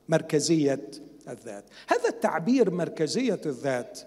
مركزية 0.09 0.91
الذات. 1.29 1.65
هذا 1.89 2.09
التعبير 2.09 2.71
مركزية 2.71 3.41
الذات. 3.47 4.01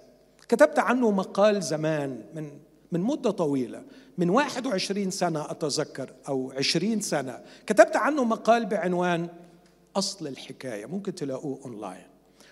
كتبت 0.47 0.79
عنه 0.79 1.11
مقال 1.11 1.63
زمان 1.63 2.23
من 2.35 2.49
من 2.91 3.01
مدة 3.01 3.31
طويلة. 3.31 3.83
من 4.17 4.29
21 4.29 5.11
سنة 5.11 5.51
أتذكر 5.51 6.13
أو 6.27 6.51
20 6.57 7.01
سنة. 7.01 7.39
كتبت 7.65 7.95
عنه 7.95 8.23
مقال 8.23 8.65
بعنوان 8.65 9.27
أصل 9.95 10.27
الحكاية. 10.27 10.85
ممكن 10.85 11.15
تلاقوه 11.15 11.59
أونلاين 11.65 12.10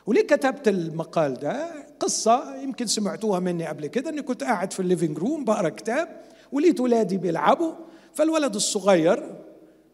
وليه 0.10 0.22
كتبت 0.22 0.68
المقال 0.68 1.34
ده 1.34 1.86
قصة 2.00 2.56
يمكن 2.56 2.88
سمعتوها 2.88 3.40
مني 3.40 3.68
قبل 3.68 3.88
كده 3.88 4.10
أني 4.10 4.22
كنت 4.22 4.44
قاعد 4.44 4.74
في 4.74 4.80
ال 4.80 4.85
living 4.85 5.18
room 5.18 5.46
بقرأ 5.46 5.70
كتاب 5.70 6.22
ولقيت 6.52 6.80
ولادي 6.80 7.18
بيلعبوا 7.18 7.74
فالولد 8.14 8.56
الصغير 8.56 9.36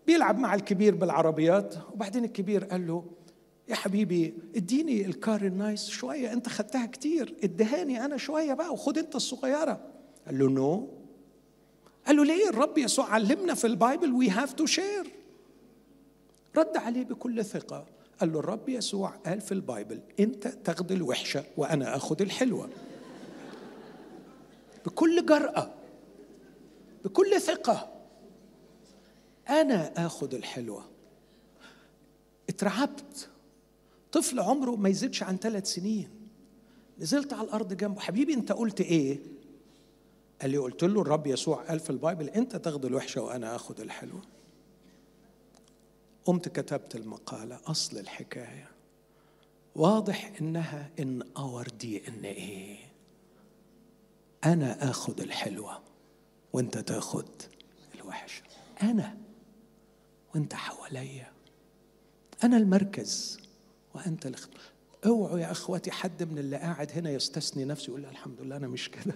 بيلعب 0.07 0.39
مع 0.39 0.55
الكبير 0.55 0.95
بالعربيات 0.95 1.75
وبعدين 1.93 2.23
الكبير 2.25 2.63
قال 2.65 2.87
له 2.87 3.05
يا 3.67 3.75
حبيبي 3.75 4.33
اديني 4.55 5.05
ال 5.05 5.14
car 5.14 5.41
ال 5.41 5.50
nice 5.50 5.87
شوية 5.87 6.33
أنت 6.33 6.49
خدتها 6.49 6.85
كتير 6.85 7.35
ادهاني 7.43 8.05
أنا 8.05 8.17
شوية 8.17 8.53
بقى 8.53 8.73
وخد 8.73 8.97
أنت 8.97 9.15
الصغيرة. 9.15 9.79
قال 10.25 10.39
له 10.39 10.49
no. 10.49 10.87
قال 12.07 12.15
له 12.15 12.23
ليه 12.25 12.49
الرب 12.49 12.77
يسوع 12.77 13.13
علمنا 13.13 13.53
في 13.53 13.67
ال 13.67 13.74
Bible 13.74 14.11
we 14.11 14.29
have 14.29 14.53
to 14.53 14.65
share 14.65 15.11
رد 16.57 16.77
عليه 16.77 17.03
بكل 17.03 17.45
ثقة. 17.45 17.94
قال 18.19 18.33
له 18.33 18.39
الرب 18.39 18.69
يسوع 18.69 19.09
قال 19.09 19.41
في 19.41 19.51
ال 19.51 19.59
Bible 19.59 19.99
أنت 20.19 20.47
تاخد 20.47 20.91
الوحشة 20.91 21.43
وأنا 21.57 21.95
آخد 21.95 22.21
الحلوة. 22.21 22.69
بكل 24.85 25.25
جرأة 25.25 25.73
بكل 27.05 27.41
ثقة 27.41 27.91
أنا 29.49 30.05
آخد 30.05 30.33
الحلوة. 30.33 30.85
اترعبت. 32.49 33.29
طفل 34.11 34.39
عمره 34.39 34.75
ما 34.75 34.89
يزيدش 34.89 35.23
عن 35.23 35.37
ثلاث 35.37 35.67
سنين. 35.67 36.09
نزلت 36.99 37.33
على 37.33 37.47
الأرض 37.47 37.73
جنبه. 37.73 37.99
حبيبي 37.99 38.33
أنت 38.33 38.51
قلت 38.51 38.81
إيه؟ 38.81 39.19
قال 40.41 40.51
لي 40.51 40.57
قلت 40.57 40.83
له 40.83 41.01
الرب 41.01 41.27
يسوع 41.27 41.63
قال 41.63 41.79
في 41.79 41.89
ال 41.89 41.96
Bible 41.96 42.29
أنت 42.29 42.55
تاخد 42.55 42.85
الوحشة 42.85 43.21
وأنا 43.21 43.55
آخد 43.55 43.79
الحلوة. 43.79 44.21
قمت 46.25 46.49
كتبت 46.49 46.95
المقالة 46.95 47.59
أصل 47.65 47.97
الحكاية. 47.97 48.69
واضح 49.75 50.31
إنها 50.41 50.89
in 50.99 51.21
our 51.37 51.67
DNA 51.67 52.77
أنا 54.45 54.89
اخد 54.89 55.19
الحلوة 55.19 55.81
وأنت 56.53 56.77
تاخد 56.77 57.29
الوحشة. 57.95 58.43
أنا 58.83 59.17
وأنت 60.35 60.53
حواليا. 60.53 61.31
أنا 62.43 62.57
المركز 62.57 63.39
وأنت 63.95 64.25
الاخت 64.25 64.49
أوعوا 65.05 65.39
يا 65.39 65.51
أخواتي 65.51 65.91
حد 65.91 66.23
من 66.23 66.37
اللي 66.37 66.57
قاعد 66.57 66.91
هنا 66.91 67.09
يستثني 67.09 67.65
نفسه 67.65 67.89
يقول 67.89 68.05
الحمد 68.05 68.41
لله 68.41 68.57
أنا 68.57 68.67
مش 68.67 68.89
كده. 68.89 69.15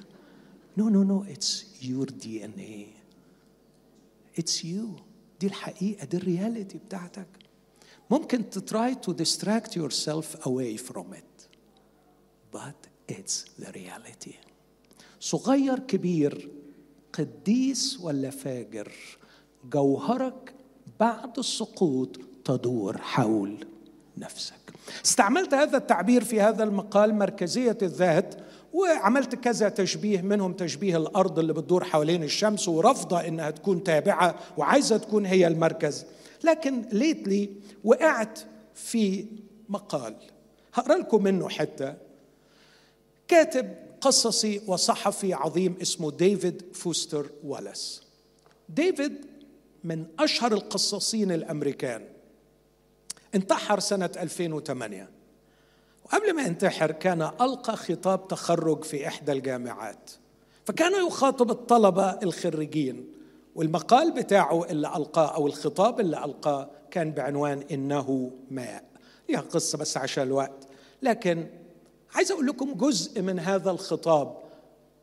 no 0.78 0.90
no 0.90 1.04
no 1.04 1.24
it's 1.24 1.84
your 1.84 2.10
DNA 2.10 2.52
it's 2.52 4.66
you 4.66 4.90
دي 5.40 5.48
الحقيقة 5.48 6.06
دي 6.06 6.18
ال 6.18 6.25
reality 6.25 6.78
بتاعتك. 6.78 7.28
ممكن 8.12 8.50
ت 8.50 8.61
try 8.61 8.96
to 8.96 9.14
distract 9.14 9.72
yourself 9.72 10.46
away 10.46 10.78
from 10.78 11.14
it. 11.14 11.48
But 12.54 12.88
it's 13.12 13.64
the 13.64 13.72
reality. 13.72 14.36
صغير 15.20 15.80
كبير 15.80 16.50
قديس 17.14 18.00
ولا 18.02 18.30
فاجر 18.30 18.92
جوهرك 19.74 20.54
بعد 21.00 21.40
السقوط 21.40 22.20
تدور 22.46 22.98
حول 22.98 23.68
نفسك. 24.18 24.74
استعملت 25.06 25.54
هذا 25.54 25.78
التعبير 25.78 26.24
في 26.24 26.42
هذا 26.42 26.64
المقال 26.64 27.16
مركزية 27.16 27.78
الذات 27.82 28.36
وعملت 28.74 29.36
كذا 29.36 29.70
تشبيه 29.70 30.22
منهم 30.22 30.54
تشبيه 30.54 30.98
الأرض 30.98 31.40
اللي 31.40 31.54
بتدور 31.54 31.84
حوالين 31.84 32.24
الشمس 32.24 32.68
ورافضة 32.68 33.28
إنها 33.28 33.50
تكون 33.50 33.84
تابعة 33.84 34.36
وعايزة 34.58 34.98
تكون 34.98 35.26
هي 35.26 35.48
المركز. 35.48 36.06
لكن 36.44 36.82
ليتلي 36.92 37.50
وقعت 37.84 38.40
في 38.76 39.26
مقال 39.70 40.16
هقرأ 40.74 40.98
لكم 40.98 41.24
منه 41.24 41.50
حتة. 41.50 41.94
كاتب 43.28 43.76
قصصي 44.02 44.62
وصحفي 44.68 45.34
عظيم 45.34 45.78
اسمه 45.82 46.12
ديفيد 46.12 46.64
فوستر 46.74 47.30
والاس. 47.44 48.02
ديفيد 48.70 49.26
من 49.84 50.06
أشهر 50.20 50.54
القصاصين 50.54 51.32
الأمريكان. 51.32 52.02
انتحر 53.36 53.80
سنة 53.80 54.10
2008 54.18 55.19
وقبل 56.14 56.34
ما 56.34 56.42
ينتحر 56.42 56.92
كان 56.92 57.22
ألقى 57.22 57.78
خطاب 57.78 58.28
تخرج 58.28 58.84
في 58.84 59.08
إحدى 59.08 59.32
الجامعات. 59.32 60.12
فكان 60.66 61.08
يخاطب 61.08 61.52
الطلبة 61.52 62.10
الخريجين 62.10 63.08
والمقال 63.56 64.12
بتاعه 64.12 64.66
اللي 64.66 64.88
ألقاه 64.88 65.36
أو 65.36 65.48
الخطاب 65.48 66.00
اللي 66.00 66.26
ألقاه 66.26 66.70
كان 66.92 67.12
بعنوان 67.12 67.64
إنه 67.72 68.32
ماء. 68.52 68.84
ليها 69.30 69.40
قصة 69.40 69.78
بس 69.78 69.98
عشان 69.98 70.24
الوقت. 70.24 70.68
لكن 71.02 71.48
عايز 72.16 72.32
أقول 72.32 72.48
لكم 72.48 72.74
جزء 72.74 73.22
من 73.22 73.40
هذا 73.40 73.72
الخطاب 73.72 74.38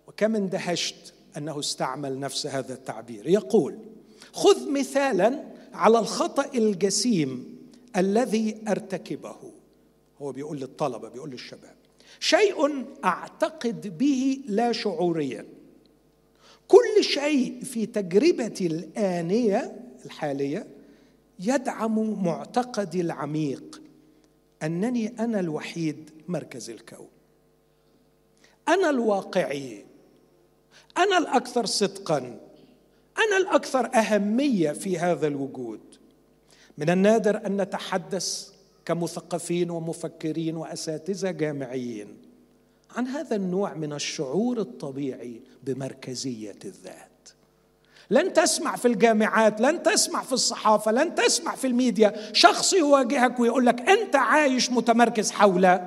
وكم 0.09 0.37
اندهشت 0.37 1.15
أنه 1.37 1.59
استعمل 1.59 2.21
نفس 2.21 2.47
هذا 2.47 2.75
التعبير. 2.75 3.29
يقول 3.29 3.79
خذ 4.33 4.71
مثالا 4.71 5.45
على 5.73 5.99
الخطأ 5.99 6.51
الجسيم 6.55 7.59
الذي 7.97 8.57
أرتكبه. 8.69 9.56
هو 10.23 10.33
بيقول 10.33 10.61
للطلبة 10.61 11.09
بيقول 11.09 11.31
للشباب. 11.31 11.77
شيء 12.21 12.85
أعتقد 13.05 13.99
به 13.99 14.41
لا 14.47 14.73
شعوريا. 14.73 15.47
كل 16.69 17.05
شيء 17.05 17.65
في 17.65 17.87
تجربتي 17.87 18.67
الآنية 18.67 19.81
الحالية 20.05 20.67
يدعم 21.41 22.25
معتقدي 22.25 23.01
العميق 23.01 23.83
أنني 24.63 25.15
أنا 25.19 25.41
الوحيد 25.41 26.11
مركز 26.29 26.71
الكون. 26.71 27.09
أنا 28.69 28.91
الواقعي. 28.91 29.85
أنا 30.99 31.19
الأكثر 31.19 31.67
صدقا. 31.67 32.19
أنا 33.19 33.37
الأكثر 33.37 33.95
أهمية 33.95 34.73
في 34.73 34.99
هذا 34.99 35.27
الوجود. 35.27 35.81
من 36.79 36.91
النادر 36.91 37.47
أن 37.47 37.61
نتحدث 37.61 38.56
كمثقفين 38.87 39.71
ومفكرين 39.71 40.57
وأساتذة 40.57 41.31
جامعيين 41.31 42.17
عن 42.97 43.07
هذا 43.07 43.37
النوع 43.37 43.75
من 43.75 43.93
الشعور 43.93 44.61
الطبيعي 44.61 45.41
بمركزية 45.63 46.59
الذات. 46.65 47.07
لن 48.11 48.33
تسمع 48.33 48.77
في 48.77 48.89
الجامعات 48.89 49.61
لن 49.61 49.83
تسمع 49.83 50.23
في 50.23 50.33
الصحافة 50.33 50.93
لن 50.93 51.15
تسمع 51.15 51.55
في 51.55 51.67
الميديا. 51.67 52.33
شخص 52.33 52.73
يواجهك 52.73 53.41
ويقول 53.41 53.67
لك 53.67 53.81
أنت 53.81 54.17
عايش 54.17 54.71
متمركز 54.71 55.31
حول 55.31 55.79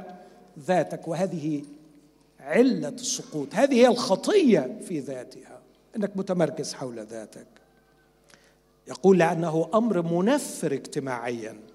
ذاتك 0.59 1.07
وهذه 1.07 1.63
علة 2.39 2.89
السقوط 2.89 3.55
هذه 3.55 3.73
هي 3.73 3.87
الخطية 3.87 4.79
في 4.87 4.99
ذاتها 4.99 5.61
إنك 5.95 6.17
متمركز 6.17 6.73
حول 6.73 6.99
ذاتك. 6.99 7.47
يقول 8.87 9.19
لأنه 9.19 9.69
أمر 9.73 10.01
منفر 10.01 10.73
اجتماعيا. 10.73 11.68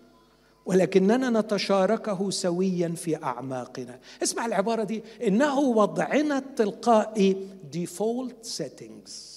ولكننا 0.67 1.41
نتشاركه 1.41 2.31
سويا 2.31 2.89
في 2.89 3.23
أعماقنا. 3.23 4.01
اسمع 4.23 4.47
العبارة 4.47 4.85
دي. 4.85 5.03
إنه 5.27 5.59
وضعنا 5.59 6.39
التلقائي 6.39 7.49
default 7.73 8.45
settings 8.45 9.35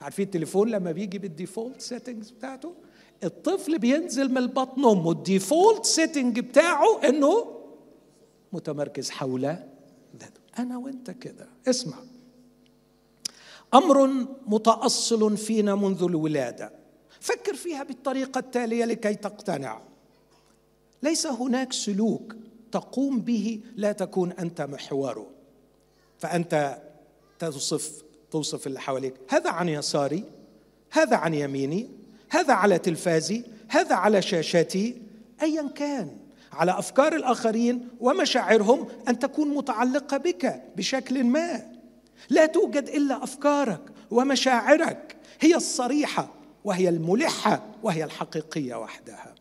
عارفين 0.00 0.24
التليفون 0.24 0.68
لما 0.70 0.92
بيجي 0.92 1.18
بال 1.18 1.32
default 1.32 1.80
settings 1.80 2.30
بتاعته؟ 2.30 2.74
الطفل 3.24 3.78
بينزل 3.78 4.32
من 4.34 4.46
بطن 4.46 4.84
أمه. 4.84 5.10
ال 5.10 5.19
default 5.19 5.84
setting 5.84 6.40
بتاعه 6.40 7.08
إنه 7.08 7.46
متمركز 8.52 9.10
حول 9.10 9.56
أنا 10.58 10.78
وأنت 10.78 11.10
كده. 11.10 11.46
اسمع. 11.68 11.96
أمر 13.74 14.26
متأصل 14.46 15.36
فينا 15.36 15.74
منذ 15.74 16.02
الولادة. 16.02 16.72
فكر 17.20 17.54
فيها 17.54 17.82
بالطريقة 17.82 18.38
التالية 18.38 18.84
لكي 18.84 19.14
تقتنع. 19.14 19.80
ليس 21.02 21.26
هناك 21.26 21.72
سلوك 21.72 22.36
تقوم 22.72 23.20
به 23.20 23.60
لا 23.76 23.92
تكون 23.92 24.32
أنت 24.32 24.60
محوره 24.60 25.26
فأنت 26.18 26.78
توصف 27.38 28.02
توصف 28.30 28.66
اللي 28.66 28.80
حواليك. 28.80 29.14
هذا 29.28 29.50
عن 29.50 29.68
يساري 29.68 30.24
هذا 30.90 31.16
عن 31.16 31.34
يميني 31.34 31.90
هذا 32.30 32.54
على 32.54 32.78
تلفازي 32.78 33.44
هذا 33.68 33.94
على 33.94 34.22
شاشتي 34.22 35.02
ايا 35.42 35.68
كان. 35.74 36.16
على 36.52 36.78
أفكار 36.78 37.16
الآخرين 37.16 37.88
ومشاعرهم 38.00 38.88
أن 39.08 39.18
تكون 39.18 39.48
متعلقة 39.48 40.16
بك 40.16 40.62
بشكل 40.76 41.24
ما. 41.24 41.72
لا 42.30 42.46
توجد 42.46 42.88
إلا 42.88 43.24
أفكارك 43.24 43.80
ومشاعرك. 44.10 45.16
هي 45.40 45.54
الصريحة 45.54 46.28
وهي 46.64 46.88
الملحة 46.88 47.66
وهي 47.82 48.04
الحقيقية 48.04 48.74
وحدها. 48.74 49.34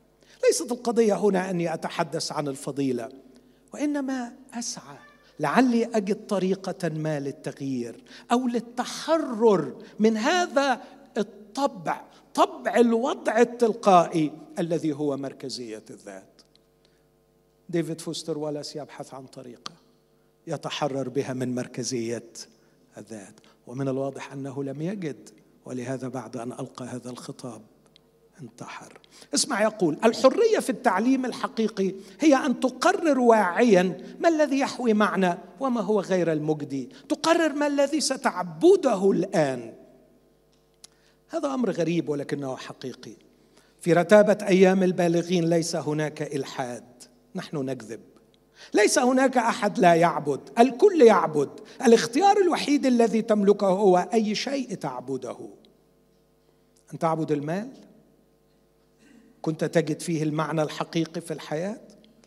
ليست 0.48 0.72
القضية 0.72 1.14
هنا 1.14 1.50
أني 1.50 1.74
أتحدث 1.74 2.32
عن 2.32 2.48
الفضيلة 2.48 3.10
وإنما 3.74 4.34
أسعى 4.54 4.98
لعلي 5.40 5.86
أجد 5.86 6.28
طريقة 6.28 6.90
ما 6.90 7.20
للتغيير 7.20 8.04
أو 8.32 8.48
للتحرر 8.48 9.76
من 10.00 10.18
هذا 10.18 10.82
الطبع 11.18 12.02
طبع 12.34 12.78
الوضع 12.78 13.40
التلقائي 13.40 14.32
الذي 14.60 14.94
هو 14.94 15.18
مركزية 15.18 15.84
الذات. 15.90 16.42
ديفيد 17.70 18.02
فوستر 18.02 18.38
والاس 18.38 18.76
يبحث 18.76 19.14
عن 19.14 19.26
طريقة 19.26 19.74
يتحرر 20.48 21.10
بها 21.10 21.34
من 21.34 21.56
مركزية 21.56 22.30
الذات 22.98 23.40
ومن 23.68 23.88
الواضح 23.88 24.34
أنه 24.34 24.64
لم 24.64 24.82
يجد 24.82 25.30
ولهذا 25.66 26.08
بعد 26.08 26.38
أن 26.38 26.52
ألقى 26.52 26.86
هذا 26.86 27.10
الخطاب 27.10 27.62
انتحر. 28.42 29.00
اسمع 29.34 29.62
يقول 29.62 29.98
الحرية 30.06 30.60
في 30.60 30.70
التعليم 30.70 31.26
الحقيقي 31.26 31.94
هي 32.20 32.36
أن 32.36 32.60
تقرر 32.60 33.20
واعيا 33.20 33.98
ما 34.20 34.30
الذي 34.30 34.60
يحوي 34.60 34.94
معنى 34.94 35.38
وما 35.60 35.82
هو 35.82 36.00
غير 36.00 36.32
المجدي. 36.32 36.90
تقرر 37.10 37.54
ما 37.54 37.68
الذي 37.68 38.02
ستعبده 38.02 39.12
الآن. 39.12 39.74
هذا 41.30 41.54
أمر 41.54 41.72
غريب 41.72 42.10
ولكنه 42.10 42.56
حقيقي. 42.56 43.14
في 43.82 43.94
رتابة 43.94 44.38
أيام 44.48 44.84
البالغين 44.84 45.50
ليس 45.50 45.76
هناك 45.76 46.36
إلحاد. 46.36 46.84
نحن 47.36 47.58
نكذب. 47.58 48.00
ليس 48.74 49.00
هناك 49.00 49.38
أحد 49.38 49.80
لا 49.80 49.94
يعبد. 49.96 50.40
الكل 50.60 51.02
يعبد. 51.02 51.50
الاختيار 51.86 52.38
الوحيد 52.38 52.86
الذي 52.86 53.22
تملكه 53.22 53.68
هو 53.68 54.10
أي 54.14 54.36
شيء 54.36 54.74
تعبده. 54.74 55.38
أن 56.94 57.00
تعبد 57.00 57.32
المال؟ 57.32 57.72
كنت 59.42 59.64
تجد 59.64 60.00
فيه 60.00 60.24
المعنى 60.24 60.62
الحقيقي 60.62 61.22
في 61.22 61.32
الحياة؟ 61.32 61.78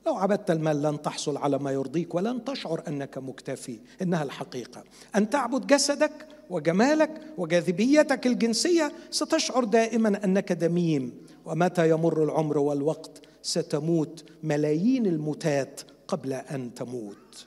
لو 0.07 0.15
عبدت 0.15 0.51
المال 0.51 0.83
لن 0.83 1.03
تحصل 1.03 1.37
على 1.37 1.59
ما 1.59 1.71
يرضيك 1.71 2.15
ولن 2.15 2.45
تشعر 2.45 2.83
أنك 2.89 3.19
مكتفي 3.19 3.79
إنها 4.03 4.23
الحقيقة. 4.23 4.85
أن 5.17 5.31
تعبد 5.31 5.67
جسدك 5.67 6.27
وجمالك 6.51 7.11
وجاذبيتك 7.39 8.27
الجنسية 8.27 8.93
ستشعر 9.11 9.65
دائما 9.65 10.25
أنك 10.25 10.53
دميم. 10.53 11.13
ومتى 11.45 11.91
يمر 11.91 12.25
العمر 12.25 12.59
والوقت 12.59 13.21
ستموت 13.43 14.25
ملايين 14.43 15.07
الموتات 15.07 15.81
قبل 16.09 16.33
أن 16.33 16.75
تموت. 16.75 17.47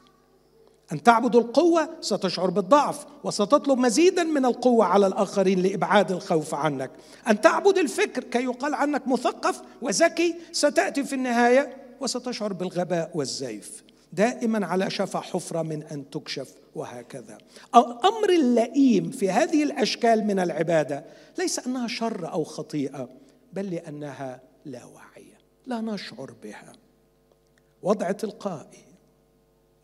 أن 0.91 1.03
تعبد 1.03 1.35
القوة 1.35 1.89
ستشعر 2.01 2.49
بالضعف 2.49 3.05
وستطلب 3.23 3.77
مزيدا 3.77 4.23
من 4.23 4.45
القوة 4.45 4.85
على 4.85 5.07
الآخرين 5.07 5.59
لإبعاد 5.59 6.11
الخوف 6.11 6.53
عنك. 6.53 6.91
أن 7.27 7.41
تعبد 7.41 7.77
الفكر 7.77 8.23
كي 8.23 8.43
يقال 8.43 8.73
عنك 8.73 9.07
مثقف 9.07 9.61
وذكي 9.81 10.35
ستأتي 10.51 11.03
في 11.03 11.15
النهاية 11.15 11.77
وستشعر 12.01 12.53
بالغباء 12.53 13.11
والزيف. 13.13 13.83
دائما 14.13 14.65
على 14.65 14.89
شفا 14.89 15.19
حفرة 15.19 15.61
من 15.61 15.83
أن 15.83 16.09
تكشف 16.09 16.53
وهكذا. 16.75 17.37
أمر 17.75 18.29
اللئيم 18.29 19.09
في 19.11 19.31
هذه 19.31 19.63
الأشكال 19.63 20.27
من 20.27 20.39
العبادة 20.39 21.05
ليس 21.37 21.59
أنها 21.59 21.87
شر 21.87 22.31
أو 22.31 22.43
خطيئة 22.43 23.09
بل 23.53 23.69
لأنها 23.69 24.41
لا 24.65 24.85
واعيه 24.85 25.37
لا 25.65 25.81
نشعر 25.81 26.33
بها. 26.43 26.73
وضع 27.83 28.11
تلقائي 28.11 28.85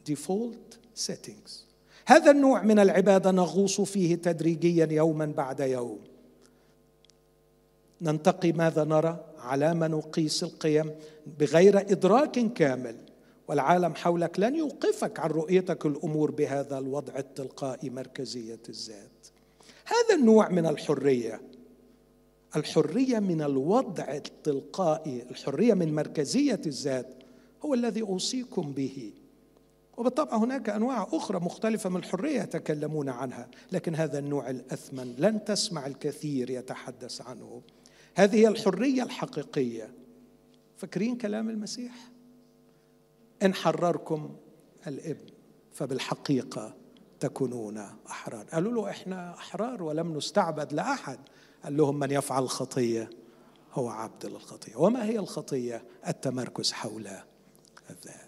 default 0.05 0.79
settings 0.95 1.65
هذا 2.05 2.31
النوع 2.31 2.63
من 2.63 2.79
العبادة 2.79 3.31
نغوص 3.31 3.81
فيه 3.81 4.15
تدريجيا 4.15 4.87
يوما 4.91 5.25
بعد 5.25 5.59
يوم. 5.59 5.99
ننتقي 8.01 8.51
ماذا 8.51 8.83
نرى؟ 8.83 9.25
على 9.37 9.73
ما 9.73 9.87
نقيس 9.87 10.43
القيم 10.43 10.91
بغير 11.39 11.79
إدراك 11.79 12.53
كامل. 12.53 12.95
والعالم 13.47 13.95
حولك 13.95 14.39
لن 14.39 14.55
يوقفك 14.55 15.19
عن 15.19 15.29
رؤيتك 15.29 15.85
الأمور 15.85 16.31
بهذا 16.31 16.77
الوضع 16.77 17.17
التلقائي 17.17 17.89
مركزية 17.89 18.59
الذات. 18.69 19.27
هذا 19.85 20.19
النوع 20.19 20.49
من 20.49 20.65
الحرية. 20.65 21.41
الحرية 22.55 23.19
من 23.19 23.41
الوضع 23.41 24.13
التلقائي 24.13 25.25
الحرية 25.31 25.73
من 25.73 25.95
مركزية 25.95 26.61
الذات 26.65 27.07
هو 27.65 27.73
الذي 27.73 28.01
أوصيكم 28.01 28.71
به. 28.71 29.11
وبالطبع 29.97 30.37
هناك 30.37 30.69
أنواع 30.69 31.07
أخرى 31.13 31.39
مختلفة 31.39 31.89
من 31.89 31.97
الحرية 31.97 32.41
يتكلمون 32.41 33.09
عنها 33.09 33.47
لكن 33.71 33.95
هذا 33.95 34.19
النوع 34.19 34.49
الأثمن 34.49 35.15
لن 35.17 35.43
تسمع 35.45 35.85
الكثير 35.85 36.49
يتحدث 36.49 37.21
عنه. 37.21 37.61
هذه 38.15 38.35
هي 38.35 38.47
الحرية 38.47 39.03
الحقيقية. 39.03 39.93
فاكرين 40.77 41.17
كلام 41.17 41.49
المسيح؟ 41.49 41.93
إن 43.43 43.53
حرركم 43.53 44.35
الإبن 44.87 45.25
فبالحقيقة 45.71 46.75
تكونون 47.19 47.77
أحرار. 48.09 48.45
قالوا 48.45 48.71
له 48.71 48.89
إحنا 48.89 49.33
أحرار 49.33 49.83
ولم 49.83 50.17
نستعبد 50.17 50.73
لأحد. 50.73 51.19
قال 51.63 51.77
لهم 51.77 51.99
من 51.99 52.11
يفعل 52.11 52.43
الخطيه 52.43 53.09
هو 53.73 53.89
عبد 53.89 54.25
للخطيه 54.25 54.75
وما 54.75 55.05
هي 55.05 55.19
الخطية؟ 55.19 55.85
التمركز 56.07 56.71
حول 56.71 57.07
الذات. 57.89 58.22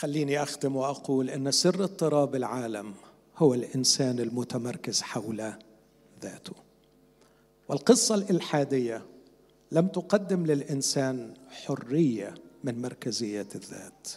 خليني 0.00 0.42
أختم 0.42 0.76
وأقول 0.76 1.30
إن 1.30 1.50
سر 1.50 1.84
اضطراب 1.84 2.34
العالم 2.34 2.94
هو 3.36 3.54
الإنسان 3.54 4.18
المتمركز 4.18 5.02
حول 5.02 5.52
ذاته. 6.22 6.52
والقصة 7.68 8.14
الإلحادية 8.14 9.06
لم 9.72 9.86
تقدم 9.86 10.46
للإنسان 10.46 11.34
حرية 11.50 12.34
من 12.64 12.82
مركزية 12.82 13.48
الذات 13.54 14.08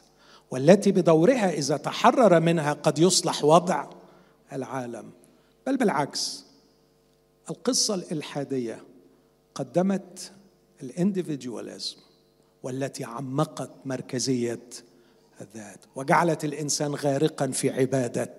والتي 0.52 0.92
بدورها 0.92 1.52
إذا 1.52 1.78
تحرر 1.78 2.40
منها 2.40 2.74
قد 2.74 3.00
يصلح 3.00 3.44
وضع 3.44 3.90
العالم. 4.54 5.12
بل 5.68 5.78
بالعكس 5.78 6.46
القصة 7.50 7.96
الإلحادية 7.96 8.84
قدمت 9.56 10.32
الإنديفيدواليزم 10.84 11.98
والتي 12.64 13.04
عمقت 13.04 13.72
مركزية 13.86 14.70
الذات 15.42 15.80
وجعلت 15.96 16.46
الإنسان 16.46 16.96
غارقا 16.96 17.48
في 17.48 17.70
عبادة 17.70 18.36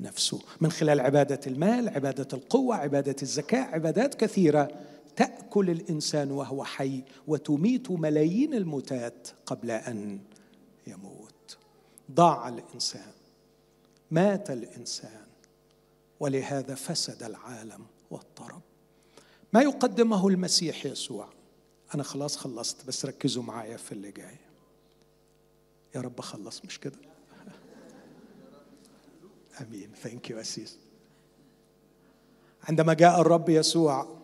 نفسه. 0.00 0.40
من 0.60 0.70
خلال 0.70 1.00
عبادة 1.00 1.40
المال 1.46 1.88
عبادة 1.88 2.28
القوة 2.32 2.76
عبادة 2.76 3.16
الذكاء 3.22 3.74
عبادات 3.74 4.14
كثيرة 4.14 4.68
تأكل 5.16 5.70
الإنسان 5.70 6.30
وهو 6.30 6.64
حي 6.64 7.02
وتميت 7.26 7.90
ملايين 7.90 8.54
الموتات 8.54 9.28
قبل 9.46 9.70
أن 9.70 10.18
يموت. 10.86 11.56
ضاع 12.12 12.48
الإنسان 12.48 13.12
مات 14.10 14.50
الإنسان 14.50 15.26
ولهذا 16.20 16.74
فسد 16.74 17.22
العالم 17.22 17.86
واضطرب 18.10 18.60
ما 19.52 19.62
يقدمه 19.62 20.28
المسيح 20.28 20.86
يسوع؟ 20.86 21.28
أنا 21.94 22.02
خلاص 22.02 22.36
خلصت 22.36 22.86
بس 22.86 23.04
ركزوا 23.06 23.42
معايا 23.42 23.76
في 23.76 23.92
اللي 23.92 24.10
جاي. 24.10 24.36
يا 25.96 26.00
رب 26.00 26.20
خلص 26.20 26.64
مش 26.64 26.80
كده؟ 26.80 26.98
آمين. 29.60 29.90
Thank 30.02 30.30
you 30.30 30.40
أسيس. 30.40 30.78
عندما 32.68 32.94
جاء 32.94 33.20
الرب 33.20 33.48
يسوع 33.48 34.16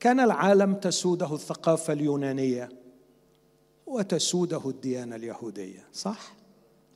كان 0.00 0.20
العالم 0.20 0.74
تسوده 0.74 1.34
الثقافة 1.34 1.92
اليونانية 1.92 2.68
وتسوده 3.86 4.68
الديانة 4.70 5.16
اليهودية 5.16 5.86
صح؟ 5.92 6.32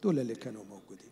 دول 0.03 0.19
اللي 0.19 0.35
كانوا 0.35 0.65
موجودين. 0.65 1.11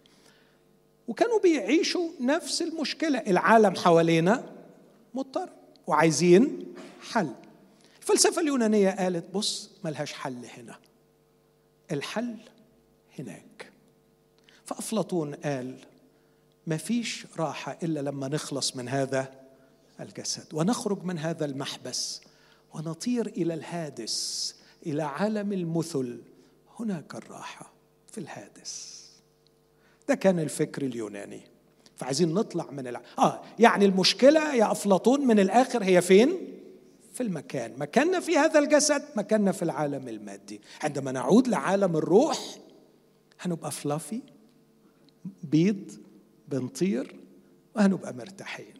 وكانوا 1.09 1.41
بيعيشوا 1.41 2.11
نفس 2.21 2.63
المشكلة 2.63 3.19
العالم 3.19 3.75
حوالينا 3.75 4.53
مضطر 5.15 5.49
وعايزين 5.87 6.75
حل. 7.01 7.31
الفلسفه 7.99 8.43
اليونانية 8.43 8.91
قالت 8.91 9.35
بص 9.35 9.71
ملهاش 9.85 10.13
حل 10.13 10.45
هنا. 10.57 10.79
الحل 11.93 12.37
هناك. 13.19 13.73
فأفلاطون 14.65 15.35
قال 15.35 15.77
ما 16.67 16.77
فيش 16.77 17.27
راحة 17.37 17.79
إلا 17.83 18.01
لما 18.01 18.29
نخلص 18.29 18.77
من 18.77 18.89
هذا 18.89 19.33
الجسد 20.01 20.55
ونخرج 20.55 21.05
من 21.05 21.19
هذا 21.19 21.45
المحبس 21.45 22.21
ونطير 22.75 23.27
إلى 23.27 23.55
الهادس 23.55 24.55
إلى 24.87 25.03
عالم 25.03 25.53
المثل. 25.53 26.23
هناك 26.81 27.15
الراحة 27.15 27.73
في 28.13 28.19
الهادس. 28.19 28.99
ده 30.09 30.15
كان 30.15 30.39
الفكر 30.39 30.83
اليوناني. 30.83 31.41
فعايزين 31.97 32.35
نطلع 32.35 32.71
من 32.71 32.87
الع... 32.87 33.03
آه 33.19 33.43
يعني 33.59 33.85
المشكلة 33.85 34.55
يا 34.55 34.73
أفلاطون 34.73 35.27
من 35.27 35.41
الآخر 35.41 35.85
هي 35.85 36.03
فين؟ 36.03 36.39
في 37.13 37.23
المكان. 37.23 37.79
مكاننا 37.79 38.21
في 38.21 38.37
هذا 38.37 38.59
الجسد 38.59 39.03
مكاننا 39.17 39.53
في 39.53 39.63
العالم 39.63 40.09
المادي. 40.09 40.61
عندما 40.83 41.13
نعود 41.13 41.49
لعالم 41.49 41.97
الروح 41.97 42.59
هنبقى 43.41 43.71
فلافي 43.71 44.21
بيض 45.43 45.91
بنطير 46.49 47.17
وهنبقى 47.77 48.15
مرتاحين. 48.15 48.75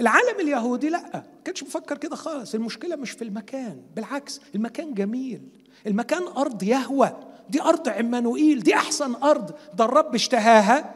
العالم 0.00 0.40
اليهودي 0.40 0.88
لأ 0.88 1.22
كانش 1.44 1.64
بفكر 1.64 1.96
كده 1.98 2.16
خالص. 2.16 2.54
المشكلة 2.54 2.96
مش 2.96 3.10
في 3.10 3.24
المكان 3.24 3.82
بالعكس 3.96 4.40
المكان 4.54 4.94
جميل. 4.94 5.42
المكان 5.86 6.22
أرض 6.22 6.62
يهوى 6.62 7.16
دي 7.50 7.62
أرض 7.62 7.88
عمانوئيل 7.88 8.62
دي 8.62 8.74
أحسن 8.74 9.14
أرض. 9.14 9.54
ده 9.74 9.84
الرب 9.84 10.14
اشتهاها. 10.14 10.94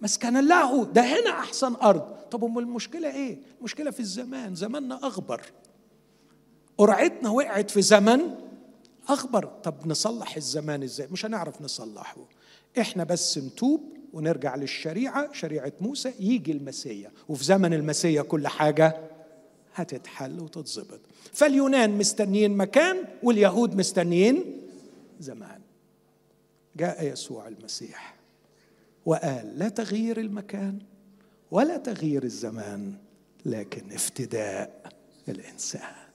مسكنا 0.00 0.38
له 0.38 0.84
ده 0.84 1.02
هنا 1.02 1.30
أحسن 1.30 1.74
أرض. 1.74 2.00
طب 2.30 2.44
أمال 2.44 2.62
المشكلة 2.62 3.14
إيه؟ 3.14 3.38
المشكلة 3.58 3.90
في 3.90 4.00
الزمان. 4.00 4.54
زماننا 4.54 4.98
اخبر 5.02 5.42
قرعتنا 6.78 7.30
وقعت 7.30 7.70
في 7.70 7.82
زمن 7.82 8.34
أخبر 9.08 9.44
طب 9.44 9.86
نصلح 9.86 10.36
الزمان 10.36 10.82
إزاي؟ 10.82 11.08
مش 11.10 11.26
هنعرف 11.26 11.62
نصلحه. 11.62 12.16
إحنا 12.80 13.04
بس 13.04 13.38
نتوب 13.38 13.80
ونرجع 14.12 14.56
للشريعة 14.56 15.32
شريعة 15.32 15.72
موسى 15.80 16.12
يجي 16.20 16.52
المسيا 16.52 17.10
وفي 17.28 17.44
زمن 17.44 17.74
المسيا 17.74 18.22
كل 18.22 18.48
حاجة 18.48 19.00
هتتحل 19.74 20.40
وتتظبط. 20.40 21.00
فاليونان 21.32 21.98
مستنيين 21.98 22.56
مكان 22.56 23.04
واليهود 23.22 23.76
مستنيين 23.76 24.44
زمان. 25.20 25.60
جاء 26.76 27.12
يسوع 27.12 27.48
المسيح 27.48 28.14
وقال 29.06 29.58
لا 29.58 29.68
تغيير 29.68 30.20
المكان 30.20 30.78
ولا 31.50 31.76
تغيير 31.76 32.24
الزمان 32.24 32.94
لكن 33.44 33.92
افتداء 33.92 34.92
الإنسان. 35.28 36.05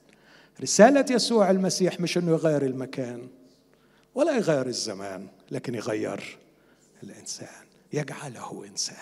رسالة 0.62 1.04
يسوع 1.10 1.50
المسيح 1.50 2.00
مش 2.00 2.18
إنه 2.18 2.30
يغير 2.30 2.62
المكان 2.66 3.28
ولا 4.14 4.36
يغير 4.36 4.66
الزمان 4.66 5.26
لكن 5.50 5.74
يغير 5.74 6.38
الإنسان 7.02 7.64
يجعله 7.92 8.64
إنسان 8.70 8.96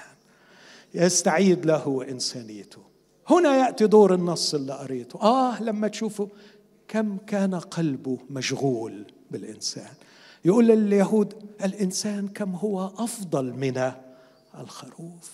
يستعيد 0.95 1.67
له 1.67 2.07
إنسانيته. 2.11 2.83
هنا 3.29 3.57
يأتي 3.57 3.87
دور 3.87 4.15
النص 4.15 4.55
اللي 4.55 4.73
قريته. 4.73 5.23
آه 5.23 5.63
لما 5.63 5.89
تشوفوا 5.89 6.27
كم 6.89 7.17
كان 7.27 7.55
قلبه 7.55 8.19
مشغول 8.31 9.05
بالإنسان. 9.31 9.93
يقول 10.45 10.67
لليهود 10.67 11.35
الإنسان 11.65 12.29
كم 12.29 12.55
هو 12.55 12.87
أفضل 12.87 13.45
من 13.45 13.93
الخروف. 14.61 15.31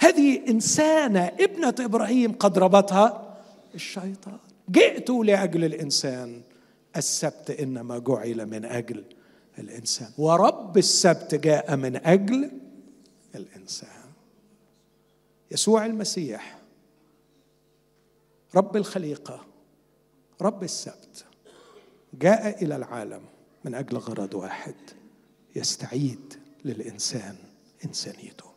هذه 0.00 0.48
إنسانة 0.48 1.24
ابنة 1.40 1.74
إبراهيم 1.80 2.32
قد 2.32 2.58
ربطها 2.58 3.36
الشيطان. 3.74 4.38
جئت 4.70 5.10
لأجل 5.10 5.64
الإنسان. 5.64 6.42
السبت 6.96 7.50
إنما 7.50 7.98
جعل 7.98 8.46
من 8.46 8.64
أجل 8.64 9.04
الإنسان. 9.58 10.12
ورب 10.18 10.78
السبت 10.78 11.34
جاء 11.34 11.76
من 11.76 11.96
أجل 11.96 12.50
الإنسان. 13.34 14.04
يسوع 15.50 15.86
المسيح 15.86 16.58
رب 18.54 18.76
الخليقة 18.76 19.46
رب 20.40 20.62
السبت 20.62 21.24
جاء 22.14 22.64
إلى 22.64 22.76
العالم 22.76 23.22
من 23.64 23.74
أجل 23.74 23.96
غرض 23.96 24.34
واحد 24.34 24.74
يستعيد 25.56 26.34
للإنسان 26.64 27.36
إنسانيته. 27.84 28.50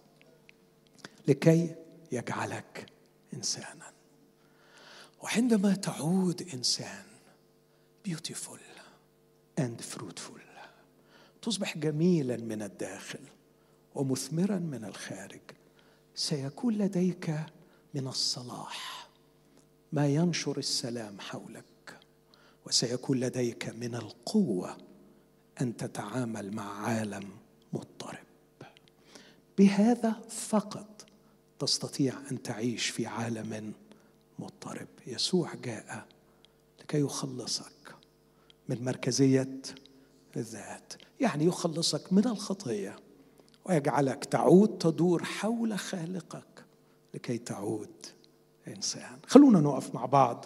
لكي 1.27 1.75
يجعلك 2.11 2.85
إنسانا. 3.33 3.86
وعندما 5.23 5.75
تعود 5.75 6.49
إنسان 6.53 7.03
beautiful 8.07 8.59
and 9.59 9.81
fruitful 9.81 10.47
تصبح 11.41 11.77
جميلا 11.77 12.37
من 12.37 12.61
الداخل 12.61 13.19
ومثمرا 13.95 14.59
من 14.59 14.85
الخارج 14.85 15.41
سيكون 16.15 16.73
لديك 16.73 17.35
من 17.93 18.07
الصلاح 18.07 19.09
ما 19.91 20.07
ينشر 20.07 20.57
السلام 20.57 21.19
حولك 21.19 21.99
وسيكون 22.65 23.19
لديك 23.19 23.69
من 23.69 23.95
القوة 23.95 24.77
أن 25.61 25.77
تتعامل 25.77 26.53
مع 26.53 26.81
عالم 26.81 27.29
مضطرب. 27.73 28.27
بهذا 29.57 30.11
فقط 30.29 31.05
تستطيع 31.59 32.13
أن 32.31 32.41
تعيش 32.41 32.89
في 32.89 33.05
عالم 33.05 33.73
مضطرب. 34.39 34.87
يسوع 35.07 35.53
جاء 35.55 36.05
لكي 36.79 36.99
يخلصك 36.99 37.95
من 38.69 38.85
مركزية 38.85 39.61
الذات. 40.37 40.93
يعني 41.19 41.45
يخلصك 41.45 42.13
من 42.13 42.27
الخطية 42.27 42.95
ويجعلك 43.65 44.25
تعود 44.25 44.77
تدور 44.77 45.23
حول 45.23 45.79
خالقك 45.79 46.65
لكي 47.13 47.37
تعود 47.37 48.05
إنسان. 48.67 49.17
خلونا 49.27 49.59
نقف 49.59 49.95
مع 49.95 50.05
بعض 50.05 50.45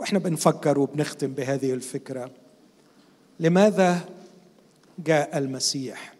وإحنا 0.00 0.18
بنفكر 0.18 0.78
وبنختم 0.78 1.34
بهذه 1.34 1.72
الفكرة. 1.72 2.30
لماذا 3.40 4.08
جاء 4.98 5.38
المسيح؟ 5.38 6.14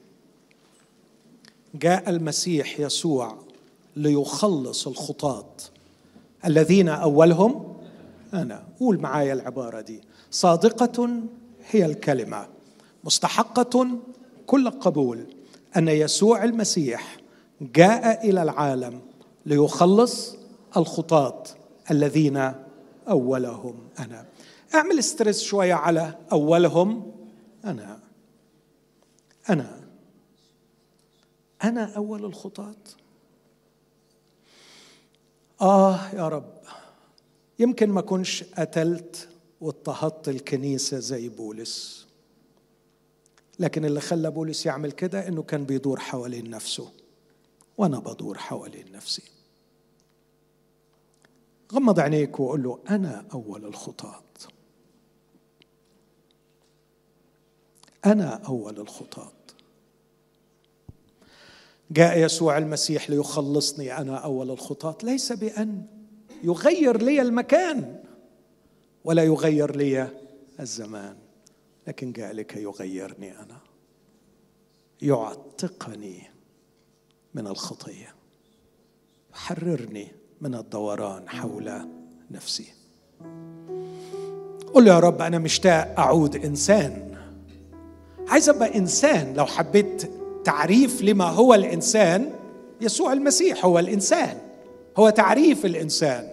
جاء 1.74 2.10
المسيح 2.10 2.80
يسوع 2.80 3.38
ليخلص 3.96 4.86
الخطاة. 4.86 5.56
الذين 6.46 6.88
أولهم 6.88 7.76
أنا. 8.34 8.64
قول 8.80 9.00
معايا 9.00 9.32
العبارة 9.32 9.80
دي. 9.80 10.00
صادقة 10.30 11.22
هي 11.70 11.84
الكلمة. 11.86 12.46
مستحقة 13.04 13.98
كل 14.46 14.70
قبول. 14.70 15.26
أن 15.76 15.88
يسوع 15.88 16.44
المسيح 16.44 17.16
جاء 17.60 18.28
إلى 18.30 18.42
العالم 18.42 19.00
ليخلص 19.46 20.36
الخطاة 20.76 21.42
الذين 21.90 22.52
أولهم 23.08 23.74
أنا. 23.98 24.24
أعمل 24.74 25.04
ستريس 25.04 25.42
شوية 25.42 25.74
على 25.74 26.14
أولهم 26.32 27.12
أنا. 27.64 27.98
أنا. 29.50 29.80
أنا 31.64 31.96
أول 31.96 32.24
الخطاة. 32.24 32.74
آه 35.60 36.08
يا 36.14 36.28
رب 36.28 36.54
يمكن 37.58 37.90
ما 37.90 38.00
كنش 38.00 38.42
قتلت 38.42 39.28
واضطهدت 39.60 40.28
الكنيسة 40.28 40.98
زي 40.98 41.28
بولس. 41.28 42.06
لكن 43.58 43.84
اللي 43.84 44.00
خلى 44.00 44.30
بولس 44.30 44.66
يعمل 44.66 44.92
كده 44.92 45.28
إنه 45.28 45.42
كان 45.42 45.64
بيدور 45.64 46.00
حوالين 46.00 46.50
نفسه 46.50 46.92
وأنا 47.78 47.98
بدور 47.98 48.38
حوالين 48.38 48.92
نفسي. 48.92 49.22
غمض 51.72 52.00
عينيك 52.00 52.40
وقول 52.40 52.62
له 52.62 52.78
أنا 52.90 53.24
أول 53.34 53.64
الخطاة. 53.64 54.22
أنا 58.06 58.34
أول 58.34 58.80
الخطاة. 58.80 59.32
جاء 61.94 62.18
يسوع 62.18 62.58
المسيح 62.58 63.10
ليخلصني 63.10 63.98
أنا 63.98 64.16
أول 64.16 64.50
الخطاة. 64.50 64.96
ليس 65.02 65.32
بأن 65.32 65.86
يغير 66.44 67.02
لي 67.02 67.22
المكان 67.22 68.00
ولا 69.04 69.24
يغير 69.24 69.76
لي 69.76 70.08
الزمان 70.60 71.16
لكن 71.86 72.12
جاء 72.12 72.32
لكي 72.32 72.62
يغيرني 72.62 73.38
أنا 73.38 73.58
يعتقني 75.02 76.22
من 77.34 77.46
الخطية 77.46 78.14
يحررني 79.32 80.08
من 80.40 80.54
الدوران 80.54 81.28
حول 81.28 81.88
نفسي. 82.30 82.66
قل 84.74 84.86
يا 84.86 84.98
رب 84.98 85.22
أنا 85.22 85.38
مشتاق 85.38 86.00
أعود 86.00 86.36
إنسان. 86.36 87.18
عايز 88.28 88.48
أبقى 88.48 88.78
إنسان 88.78 89.34
لو 89.34 89.46
حبيت 89.46 90.10
تعريف 90.44 91.02
لما 91.02 91.24
هو 91.24 91.54
الإنسان 91.54 92.30
يسوع 92.80 93.12
المسيح 93.12 93.64
هو 93.64 93.78
الإنسان. 93.78 94.38
هو 94.96 95.10
تعريف 95.10 95.66
الإنسان. 95.66 96.28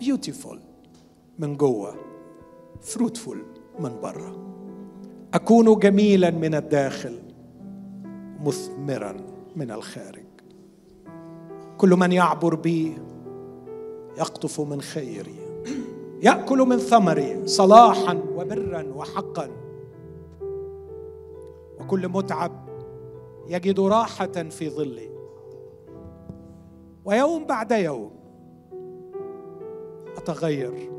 Beautiful 0.00 0.60
من 1.38 1.56
جوه 1.56 1.94
fruitful 2.82 3.42
من 3.80 4.00
بره 4.02 4.36
أكون 5.34 5.78
جميلا 5.78 6.30
من 6.30 6.54
الداخل 6.54 7.18
مثمرا 8.44 9.16
من 9.56 9.70
الخارج. 9.70 10.24
كل 11.78 11.90
من 11.90 12.12
يعبر 12.12 12.54
بي 12.54 12.98
يقطف 14.18 14.60
من 14.60 14.80
خيري. 14.80 15.34
يأكل 16.22 16.58
من 16.58 16.78
ثمري 16.78 17.46
صلاحا 17.46 18.20
وبرا 18.34 18.82
وحقا. 18.96 19.59
وكل 21.90 22.08
متعب 22.08 22.52
يجد 23.48 23.80
راحة 23.80 24.26
في 24.26 24.70
ظلي. 24.70 25.10
ويوم 27.04 27.46
بعد 27.46 27.72
يوم 27.72 28.10
أتغير 30.16 30.90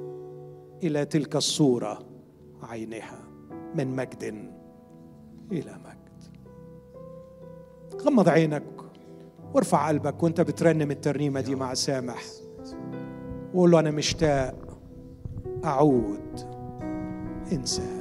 إلى 0.84 1.05
تلك 1.05 1.35
الصورة 1.35 1.99
عينها 2.63 3.19
من 3.76 3.95
مجد 3.95 4.23
إلى 5.51 5.80
مجد. 5.85 6.23
غمض 8.01 8.30
عينك 8.30 8.63
وارفع 9.53 9.88
قلبك 9.88 10.23
وأنت 10.23 10.41
بترنم 10.41 10.91
الترنيمة 10.91 11.41
دي 11.41 11.55
مع 11.55 11.73
سامح. 11.73 12.23
وقول 13.53 13.72
له 13.72 13.80
أنا 13.80 13.91
مشتاق 13.91 14.55
أعود 15.65 16.39
إنسان. 17.51 18.01